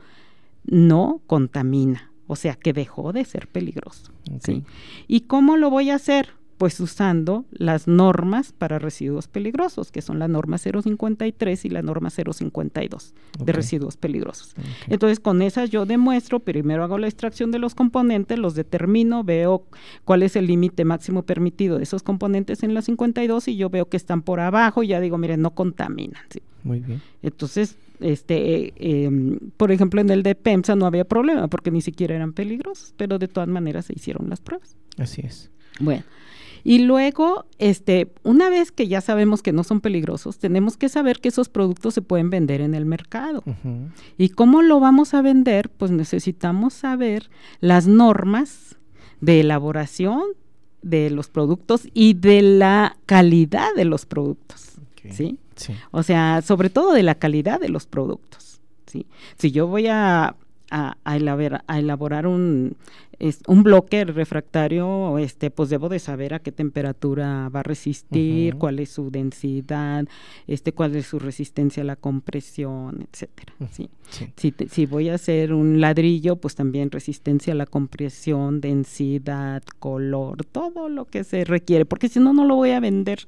no 0.66 1.20
contamina, 1.26 2.10
o 2.26 2.36
sea 2.36 2.54
que 2.54 2.72
dejó 2.72 3.12
de 3.12 3.24
ser 3.24 3.48
peligroso. 3.48 4.12
¿sí? 4.42 4.64
¿Y 5.06 5.22
cómo 5.22 5.56
lo 5.56 5.70
voy 5.70 5.90
a 5.90 5.96
hacer? 5.96 6.30
Pues 6.58 6.80
usando 6.80 7.44
las 7.50 7.86
normas 7.86 8.52
para 8.52 8.78
residuos 8.78 9.28
peligrosos, 9.28 9.92
que 9.92 10.00
son 10.00 10.18
la 10.18 10.26
norma 10.26 10.56
053 10.56 11.64
y 11.66 11.68
la 11.68 11.82
norma 11.82 12.08
052 12.08 13.14
de 13.38 13.52
residuos 13.52 13.98
peligrosos. 13.98 14.54
Entonces, 14.88 15.20
con 15.20 15.42
esas 15.42 15.68
yo 15.68 15.84
demuestro, 15.84 16.40
primero 16.40 16.82
hago 16.82 16.96
la 16.96 17.08
extracción 17.08 17.50
de 17.50 17.58
los 17.58 17.74
componentes, 17.74 18.38
los 18.38 18.54
determino, 18.54 19.22
veo 19.22 19.66
cuál 20.06 20.22
es 20.22 20.34
el 20.34 20.46
límite 20.46 20.86
máximo 20.86 21.24
permitido 21.24 21.76
de 21.76 21.82
esos 21.82 22.02
componentes 22.02 22.62
en 22.62 22.72
la 22.72 22.80
52 22.80 23.48
y 23.48 23.56
yo 23.58 23.68
veo 23.68 23.90
que 23.90 23.98
están 23.98 24.22
por 24.22 24.40
abajo 24.40 24.82
y 24.82 24.88
ya 24.88 25.00
digo, 25.00 25.18
miren, 25.18 25.42
no 25.42 25.50
contaminan. 25.50 26.22
¿sí? 26.30 26.40
Muy 26.64 26.80
bien. 26.80 27.02
Entonces, 27.22 27.76
este, 28.00 28.72
em, 28.76 29.38
por 29.56 29.72
ejemplo, 29.72 30.00
en 30.00 30.10
el 30.10 30.22
de 30.22 30.34
PEMSA 30.34 30.76
no 30.76 30.86
había 30.86 31.04
problema 31.04 31.48
porque 31.48 31.70
ni 31.70 31.80
siquiera 31.80 32.14
eran 32.14 32.32
peligrosos, 32.32 32.94
pero 32.96 33.18
de 33.18 33.28
todas 33.28 33.48
maneras 33.48 33.86
se 33.86 33.94
hicieron 33.94 34.28
las 34.28 34.40
pruebas. 34.40 34.76
Así 34.98 35.22
es. 35.24 35.50
Bueno, 35.80 36.04
y 36.64 36.80
luego, 36.80 37.46
este, 37.58 38.12
una 38.24 38.50
vez 38.50 38.72
que 38.72 38.88
ya 38.88 39.00
sabemos 39.00 39.40
que 39.40 39.52
no 39.52 39.62
son 39.62 39.80
peligrosos, 39.80 40.38
tenemos 40.38 40.76
que 40.76 40.88
saber 40.88 41.20
que 41.20 41.28
esos 41.28 41.48
productos 41.48 41.94
se 41.94 42.02
pueden 42.02 42.28
vender 42.28 42.60
en 42.60 42.74
el 42.74 42.86
mercado. 42.86 43.44
¿Y 44.18 44.30
cómo 44.30 44.62
lo 44.62 44.80
vamos 44.80 45.14
a 45.14 45.22
vender? 45.22 45.68
Pues 45.68 45.92
necesitamos 45.92 46.74
saber 46.74 47.30
las 47.60 47.86
normas 47.86 48.76
de 49.20 49.40
elaboración 49.40 50.22
de 50.82 51.08
los 51.10 51.28
productos 51.28 51.88
y 51.94 52.14
de 52.14 52.42
la 52.42 52.96
calidad 53.06 53.68
de 53.76 53.84
los 53.84 54.04
productos. 54.04 54.72
¿sí? 55.12 55.38
O 55.90 56.02
sea, 56.02 56.42
sobre 56.42 56.70
todo 56.70 56.92
de 56.92 57.02
la 57.02 57.14
calidad 57.14 57.60
de 57.60 57.68
los 57.68 57.86
productos. 57.86 58.60
¿sí? 58.86 59.06
Si 59.36 59.50
yo 59.52 59.66
voy 59.66 59.86
a, 59.88 60.36
a, 60.70 61.16
elaborar, 61.16 62.26
un, 62.26 62.76
es 63.18 63.40
un 63.46 63.62
bloque 63.62 64.04
refractario, 64.04 65.18
este, 65.18 65.50
pues 65.50 65.70
debo 65.70 65.88
de 65.88 65.98
saber 65.98 66.34
a 66.34 66.38
qué 66.40 66.52
temperatura 66.52 67.48
va 67.48 67.60
a 67.60 67.62
resistir, 67.62 68.56
cuál 68.56 68.78
es 68.78 68.90
su 68.90 69.10
densidad, 69.10 70.06
este, 70.46 70.72
cuál 70.72 70.96
es 70.96 71.06
su 71.06 71.18
resistencia 71.18 71.82
a 71.82 71.86
la 71.86 71.96
compresión, 71.96 73.06
etcétera. 73.10 73.54
¿sí? 73.70 73.88
Si, 74.36 74.54
si, 74.70 74.86
voy 74.86 75.08
a 75.08 75.14
hacer 75.14 75.52
un 75.52 75.80
ladrillo, 75.80 76.36
pues 76.36 76.54
también 76.54 76.90
resistencia 76.90 77.52
a 77.52 77.56
la 77.56 77.66
compresión, 77.66 78.60
densidad, 78.60 79.62
color, 79.78 80.44
todo 80.44 80.88
lo 80.88 81.06
que 81.06 81.24
se 81.24 81.44
requiere, 81.44 81.84
porque 81.86 82.08
si 82.08 82.20
no, 82.20 82.32
no 82.32 82.44
lo 82.44 82.56
voy 82.56 82.70
a 82.70 82.80
vender. 82.80 83.26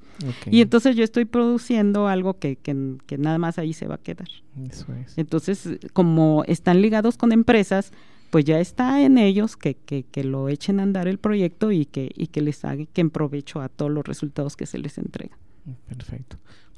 Y 0.51 0.61
entonces 0.61 0.97
yo 0.97 1.05
estoy 1.05 1.24
produciendo 1.24 2.09
algo 2.09 2.39
que, 2.39 2.57
que, 2.57 2.97
que 3.07 3.18
nada 3.18 3.39
más 3.39 3.59
ahí 3.59 3.72
se 3.72 3.86
va 3.86 3.97
a 3.97 3.99
quedar. 3.99 4.28
Eso 4.68 4.93
es. 4.95 5.16
Entonces, 5.16 5.68
como 5.93 6.45
están 6.47 6.82
ligados 6.82 7.16
con 7.16 7.32
empresas, 7.32 7.93
pues 8.30 8.44
ya 8.44 8.60
está 8.60 9.02
en 9.02 9.18
ellos 9.18 9.56
que, 9.56 9.74
que, 9.74 10.04
que, 10.04 10.24
lo 10.24 10.48
echen 10.48 10.80
a 10.80 10.82
andar 10.82 11.08
el 11.08 11.18
proyecto 11.18 11.72
y 11.72 11.86
que, 11.86 12.10
y 12.14 12.28
que 12.28 12.40
les 12.40 12.64
hagan 12.64 12.86
que 12.86 13.00
en 13.00 13.10
provecho 13.10 13.60
a 13.60 13.68
todos 13.68 13.90
los 13.90 14.04
resultados 14.06 14.56
que 14.56 14.66
se 14.66 14.78
les 14.78 14.98
entrega. 14.98 15.36
Perfecto. 15.88 16.36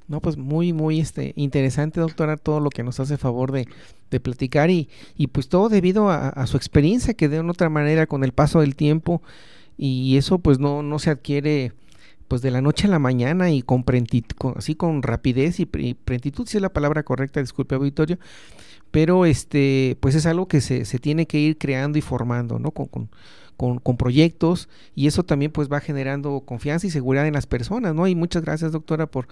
No, 0.08 0.20
pues 0.20 0.36
muy, 0.36 0.72
muy 0.72 0.98
este, 0.98 1.32
interesante, 1.36 2.00
doctora, 2.00 2.36
todo 2.36 2.58
lo 2.58 2.70
que 2.70 2.82
nos 2.82 2.98
hace 2.98 3.16
favor 3.16 3.52
de, 3.52 3.68
de 4.10 4.20
platicar 4.20 4.68
y, 4.68 4.88
y 5.16 5.28
pues 5.28 5.48
todo 5.48 5.68
debido 5.68 6.10
a, 6.10 6.46
su 6.48 6.56
experiencia 6.56 7.14
que 7.14 7.28
de 7.28 7.38
una 7.38 7.52
otra 7.52 7.68
manera 7.68 8.06
con 8.08 8.24
el 8.24 8.32
paso 8.32 8.60
del 8.60 8.74
tiempo 8.74 9.22
y 9.78 10.16
eso 10.16 10.40
pues 10.40 10.58
no, 10.58 10.82
no 10.82 10.98
se 10.98 11.10
adquiere 11.10 11.72
pues 12.26 12.42
de 12.42 12.50
la 12.50 12.60
noche 12.60 12.86
a 12.88 12.90
la 12.90 12.98
mañana 12.98 13.50
y 13.50 13.62
con, 13.62 13.84
así 14.56 14.74
con 14.74 15.02
rapidez 15.02 15.60
y, 15.60 15.68
y 15.78 15.96
si 16.46 16.56
es 16.56 16.62
la 16.62 16.72
palabra 16.72 17.04
correcta, 17.04 17.40
disculpe 17.40 17.76
auditorio, 17.76 18.18
pero 18.90 19.26
este, 19.26 19.96
pues 20.00 20.14
es 20.14 20.26
algo 20.26 20.48
que 20.48 20.60
se, 20.60 20.84
se 20.84 20.98
tiene 20.98 21.26
que 21.26 21.38
ir 21.38 21.58
creando 21.58 21.98
y 21.98 22.02
formando, 22.02 22.58
¿no? 22.58 22.70
Con, 22.72 23.08
con, 23.56 23.78
con, 23.78 23.96
proyectos 23.96 24.68
y 24.94 25.06
eso 25.06 25.22
también 25.22 25.52
pues 25.52 25.70
va 25.70 25.80
generando 25.80 26.40
confianza 26.40 26.86
y 26.86 26.90
seguridad 26.90 27.26
en 27.26 27.34
las 27.34 27.46
personas, 27.46 27.94
¿no? 27.94 28.06
Y 28.08 28.14
muchas 28.14 28.42
gracias, 28.42 28.72
doctora, 28.72 29.06
por 29.06 29.28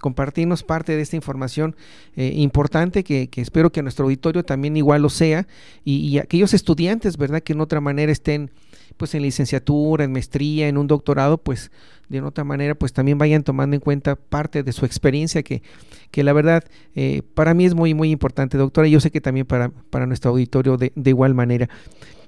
compartirnos 0.00 0.62
parte 0.62 0.94
de 0.96 1.02
esta 1.02 1.16
información 1.16 1.76
eh, 2.16 2.32
importante 2.34 3.04
que, 3.04 3.28
que, 3.28 3.40
espero 3.40 3.72
que 3.72 3.82
nuestro 3.82 4.04
auditorio 4.04 4.44
también 4.44 4.76
igual 4.76 5.02
lo 5.02 5.08
sea 5.08 5.46
y, 5.84 5.96
y, 5.96 6.18
aquellos 6.18 6.52
estudiantes, 6.52 7.16
¿verdad? 7.16 7.42
Que 7.42 7.54
en 7.54 7.60
otra 7.60 7.80
manera 7.80 8.12
estén 8.12 8.50
pues 8.96 9.14
en 9.14 9.22
licenciatura, 9.22 10.04
en 10.04 10.12
maestría, 10.12 10.68
en 10.68 10.78
un 10.78 10.86
doctorado, 10.86 11.38
pues 11.38 11.70
de 12.08 12.20
otra 12.20 12.44
manera 12.44 12.74
pues 12.74 12.92
también 12.92 13.18
vayan 13.18 13.42
tomando 13.42 13.74
en 13.74 13.80
cuenta 13.80 14.16
parte 14.16 14.62
de 14.62 14.72
su 14.72 14.84
experiencia 14.84 15.42
que, 15.42 15.62
que 16.10 16.22
la 16.22 16.32
verdad 16.32 16.64
eh, 16.94 17.22
para 17.34 17.54
mí 17.54 17.64
es 17.64 17.74
muy 17.74 17.94
muy 17.94 18.10
importante 18.10 18.58
doctora 18.58 18.86
y 18.86 18.92
yo 18.92 19.00
sé 19.00 19.10
que 19.10 19.20
también 19.20 19.46
para, 19.46 19.70
para 19.70 20.06
nuestro 20.06 20.30
auditorio 20.30 20.76
de, 20.76 20.92
de 20.94 21.10
igual 21.10 21.34
manera. 21.34 21.68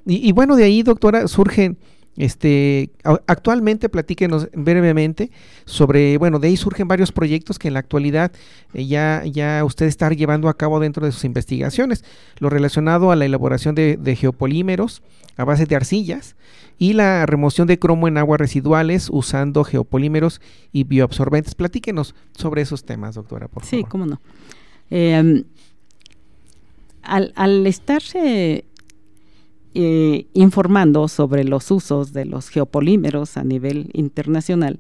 Y, 0.07 0.27
y, 0.27 0.33
bueno 0.33 0.57
de 0.57 0.65
ahí 0.65 0.83
doctora 0.83 1.29
surgen 1.29 1.79
este, 2.17 2.91
actualmente 3.27 3.89
platíquenos 3.89 4.49
brevemente 4.53 5.31
sobre, 5.65 6.17
bueno, 6.19 6.39
de 6.39 6.49
ahí 6.49 6.57
surgen 6.57 6.89
varios 6.89 7.13
proyectos 7.13 7.59
que 7.59 7.69
en 7.69 7.75
la 7.75 7.81
actualidad 7.81 8.33
eh, 8.75 8.87
ya, 8.87 9.23
ya 9.27 9.63
usted 9.65 9.87
está 9.87 10.09
llevando 10.11 10.49
a 10.49 10.57
cabo 10.57 10.81
dentro 10.81 11.05
de 11.05 11.13
sus 11.13 11.25
investigaciones, 11.25 12.05
lo 12.39 12.51
relacionado 12.51 13.11
a 13.11 13.17
la 13.17 13.25
elaboración 13.25 13.75
de, 13.75 13.97
de 13.97 14.17
geopolímeros 14.17 15.03
a 15.37 15.45
base 15.45 15.67
de 15.67 15.77
arcillas 15.77 16.37
y 16.79 16.95
la 16.95 17.27
remoción 17.27 17.67
de 17.67 17.79
cromo 17.79 18.09
en 18.09 18.19
aguas 18.19 18.41
residuales 18.41 19.09
usando 19.11 19.65
geopolímeros 19.65 20.41
y 20.73 20.85
bioabsorbentes. 20.85 21.55
Platíquenos 21.55 22.15
sobre 22.37 22.63
esos 22.63 22.85
temas, 22.85 23.15
doctora, 23.15 23.49
por 23.49 23.63
favor. 23.63 23.79
Sí, 23.79 23.85
cómo 23.89 24.07
no. 24.07 24.21
Eh, 24.91 25.45
al, 27.03 27.33
al 27.37 27.67
estarse 27.67 28.65
eh, 29.79 30.27
informando 30.33 31.07
sobre 31.07 31.45
los 31.45 31.71
usos 31.71 32.15
de 32.15 32.25
los 32.25 32.49
geopolímeros 32.49 33.37
a 33.37 33.45
nivel 33.45 33.91
internacional, 33.93 34.79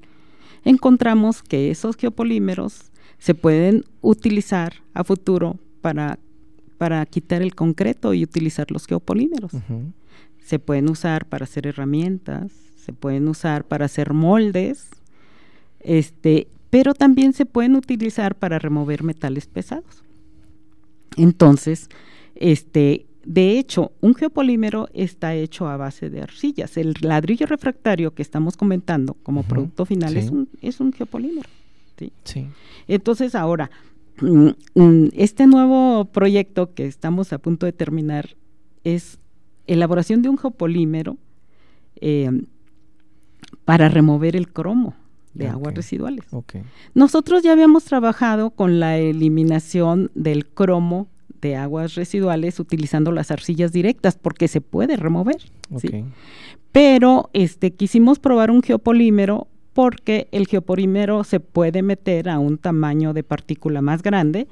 encontramos 0.64 1.42
que 1.42 1.70
esos 1.70 1.97
geopolímeros 1.97 2.90
se 3.18 3.34
pueden 3.34 3.84
utilizar 4.01 4.72
a 4.94 5.05
futuro 5.05 5.59
para, 5.82 6.18
para 6.78 7.05
quitar 7.05 7.42
el 7.42 7.55
concreto 7.55 8.14
y 8.14 8.22
utilizar 8.22 8.70
los 8.70 8.86
geopolímeros. 8.86 9.53
Se 10.42 10.59
pueden 10.59 10.88
usar 10.88 11.26
para 11.26 11.44
hacer 11.44 11.66
herramientas, 11.66 12.51
se 12.82 12.94
pueden 12.94 13.28
usar 13.28 13.64
para 13.64 13.84
hacer 13.84 14.14
moldes, 14.14 14.88
este, 15.80 16.49
pero 16.70 16.94
también 16.94 17.34
se 17.34 17.44
pueden 17.44 17.76
utilizar 17.76 18.34
para 18.34 18.59
remover 18.59 19.03
metales 19.03 19.47
pesados. 19.47 20.03
Entonces, 21.18 21.90
este, 22.34 23.06
de 23.27 23.59
hecho, 23.59 23.91
un 24.01 24.14
geopolímero 24.14 24.89
está 24.95 25.35
hecho 25.35 25.66
a 25.66 25.77
base 25.77 26.11
de 26.11 26.22
arcillas. 26.22 26.77
El 26.77 26.95
ladrillo 27.01 27.47
refractario 27.47 28.14
que 28.14 28.22
estamos 28.22 28.57
comentando 28.57 29.14
como 29.24 29.43
producto 29.43 29.85
final 29.85 30.16
es, 30.16 30.31
un, 30.31 30.49
es 30.62 30.79
un 30.79 30.93
geopolímero. 30.93 31.49
¿sí? 32.22 32.47
Entonces, 32.87 33.35
ahora, 33.35 33.68
mm, 34.20 34.51
mm, 34.77 35.09
este 35.14 35.49
nuevo 35.49 36.05
proyecto 36.05 36.72
que 36.72 36.87
estamos 36.87 37.33
a 37.33 37.39
punto 37.39 37.66
de 37.66 37.72
terminar 37.72 38.37
es 38.85 39.18
elaboración 39.66 40.22
de 40.22 40.29
un 40.29 40.39
geopolímero 40.39 41.16
eh, 41.97 42.31
para 43.64 43.89
remover 43.89 44.37
el 44.37 44.53
cromo 44.53 44.95
de 45.35 45.49
aguas 45.49 45.74
residuales. 45.74 46.24
Nosotros 46.95 47.43
ya 47.43 47.53
habíamos 47.53 47.85
trabajado 47.85 48.51
con 48.51 48.79
la 48.79 48.99
eliminación 48.99 50.12
del 50.14 50.47
cromo 50.47 51.09
de 51.41 51.57
aguas 51.57 51.95
residuales 51.95 52.59
utilizando 52.61 53.12
las 53.12 53.30
arcillas 53.30 53.72
directas 53.72 54.16
porque 54.16 54.49
se 54.49 54.61
puede 54.61 54.97
remover. 54.97 55.39
Pero 56.72 57.30
este 57.32 57.72
quisimos 57.72 58.18
probar 58.18 58.51
un 58.51 58.62
geopolímero 58.62 59.49
porque 59.72 60.28
el 60.32 60.47
geopolímero 60.47 61.24
se 61.24 61.41
puede 61.41 61.82
meter 61.82 62.28
a 62.28 62.39
un 62.39 62.59
tamaño 62.59 63.12
de 63.12 63.22
partícula 63.22 63.82
más 63.82 64.03
grande 64.03 64.47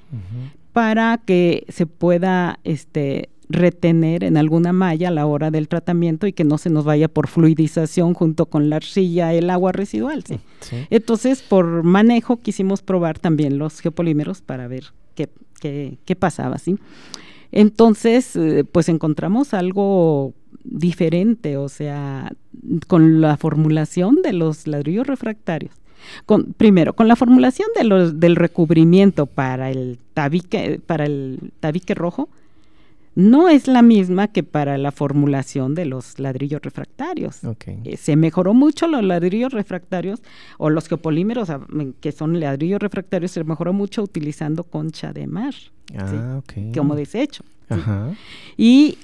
para 0.73 1.19
que 1.19 1.65
se 1.69 1.87
pueda 1.87 2.59
este 2.65 3.31
retener 3.49 4.25
en 4.25 4.37
alguna 4.37 4.73
malla 4.73 5.09
a 5.09 5.11
la 5.11 5.27
hora 5.27 5.51
del 5.51 5.69
tratamiento 5.69 6.27
y 6.27 6.33
que 6.33 6.45
no 6.45 6.59
se 6.59 6.71
nos 6.71 6.85
vaya 6.85 7.09
por 7.09 7.29
fluidización 7.29 8.15
junto 8.15 8.47
con 8.47 8.71
la 8.71 8.77
arcilla 8.77 9.33
el 9.33 9.51
agua 9.51 9.73
residual. 9.73 10.25
Entonces, 10.91 11.43
por 11.43 11.83
manejo 11.83 12.39
quisimos 12.39 12.83
probar 12.83 13.19
también 13.19 13.59
los 13.59 13.81
geopolímeros 13.81 14.41
para 14.41 14.69
ver 14.69 14.87
qué, 15.15 15.29
qué, 15.61 15.99
qué 16.05 16.17
pasaba. 16.17 16.59
¿sí? 16.59 16.79
Entonces, 17.53 18.35
eh, 18.35 18.65
pues 18.65 18.89
encontramos 18.89 19.55
algo 19.55 20.35
diferente, 20.65 21.57
o 21.57 21.69
sea, 21.69 22.33
con 22.89 23.21
la 23.21 23.37
formulación 23.37 24.23
de 24.23 24.33
los 24.33 24.67
ladrillos 24.67 25.07
refractarios. 25.07 25.75
Con, 26.27 26.53
primero, 26.55 26.95
con 26.95 27.09
la 27.09 27.17
formulación 27.17 27.69
de 27.77 27.85
los, 27.85 28.21
del 28.21 28.37
recubrimiento 28.37 29.27
para 29.27 29.71
el 29.71 29.99
tabique, 30.15 30.81
para 30.85 31.07
el 31.07 31.53
tabique 31.61 31.95
rojo, 31.95 32.29
no 33.15 33.49
es 33.49 33.69
la 33.69 33.83
misma 33.83 34.29
que 34.29 34.43
para 34.43 34.77
la 34.79 34.91
formulación 34.91 35.75
de 35.75 35.85
los 35.85 36.19
ladrillos 36.19 36.63
refractarios. 36.63 37.41
Eh, 37.67 37.97
se 37.97 38.17
mejoró 38.17 38.55
mucho 38.55 38.87
los 38.89 39.03
ladrillos 39.05 39.53
refractarios 39.53 40.23
o 40.59 40.71
los 40.71 40.89
geopolímeros, 40.89 41.49
que 42.01 42.13
son 42.13 42.41
ladrillos 42.41 42.81
refractarios, 42.81 43.31
se 43.31 43.45
mejoró 43.45 43.73
mucho 43.73 44.03
utilizando 44.03 44.65
concha 44.65 45.13
de 45.13 45.27
mar, 45.27 45.55
ah, 45.97 46.41
como 46.75 46.97
desecho. 46.97 47.45
Y 48.57 48.99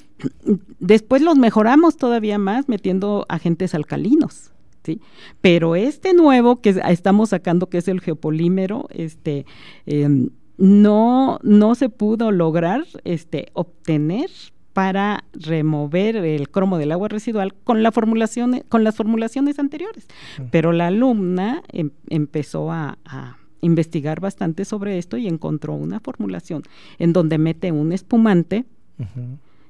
después 0.79 1.23
los 1.23 1.37
mejoramos 1.37 1.97
todavía 1.97 2.39
más 2.39 2.69
metiendo 2.69 3.27
agentes 3.29 3.75
alcalinos. 3.75 4.51
¿sí? 4.85 5.01
Pero 5.41 5.77
este 5.77 6.15
nuevo 6.15 6.61
que 6.61 6.81
estamos 6.89 7.31
sacando, 7.31 7.69
que 7.69 7.79
es 7.79 7.89
el 7.89 8.01
geopolímero, 8.01 8.87
este, 8.91 9.47
em, 9.87 10.31
no, 10.61 11.41
no 11.43 11.75
se 11.75 11.89
pudo 11.89 12.31
lograr 12.31 12.85
este, 13.05 13.49
obtener 13.55 14.29
para 14.75 15.25
remover 15.33 16.17
el 16.17 16.51
cromo 16.51 16.79
del 16.79 16.93
agua 16.93 17.09
residual 17.09 17.55
con 17.65 17.83
la 17.83 17.91
formulación, 17.91 18.63
con 18.69 18.85
las 18.85 18.95
formulaciones 18.95 19.59
anteriores. 19.59 20.07
Pero 20.51 20.73
la 20.73 20.89
alumna 20.89 21.63
em, 21.73 21.91
empezó 22.09 22.71
a, 22.71 22.99
investigar 23.63 24.21
bastante 24.21 24.65
sobre 24.65 24.97
esto 24.97 25.19
y 25.19 25.29
encontró 25.29 25.75
una 25.75 26.01
formulación 26.01 26.63
en 26.99 27.13
donde 27.13 27.37
mete 27.37 27.73
un 27.73 27.93
espumante 27.93 28.65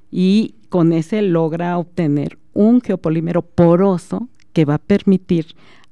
y 0.09 0.55
con 0.69 0.93
ese 0.93 1.21
logra 1.21 1.77
obtener 1.77 2.37
un 2.53 2.79
geopolímero 2.79 3.41
poroso 3.41 4.29
que 4.53 4.63
va 4.63 4.75
a 4.75 4.77
permitir 4.77 5.47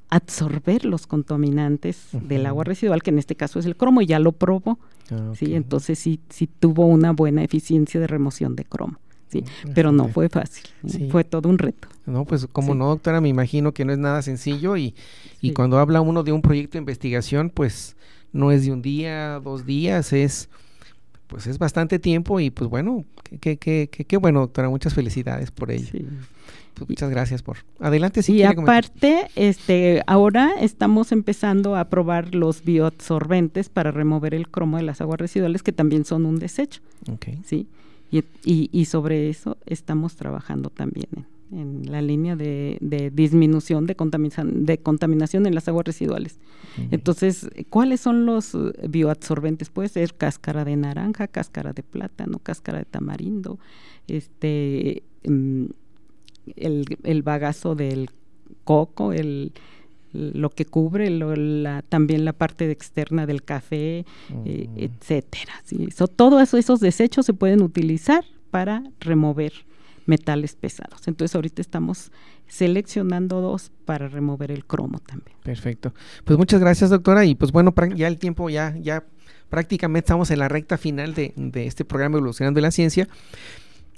absorber 0.09 0.85
los 0.85 1.07
contaminantes 1.07 2.07
del 2.13 2.45
agua 2.45 2.63
residual, 2.63 3.03
que 3.03 3.11
en 3.11 3.19
este 3.19 3.35
caso 3.35 3.59
es 3.59 3.65
el 3.65 3.75
cromo, 3.75 4.01
y 4.01 4.07
ya 4.07 4.19
lo 4.19 4.31
probó. 4.31 4.79
Ah, 5.11 5.31
sí, 5.35 5.55
entonces 5.55 5.99
sí, 5.99 6.19
sí 6.29 6.47
tuvo 6.47 6.85
una 6.85 7.11
buena 7.11 7.43
eficiencia 7.43 7.99
de 7.99 8.07
remoción 8.07 8.55
de 8.55 8.65
cromo. 8.65 8.97
Sí, 9.31 9.41
mm, 9.41 9.73
pero 9.75 9.91
no 9.91 10.07
fue 10.07 10.27
fácil, 10.27 10.65
fue 11.11 11.23
todo 11.23 11.49
un 11.49 11.59
reto. 11.59 11.87
No, 12.07 12.25
pues 12.25 12.47
como 12.51 12.73
no, 12.73 12.87
doctora, 12.87 13.21
me 13.21 13.29
imagino 13.29 13.73
que 13.73 13.85
no 13.85 13.91
es 13.93 13.99
nada 13.99 14.23
sencillo 14.23 14.75
y, 14.75 14.95
y 15.39 15.53
cuando 15.53 15.77
habla 15.77 16.01
uno 16.01 16.23
de 16.23 16.31
un 16.31 16.41
proyecto 16.41 16.73
de 16.73 16.79
investigación, 16.79 17.51
pues 17.51 17.95
no 18.31 18.51
es 18.51 18.65
de 18.65 18.71
un 18.71 18.81
día, 18.81 19.39
dos 19.39 19.67
días, 19.67 20.13
es 20.13 20.49
pues 21.29 21.45
es 21.45 21.59
bastante 21.59 21.99
tiempo 21.99 22.39
y 22.39 22.49
pues 22.49 22.69
bueno, 22.69 23.05
qué, 23.39 23.57
qué, 23.57 23.87
qué, 23.89 24.03
qué 24.05 24.17
bueno, 24.17 24.41
doctora, 24.41 24.67
muchas 24.67 24.95
felicidades 24.95 25.51
por 25.51 25.71
ello. 25.71 25.87
Pues, 26.73 26.89
muchas 26.89 27.09
gracias 27.11 27.43
por. 27.43 27.57
Adelante, 27.79 28.23
sí. 28.23 28.33
Y 28.33 28.43
aparte, 28.43 29.27
este, 29.35 30.01
ahora 30.07 30.51
estamos 30.59 31.11
empezando 31.11 31.75
a 31.75 31.85
probar 31.89 32.33
los 32.33 32.63
bioabsorbentes 32.63 33.69
para 33.69 33.91
remover 33.91 34.33
el 34.33 34.49
cromo 34.49 34.77
de 34.77 34.83
las 34.83 35.01
aguas 35.01 35.19
residuales, 35.19 35.61
que 35.61 35.71
también 35.71 36.03
son 36.03 36.25
un 36.25 36.39
desecho. 36.39 36.81
Okay. 37.13 37.39
Sí. 37.45 37.67
Y, 38.11 38.23
y, 38.43 38.85
sobre 38.85 39.29
eso 39.29 39.57
estamos 39.67 40.15
trabajando 40.15 40.71
también 40.71 41.09
en, 41.51 41.83
la 41.91 42.01
línea 42.01 42.35
de, 42.35 42.77
disminución 43.13 43.85
de, 43.85 43.95
de 43.95 44.77
contaminación 44.77 45.45
en 45.45 45.55
las 45.55 45.67
aguas 45.67 45.85
residuales. 45.85 46.39
Entonces, 46.91 47.49
¿cuáles 47.69 48.01
son 48.01 48.25
los 48.25 48.57
bioabsorbentes? 48.87 49.69
Puede 49.69 49.89
ser 49.89 50.13
cáscara 50.15 50.63
de 50.65 50.75
naranja, 50.75 51.27
cáscara 51.27 51.73
de 51.73 51.83
plátano, 51.83 52.39
cáscara 52.39 52.79
de 52.79 52.85
tamarindo, 52.85 53.59
este. 54.07 55.03
Mm, 55.25 55.65
el, 56.55 57.21
bagazo 57.23 57.75
del 57.75 58.09
coco, 58.63 59.13
el, 59.13 59.53
lo 60.13 60.49
que 60.49 60.65
cubre 60.65 61.09
la, 61.09 61.83
también 61.87 62.25
la 62.25 62.33
parte 62.33 62.69
externa 62.71 63.25
del 63.25 63.43
café, 63.43 64.05
eh, 64.45 64.67
mm. 64.69 64.77
etcétera. 64.77 65.53
¿sí? 65.63 65.87
todos 66.15 66.53
esos 66.53 66.79
desechos 66.79 67.25
se 67.25 67.33
pueden 67.33 67.61
utilizar 67.61 68.25
para 68.51 68.83
remover 68.99 69.53
metales 70.09 70.55
pesados. 70.55 71.07
Entonces 71.07 71.35
ahorita 71.35 71.61
estamos 71.61 72.11
seleccionando 72.47 73.39
dos 73.41 73.71
para 73.85 74.07
remover 74.07 74.51
el 74.51 74.65
cromo 74.65 74.99
también. 74.99 75.37
Perfecto. 75.43 75.93
Pues 76.25 76.37
muchas 76.37 76.59
gracias, 76.59 76.89
doctora. 76.89 77.23
Y 77.25 77.35
pues 77.35 77.51
bueno, 77.51 77.73
ya 77.95 78.07
el 78.07 78.17
tiempo 78.17 78.49
ya, 78.49 78.75
ya 78.77 79.05
prácticamente 79.49 80.05
estamos 80.05 80.31
en 80.31 80.39
la 80.39 80.47
recta 80.47 80.77
final 80.77 81.13
de, 81.13 81.33
de 81.35 81.67
este 81.67 81.85
programa 81.85 82.17
Evolucionando 82.17 82.59
la 82.59 82.71
Ciencia. 82.71 83.07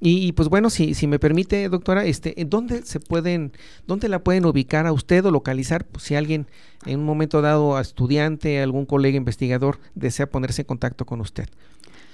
Y, 0.03 0.31
pues 0.31 0.49
bueno, 0.49 0.71
si, 0.71 0.95
si 0.95 1.05
me 1.05 1.19
permite, 1.19 1.69
doctora, 1.69 2.05
este, 2.05 2.33
¿dónde 2.47 2.81
se 2.81 2.99
pueden, 2.99 3.51
dónde 3.85 4.09
la 4.09 4.23
pueden 4.23 4.45
ubicar 4.45 4.87
a 4.87 4.93
usted 4.93 5.23
o 5.25 5.29
localizar 5.29 5.85
pues, 5.85 6.05
si 6.05 6.15
alguien 6.15 6.47
en 6.87 7.01
un 7.01 7.05
momento 7.05 7.43
dado, 7.43 7.77
a 7.77 7.81
estudiante, 7.81 8.63
algún 8.63 8.87
colega 8.87 9.15
investigador, 9.15 9.77
desea 9.93 10.27
ponerse 10.27 10.63
en 10.63 10.65
contacto 10.65 11.05
con 11.05 11.21
usted? 11.21 11.49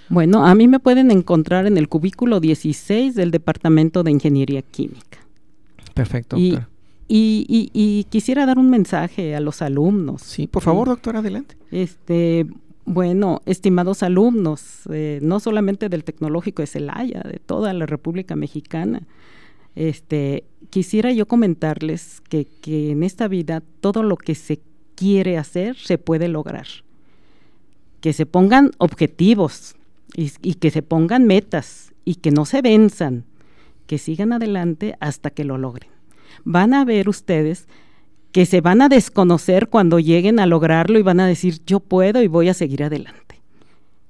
Bueno, 0.10 0.46
a 0.46 0.56
mí 0.56 0.68
me 0.68 0.80
pueden 0.80 1.12
encontrar 1.12 1.66
en 1.66 1.78
el 1.78 1.90
cubículo 1.90 2.40
16 2.40 3.16
del 3.16 3.32
Departamento 3.32 4.04
de 4.04 4.12
Ingeniería 4.12 4.62
Química. 4.62 5.20
Perfecto. 5.94 6.38
Doctora. 6.38 6.70
Y, 7.10 7.46
y, 7.48 7.70
y, 7.74 8.04
quisiera 8.06 8.46
dar 8.46 8.60
un 8.60 8.70
mensaje 8.70 9.34
a 9.36 9.40
los 9.40 9.62
alumnos. 9.62 10.22
Sí, 10.24 10.46
por 10.46 10.62
favor, 10.62 10.90
doctora, 10.90 11.20
adelante. 11.20 11.56
Este, 11.72 12.46
bueno, 12.84 13.42
estimados 13.46 14.04
alumnos, 14.04 14.82
eh, 14.92 15.20
no 15.22 15.40
solamente 15.40 15.88
del 15.88 16.04
Tecnológico 16.04 16.62
de 16.62 16.68
Celaya, 16.68 17.22
de 17.22 17.40
toda 17.40 17.72
la 17.72 17.86
República 17.86 18.36
Mexicana, 18.36 19.04
este, 19.76 20.44
quisiera 20.70 21.14
yo 21.14 21.28
comentarles 21.28 22.22
que, 22.28 22.46
que 22.62 22.92
en 22.92 23.04
esta 23.04 23.30
vida 23.30 23.64
todo 23.80 24.04
lo 24.04 24.18
que 24.18 24.36
se 24.36 24.60
quiere 24.96 25.38
hacer 25.38 25.78
se 25.78 25.98
puede 25.98 26.28
lograr. 26.28 26.68
Que 28.02 28.12
se 28.12 28.26
pongan 28.26 28.72
objetivos 28.80 29.77
y, 30.16 30.32
y 30.42 30.56
que 30.56 30.72
se 30.72 30.82
pongan 30.82 31.26
metas 31.26 31.94
y 32.06 32.16
que 32.16 32.32
no 32.32 32.46
se 32.46 32.62
venzan, 32.62 33.26
que 33.86 33.98
sigan 33.98 34.34
adelante 34.34 34.96
hasta 35.00 35.30
que 35.30 35.44
lo 35.44 35.58
logren. 35.58 35.90
Van 36.44 36.74
a 36.74 36.86
ver 36.86 37.10
ustedes 37.10 37.68
que 38.32 38.46
se 38.46 38.62
van 38.62 38.82
a 38.82 38.90
desconocer 38.90 39.68
cuando 39.68 40.00
lleguen 40.00 40.40
a 40.40 40.46
lograrlo 40.46 41.00
y 41.00 41.02
van 41.02 41.20
a 41.20 41.28
decir, 41.28 41.62
yo 41.66 41.80
puedo 41.80 42.22
y 42.22 42.28
voy 42.28 42.50
a 42.50 42.54
seguir 42.54 42.84
adelante. 42.84 43.42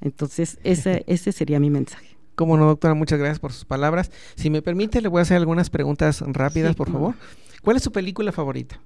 Entonces, 0.02 0.60
ese, 0.64 1.04
ese 1.08 1.32
sería 1.32 1.60
mi 1.60 1.70
mensaje. 1.70 2.18
Como 2.36 2.58
no, 2.58 2.66
doctora, 2.66 2.94
muchas 2.94 3.20
gracias 3.20 3.40
por 3.40 3.52
sus 3.52 3.66
palabras. 3.66 4.12
Si 4.36 4.50
me 4.50 4.62
permite, 4.62 5.02
le 5.02 5.08
voy 5.08 5.20
a 5.20 5.22
hacer 5.24 5.38
algunas 5.38 5.70
preguntas 5.70 6.22
rápidas, 6.22 6.76
por 6.76 6.92
favor. 6.92 7.16
¿Cuál 7.64 7.78
es 7.78 7.84
su 7.84 7.92
película 7.92 8.32
favorita? 8.32 8.80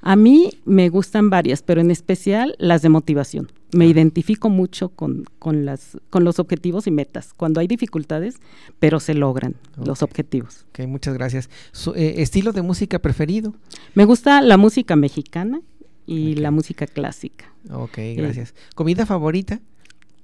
A 0.00 0.14
mí 0.14 0.60
me 0.64 0.88
gustan 0.88 1.28
varias, 1.28 1.62
pero 1.62 1.80
en 1.80 1.90
especial 1.90 2.54
las 2.58 2.82
de 2.82 2.88
motivación. 2.88 3.50
Me 3.72 3.86
identifico 3.86 4.48
mucho 4.48 4.88
con, 4.88 5.24
con, 5.38 5.66
las, 5.66 5.98
con 6.10 6.24
los 6.24 6.38
objetivos 6.38 6.86
y 6.86 6.90
metas. 6.90 7.34
Cuando 7.34 7.60
hay 7.60 7.66
dificultades, 7.66 8.36
pero 8.78 8.98
se 8.98 9.14
logran 9.14 9.56
los 9.76 10.02
objetivos. 10.02 10.64
Ok, 10.70 10.86
muchas 10.86 11.14
gracias. 11.14 11.50
¿Su 11.72 11.94
eh, 11.94 12.22
estilo 12.22 12.52
de 12.52 12.62
música 12.62 12.98
preferido? 12.98 13.54
Me 13.94 14.06
gusta 14.06 14.40
la 14.40 14.56
música 14.56 14.96
mexicana 14.96 15.60
y 16.06 16.36
la 16.36 16.50
música 16.50 16.86
clásica. 16.86 17.52
Ok, 17.70 17.98
gracias. 18.16 18.54
¿Comida 18.74 19.04
favorita? 19.04 19.60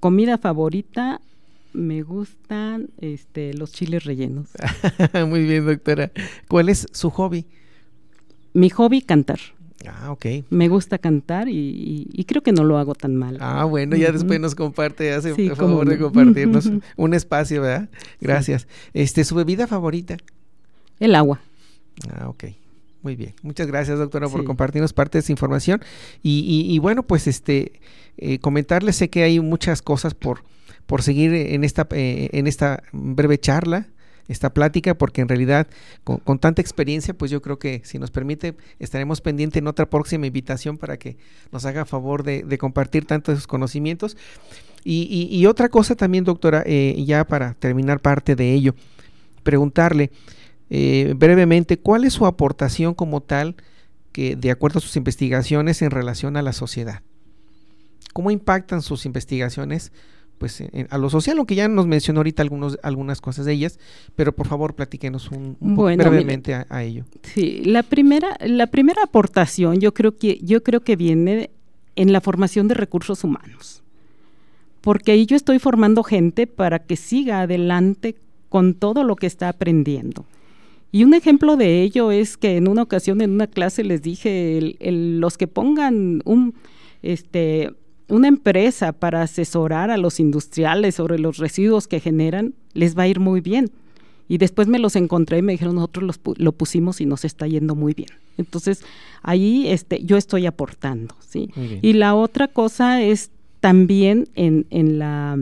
Comida 0.00 0.38
favorita, 0.38 1.20
me 1.74 2.02
gustan 2.02 2.88
este, 3.00 3.52
los 3.52 3.72
chiles 3.72 4.04
rellenos. 4.04 4.48
Muy 5.28 5.44
bien, 5.44 5.66
doctora. 5.66 6.10
¿Cuál 6.48 6.70
es 6.70 6.86
su 6.92 7.10
hobby? 7.10 7.46
Mi 8.54 8.70
hobby, 8.70 9.02
cantar. 9.02 9.40
Ah, 9.86 10.12
ok. 10.12 10.26
Me 10.50 10.68
gusta 10.68 10.98
cantar 10.98 11.48
y, 11.48 11.52
y- 11.58 12.06
y 12.12 12.24
creo 12.24 12.42
que 12.42 12.52
no 12.52 12.64
lo 12.64 12.78
hago 12.78 12.94
tan 12.94 13.16
mal. 13.16 13.36
Ah, 13.40 13.64
bueno, 13.64 13.96
ya 13.96 14.12
después 14.12 14.40
nos 14.40 14.54
comparte, 14.54 15.12
hace 15.12 15.34
Sí, 15.34 15.50
favor 15.50 15.86
de 15.88 15.96
no. 15.98 16.04
compartirnos 16.04 16.70
un 16.96 17.14
espacio, 17.14 17.60
¿verdad? 17.62 17.88
Gracias. 18.20 18.66
Este, 18.94 19.24
¿su 19.24 19.34
bebida 19.34 19.66
favorita? 19.66 20.16
El 21.00 21.14
agua. 21.14 21.40
Ah, 22.10 22.28
ok. 22.28 22.44
Muy 23.02 23.16
bien. 23.16 23.34
Muchas 23.42 23.66
gracias, 23.66 23.98
doctora, 23.98 24.28
por 24.28 24.44
compartirnos 24.44 24.94
parte 24.94 25.18
de 25.18 25.20
esa 25.20 25.32
información. 25.32 25.82
Y, 26.22 26.40
y- 26.40 26.74
y 26.74 26.78
bueno, 26.78 27.02
pues 27.02 27.26
este, 27.26 27.80
eh, 28.16 28.38
comentarles, 28.38 28.96
sé 28.96 29.10
que 29.10 29.22
hay 29.24 29.38
muchas 29.40 29.82
cosas 29.82 30.14
por, 30.14 30.44
por 30.86 31.02
seguir 31.02 31.34
en 31.34 31.64
esta, 31.64 31.86
eh, 31.90 32.30
en 32.32 32.46
esta 32.46 32.82
breve 32.92 33.36
charla, 33.38 33.88
esta 34.28 34.52
plática, 34.52 34.94
porque 34.94 35.20
en 35.20 35.28
realidad 35.28 35.66
con, 36.02 36.38
tanta 36.38 36.62
experiencia, 36.62 37.14
pues 37.14 37.30
yo 37.30 37.42
creo 37.42 37.58
que 37.58 37.82
si 37.84 37.98
nos 37.98 38.10
permite, 38.10 38.54
estaremos 38.78 39.20
pendientes 39.20 39.60
en 39.60 39.66
otra 39.66 39.88
próxima 39.88 40.26
invitación 40.26 40.78
para 40.78 40.96
que 40.98 41.16
nos 41.52 41.64
haga 41.66 41.84
favor 41.84 42.22
de, 42.22 42.58
compartir 42.58 43.04
tantos 43.04 43.46
conocimientos. 43.46 44.16
Y 44.84 45.46
otra 45.46 45.70
cosa 45.70 45.94
también, 45.94 46.24
doctora, 46.24 46.62
eh, 46.66 47.02
ya 47.06 47.24
para 47.24 47.54
terminar 47.54 48.00
parte 48.00 48.36
de 48.36 48.52
ello, 48.52 48.74
preguntarle 49.42 50.10
eh, 50.70 51.14
brevemente 51.16 51.78
cuál 51.78 52.04
es 52.04 52.14
su 52.14 52.26
aportación 52.26 52.94
como 52.94 53.20
tal 53.20 53.54
que 54.12 54.36
de 54.36 54.50
acuerdo 54.50 54.78
a 54.78 54.82
sus 54.82 54.96
investigaciones 54.96 55.82
en 55.82 55.90
relación 55.90 56.36
a 56.36 56.42
la 56.42 56.52
sociedad. 56.52 57.02
¿Cómo 58.12 58.30
impactan 58.30 58.80
sus 58.80 59.06
investigaciones 59.06 59.92
pues 60.44 60.60
en- 60.60 60.68
en- 60.74 60.86
a 60.90 60.98
lo 60.98 61.08
social, 61.08 61.38
aunque 61.38 61.54
ya 61.54 61.68
nos 61.68 61.86
mencionó 61.86 62.20
ahorita 62.20 62.42
algunos, 62.42 62.78
algunas 62.82 63.22
cosas 63.22 63.46
de 63.46 63.54
ellas, 63.54 63.78
pero 64.14 64.34
por 64.34 64.46
favor 64.46 64.74
platíquenos 64.74 65.30
un, 65.30 65.56
Bueno, 65.58 66.04
brevemente 66.04 66.52
a, 66.52 66.66
a 66.68 66.82
ello. 66.82 67.06
Sí, 67.22 67.62
la 67.64 67.82
primera, 67.82 68.36
la 68.44 68.66
primera 68.66 69.02
aportación 69.04 69.80
yo 69.80 69.94
creo 69.94 70.18
que, 70.18 70.38
yo 70.42 70.62
creo 70.62 70.80
que 70.80 70.96
viene 70.96 71.48
en 71.96 72.12
la 72.12 72.20
formación 72.20 72.68
de 72.68 72.74
recursos 72.74 73.24
humanos. 73.24 73.82
Porque 74.82 75.12
ahí 75.12 75.24
yo 75.24 75.34
estoy 75.34 75.58
formando 75.58 76.02
gente 76.02 76.46
para 76.46 76.78
que 76.80 76.96
siga 76.96 77.40
adelante 77.40 78.16
con 78.50 78.74
todo 78.74 79.02
lo 79.02 79.16
que 79.16 79.26
está 79.26 79.48
aprendiendo. 79.48 80.26
Y 80.92 81.04
un 81.04 81.14
ejemplo 81.14 81.56
de 81.56 81.80
ello 81.80 82.12
es 82.12 82.36
que 82.36 82.58
en 82.58 82.68
una 82.68 82.82
ocasión 82.82 83.22
en 83.22 83.30
una 83.30 83.46
clase 83.46 83.82
les 83.82 84.02
dije, 84.02 84.58
el- 84.58 84.76
el- 84.80 85.20
los 85.20 85.38
que 85.38 85.46
pongan 85.48 86.20
un, 86.26 86.52
este, 87.00 87.70
una 88.08 88.28
empresa 88.28 88.92
para 88.92 89.22
asesorar 89.22 89.90
a 89.90 89.96
los 89.96 90.20
industriales 90.20 90.94
sobre 90.96 91.18
los 91.18 91.38
residuos 91.38 91.88
que 91.88 92.00
generan, 92.00 92.54
les 92.74 92.96
va 92.96 93.04
a 93.04 93.08
ir 93.08 93.20
muy 93.20 93.40
bien. 93.40 93.70
Y 94.28 94.38
después 94.38 94.68
me 94.68 94.78
los 94.78 94.96
encontré 94.96 95.38
y 95.38 95.42
me 95.42 95.52
dijeron, 95.52 95.74
nosotros 95.74 96.04
los 96.04 96.20
lo 96.38 96.52
pusimos 96.52 97.00
y 97.00 97.06
nos 97.06 97.24
está 97.26 97.46
yendo 97.46 97.74
muy 97.74 97.92
bien. 97.94 98.08
Entonces, 98.38 98.82
ahí 99.22 99.68
este, 99.68 100.02
yo 100.02 100.16
estoy 100.16 100.46
aportando, 100.46 101.14
¿sí? 101.20 101.50
Y 101.82 101.92
la 101.92 102.14
otra 102.14 102.48
cosa 102.48 103.02
es 103.02 103.30
también 103.60 104.28
en, 104.34 104.66
en 104.70 104.98
la 104.98 105.38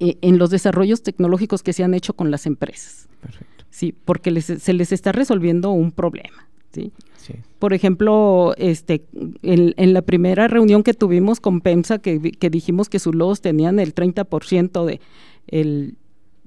eh, 0.00 0.18
en 0.20 0.38
los 0.38 0.50
desarrollos 0.50 1.02
tecnológicos 1.02 1.62
que 1.62 1.72
se 1.72 1.82
han 1.82 1.94
hecho 1.94 2.12
con 2.12 2.30
las 2.30 2.44
empresas, 2.46 3.08
Perfecto. 3.22 3.64
sí, 3.70 3.94
porque 4.04 4.30
les- 4.30 4.44
se 4.62 4.72
les 4.74 4.92
está 4.92 5.12
resolviendo 5.12 5.70
un 5.70 5.90
problema, 5.92 6.46
sí. 6.72 6.92
Sí. 7.16 7.34
Por 7.58 7.72
ejemplo, 7.72 8.54
este, 8.56 9.04
en, 9.42 9.74
en 9.76 9.92
la 9.92 10.02
primera 10.02 10.46
reunión 10.46 10.82
que 10.82 10.94
tuvimos 10.94 11.40
con 11.40 11.60
PEMSA, 11.60 11.98
que, 11.98 12.20
que 12.20 12.50
dijimos 12.50 12.88
que 12.88 13.00
sus 13.00 13.14
logos 13.14 13.40
tenían 13.40 13.80
el 13.80 13.94
30% 13.94 14.84
de, 14.84 15.00
el, 15.48 15.96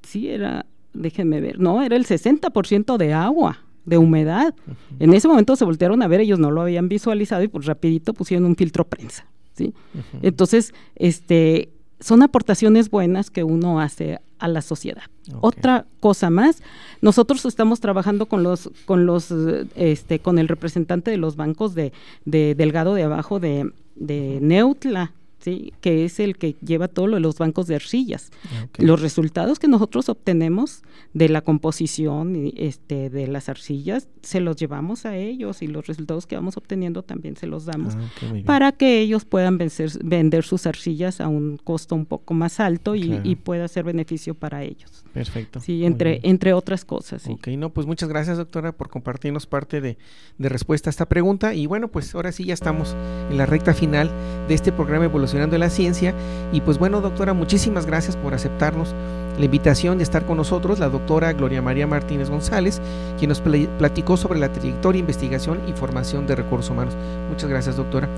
sí, 0.04 0.30
era, 0.30 0.66
déjenme 0.94 1.42
ver, 1.42 1.60
no, 1.60 1.82
era 1.82 1.96
el 1.96 2.06
60% 2.06 2.98
de 2.98 3.14
agua, 3.14 3.66
de 3.86 3.98
humedad. 3.98 4.56
En 5.00 5.14
ese 5.14 5.28
momento 5.28 5.56
se 5.56 5.66
voltearon 5.66 6.02
a 6.02 6.08
ver, 6.08 6.22
ellos 6.22 6.40
no 6.40 6.52
lo 6.52 6.62
habían 6.62 6.88
visualizado 6.88 7.44
y 7.44 7.48
pues 7.48 7.66
rapidito 7.66 8.14
pusieron 8.14 8.46
un 8.46 8.56
filtro 8.56 8.88
prensa, 8.88 9.26
¿sí? 9.54 9.74
Entonces, 10.22 10.74
este, 10.96 11.74
son 12.00 12.24
aportaciones 12.24 12.90
buenas 12.90 13.30
que 13.32 13.44
uno 13.44 13.80
hace 13.82 14.20
a 14.40 14.48
la 14.48 14.62
sociedad. 14.62 15.04
Otra 15.42 15.86
cosa 16.00 16.30
más, 16.30 16.64
nosotros 17.02 17.46
estamos 17.46 17.80
trabajando 17.80 18.26
con 18.26 18.42
los, 18.44 18.72
con 18.86 19.06
los, 19.06 19.32
este, 19.76 20.20
con 20.20 20.40
el 20.40 20.48
representante 20.48 21.12
de 21.12 21.18
los 21.18 21.36
bancos 21.36 21.76
de, 21.76 21.92
de 22.26 22.56
Delgado 22.56 22.94
de 22.94 23.04
abajo 23.04 23.40
de, 23.40 23.72
de 23.96 24.40
Neutla, 24.42 25.12
sí, 25.40 25.74
que 25.82 26.06
es 26.06 26.20
el 26.20 26.38
que 26.38 26.56
lleva 26.66 26.88
todo 26.88 27.08
lo 27.08 27.16
de 27.16 27.22
los 27.22 27.38
bancos 27.38 27.68
de 27.68 27.76
arcillas. 27.76 28.32
Ok. 28.66 28.80
Los 28.80 29.02
resultados 29.02 29.60
que 29.60 29.68
nosotros 29.68 30.10
obtenemos 30.10 30.82
de 31.14 31.30
la 31.30 31.42
composición 31.42 32.52
este, 32.56 33.10
de 33.10 33.28
las 33.28 33.50
arcillas 33.50 34.08
se 34.22 34.40
los 34.42 34.56
llevamos 34.58 35.06
a 35.06 35.16
ellos 35.16 35.62
y 35.62 35.68
los 35.68 35.88
resultados 35.88 36.28
que 36.28 36.36
vamos 36.36 36.58
obteniendo 36.58 37.04
también 37.04 37.36
se 37.38 37.48
los 37.48 37.66
damos 37.66 37.96
Ah, 37.96 38.34
para 38.46 38.72
que 38.74 39.00
ellos 39.00 39.26
puedan 39.26 39.58
vencer- 39.58 39.98
vender 40.04 40.44
sus 40.44 40.66
arcillas 40.66 41.22
a 41.22 41.28
un 41.28 41.58
costo 41.58 41.96
un 41.96 42.06
poco 42.06 42.34
más 42.34 42.60
alto 42.60 42.96
y, 42.96 43.04
Claro. 43.08 43.22
y 43.24 43.36
pueda 43.36 43.68
ser 43.68 43.86
beneficio 43.86 44.34
para 44.36 44.64
ellos. 44.64 45.04
Perfecto. 45.14 45.60
Sí, 45.60 45.86
entre, 45.86 46.20
entre 46.24 46.54
otras 46.54 46.86
cosas. 46.86 47.22
sí. 47.24 47.32
Ok, 47.32 47.48
no, 47.58 47.70
pues 47.72 47.88
muchas 47.88 48.10
gracias 48.10 48.38
doctora 48.38 48.72
por 48.74 48.90
compartirnos 48.90 49.46
parte 49.48 49.82
de, 49.82 49.98
de 50.38 50.50
respuesta 50.50 50.90
a 50.90 50.92
esta 50.92 51.08
pregunta 51.08 51.54
y 51.54 51.66
bueno, 51.66 51.88
pues 51.88 52.14
ahora 52.14 52.32
sí 52.32 52.44
ya 52.46 52.54
estamos 52.54 52.96
en 53.32 53.38
la 53.38 53.46
recta 53.46 53.74
final 53.74 54.12
de 54.48 54.54
este 54.54 54.72
programa 54.72 55.06
La 55.34 55.70
Ciencia 55.70 56.14
y 56.52 56.62
pues 56.62 56.78
bueno 56.78 57.02
doctora, 57.02 57.34
muchísimas 57.34 57.86
gracias 57.86 58.16
por 58.16 58.34
aceptarnos 58.34 58.94
la 59.38 59.46
invitación 59.46 59.98
de 59.98 60.04
estar 60.04 60.26
con 60.26 60.36
nosotros, 60.38 60.80
la 60.80 60.90
doctora 60.90 61.32
Gloria 61.34 61.62
María 61.62 61.88
Martínez 61.88 62.30
González, 62.30 62.82
quien 63.18 63.30
nos 63.30 63.40
pla- 63.40 63.70
platicó 63.78 64.18
sobre 64.18 64.40
la 64.40 64.52
trayectoria, 64.52 65.00
investigación 65.00 65.62
y 65.68 65.72
formación 65.74 66.28
de 66.28 66.36
recursos 66.36 66.70
humanos. 66.72 66.94
Muchas 67.30 67.50
gracias 67.50 67.78
doctora. 67.78 68.10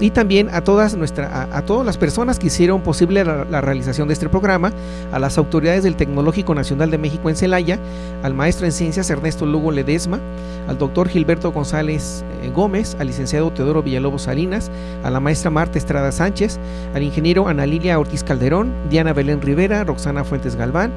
Y 0.00 0.10
también 0.10 0.48
a 0.52 0.62
todas 0.62 0.94
nuestra, 0.96 1.48
a, 1.50 1.62
todas 1.62 1.84
las 1.84 1.98
personas 1.98 2.38
que 2.38 2.46
hicieron 2.46 2.82
posible 2.82 3.24
la, 3.24 3.44
la 3.44 3.60
realización 3.60 4.06
de 4.08 4.14
este 4.14 4.28
programa, 4.28 4.72
a 5.12 5.18
las 5.18 5.38
autoridades 5.38 5.82
del 5.82 5.96
Tecnológico 5.96 6.54
Nacional 6.54 6.90
de 6.90 6.98
México 6.98 7.28
en 7.28 7.36
Celaya, 7.36 7.78
al 8.22 8.34
maestro 8.34 8.66
en 8.66 8.72
ciencias 8.72 9.10
Ernesto 9.10 9.44
Lugo 9.44 9.72
Ledesma, 9.72 10.20
al 10.68 10.78
doctor 10.78 11.08
Gilberto 11.08 11.50
González 11.50 12.24
eh, 12.42 12.50
Gómez, 12.54 12.96
al 13.00 13.08
licenciado 13.08 13.50
Teodoro 13.50 13.82
Villalobos 13.82 14.22
Salinas, 14.22 14.70
a 15.02 15.10
la 15.10 15.18
maestra 15.18 15.50
Marta 15.50 15.78
Estrada 15.78 16.12
Sánchez, 16.12 16.60
al 16.94 17.02
ingeniero 17.02 17.48
Ana 17.48 17.66
Lilia 17.66 17.98
Ortiz 17.98 18.22
Calderón, 18.22 18.72
Diana 18.90 19.12
Belén 19.12 19.42
Rivera, 19.42 19.82
Roxana 19.82 20.24
Fuentes 20.24 20.54
Galván, 20.54 20.92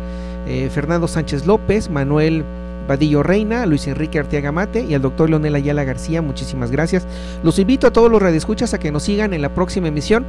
eh, 0.46 0.70
Fernando 0.72 1.08
Sánchez 1.08 1.46
López, 1.46 1.90
Manuel 1.90 2.44
Vadillo 2.88 3.24
Reina, 3.24 3.66
Luis 3.66 3.88
Enrique 3.88 4.20
Arteaga 4.20 4.52
Mate 4.52 4.84
y 4.84 4.94
al 4.94 5.02
doctor 5.02 5.30
Leonel 5.30 5.56
Ayala 5.56 5.84
García, 5.84 6.22
muchísimas 6.22 6.72
gracias. 6.72 7.06
Los 7.44 7.60
invito 7.60 7.88
a 7.88 7.92
todos 7.92 8.12
los 8.12 8.22
radioescuchas 8.22 8.74
a 8.74 8.80
que 8.80 8.92
nos 8.92 9.04
sigan 9.04 9.34
en 9.34 9.42
la 9.42 9.50
próxima 9.50 9.88
emisión 9.88 10.26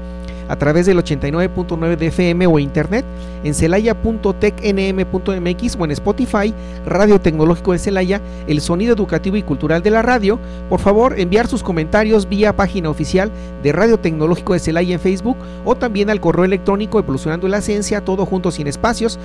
a 0.48 0.56
través 0.56 0.86
del 0.86 0.98
89.9 0.98 1.96
de 1.96 2.06
FM 2.08 2.46
o 2.46 2.58
internet 2.58 3.04
en 3.44 3.54
celaya.tecnm.mx 3.54 5.76
o 5.78 5.84
en 5.84 5.90
Spotify, 5.92 6.52
Radio 6.84 7.20
Tecnológico 7.20 7.72
de 7.72 7.78
Celaya, 7.78 8.20
el 8.46 8.60
sonido 8.60 8.94
educativo 8.94 9.36
y 9.36 9.42
cultural 9.42 9.82
de 9.82 9.90
la 9.90 10.02
radio. 10.02 10.38
Por 10.68 10.80
favor, 10.80 11.18
enviar 11.18 11.48
sus 11.48 11.62
comentarios 11.62 12.28
vía 12.28 12.54
página 12.54 12.90
oficial 12.90 13.30
de 13.62 13.72
Radio 13.72 13.98
Tecnológico 13.98 14.52
de 14.52 14.58
Celaya 14.58 14.92
en 14.94 15.00
Facebook 15.00 15.38
o 15.64 15.74
también 15.74 16.10
al 16.10 16.20
correo 16.20 16.44
electrónico 16.44 16.98
evolucionando 16.98 17.48
la 17.48 17.62
ciencia, 17.62 18.02
todo 18.02 18.26
junto 18.26 18.50
sin 18.50 18.66
espacios, 18.66 19.18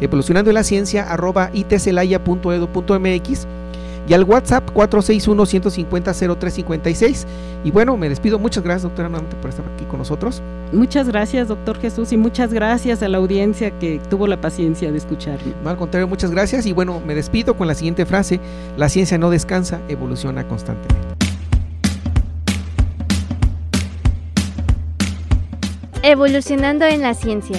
evolucionando 0.00 0.52
la 0.52 0.64
ciencia 0.64 1.10
arroba 1.10 1.50
itcelaya.edu.mx 1.52 3.46
y 4.06 4.12
al 4.14 4.24
WhatsApp 4.24 4.68
461-150-0356. 4.74 7.26
Y 7.64 7.70
bueno, 7.70 7.96
me 7.96 8.08
despido. 8.08 8.38
Muchas 8.38 8.62
gracias, 8.62 8.82
doctora, 8.82 9.08
nuevamente 9.08 9.36
por 9.36 9.50
estar 9.50 9.64
aquí 9.74 9.86
con 9.86 9.98
nosotros. 9.98 10.42
Muchas 10.72 11.08
gracias, 11.08 11.48
doctor 11.48 11.80
Jesús, 11.80 12.12
y 12.12 12.16
muchas 12.16 12.52
gracias 12.52 13.02
a 13.02 13.08
la 13.08 13.18
audiencia 13.18 13.76
que 13.78 14.00
tuvo 14.10 14.26
la 14.26 14.40
paciencia 14.40 14.90
de 14.92 14.98
escucharme. 14.98 15.54
No, 15.62 15.70
al 15.70 15.76
contrario, 15.76 16.08
muchas 16.08 16.30
gracias. 16.30 16.66
Y 16.66 16.72
bueno, 16.72 17.00
me 17.06 17.14
despido 17.14 17.56
con 17.56 17.66
la 17.66 17.74
siguiente 17.74 18.06
frase. 18.06 18.40
La 18.76 18.88
ciencia 18.88 19.18
no 19.18 19.30
descansa, 19.30 19.80
evoluciona 19.88 20.46
constantemente. 20.46 21.14
Evolucionando 26.02 26.84
en 26.84 27.00
la 27.00 27.14
ciencia. 27.14 27.58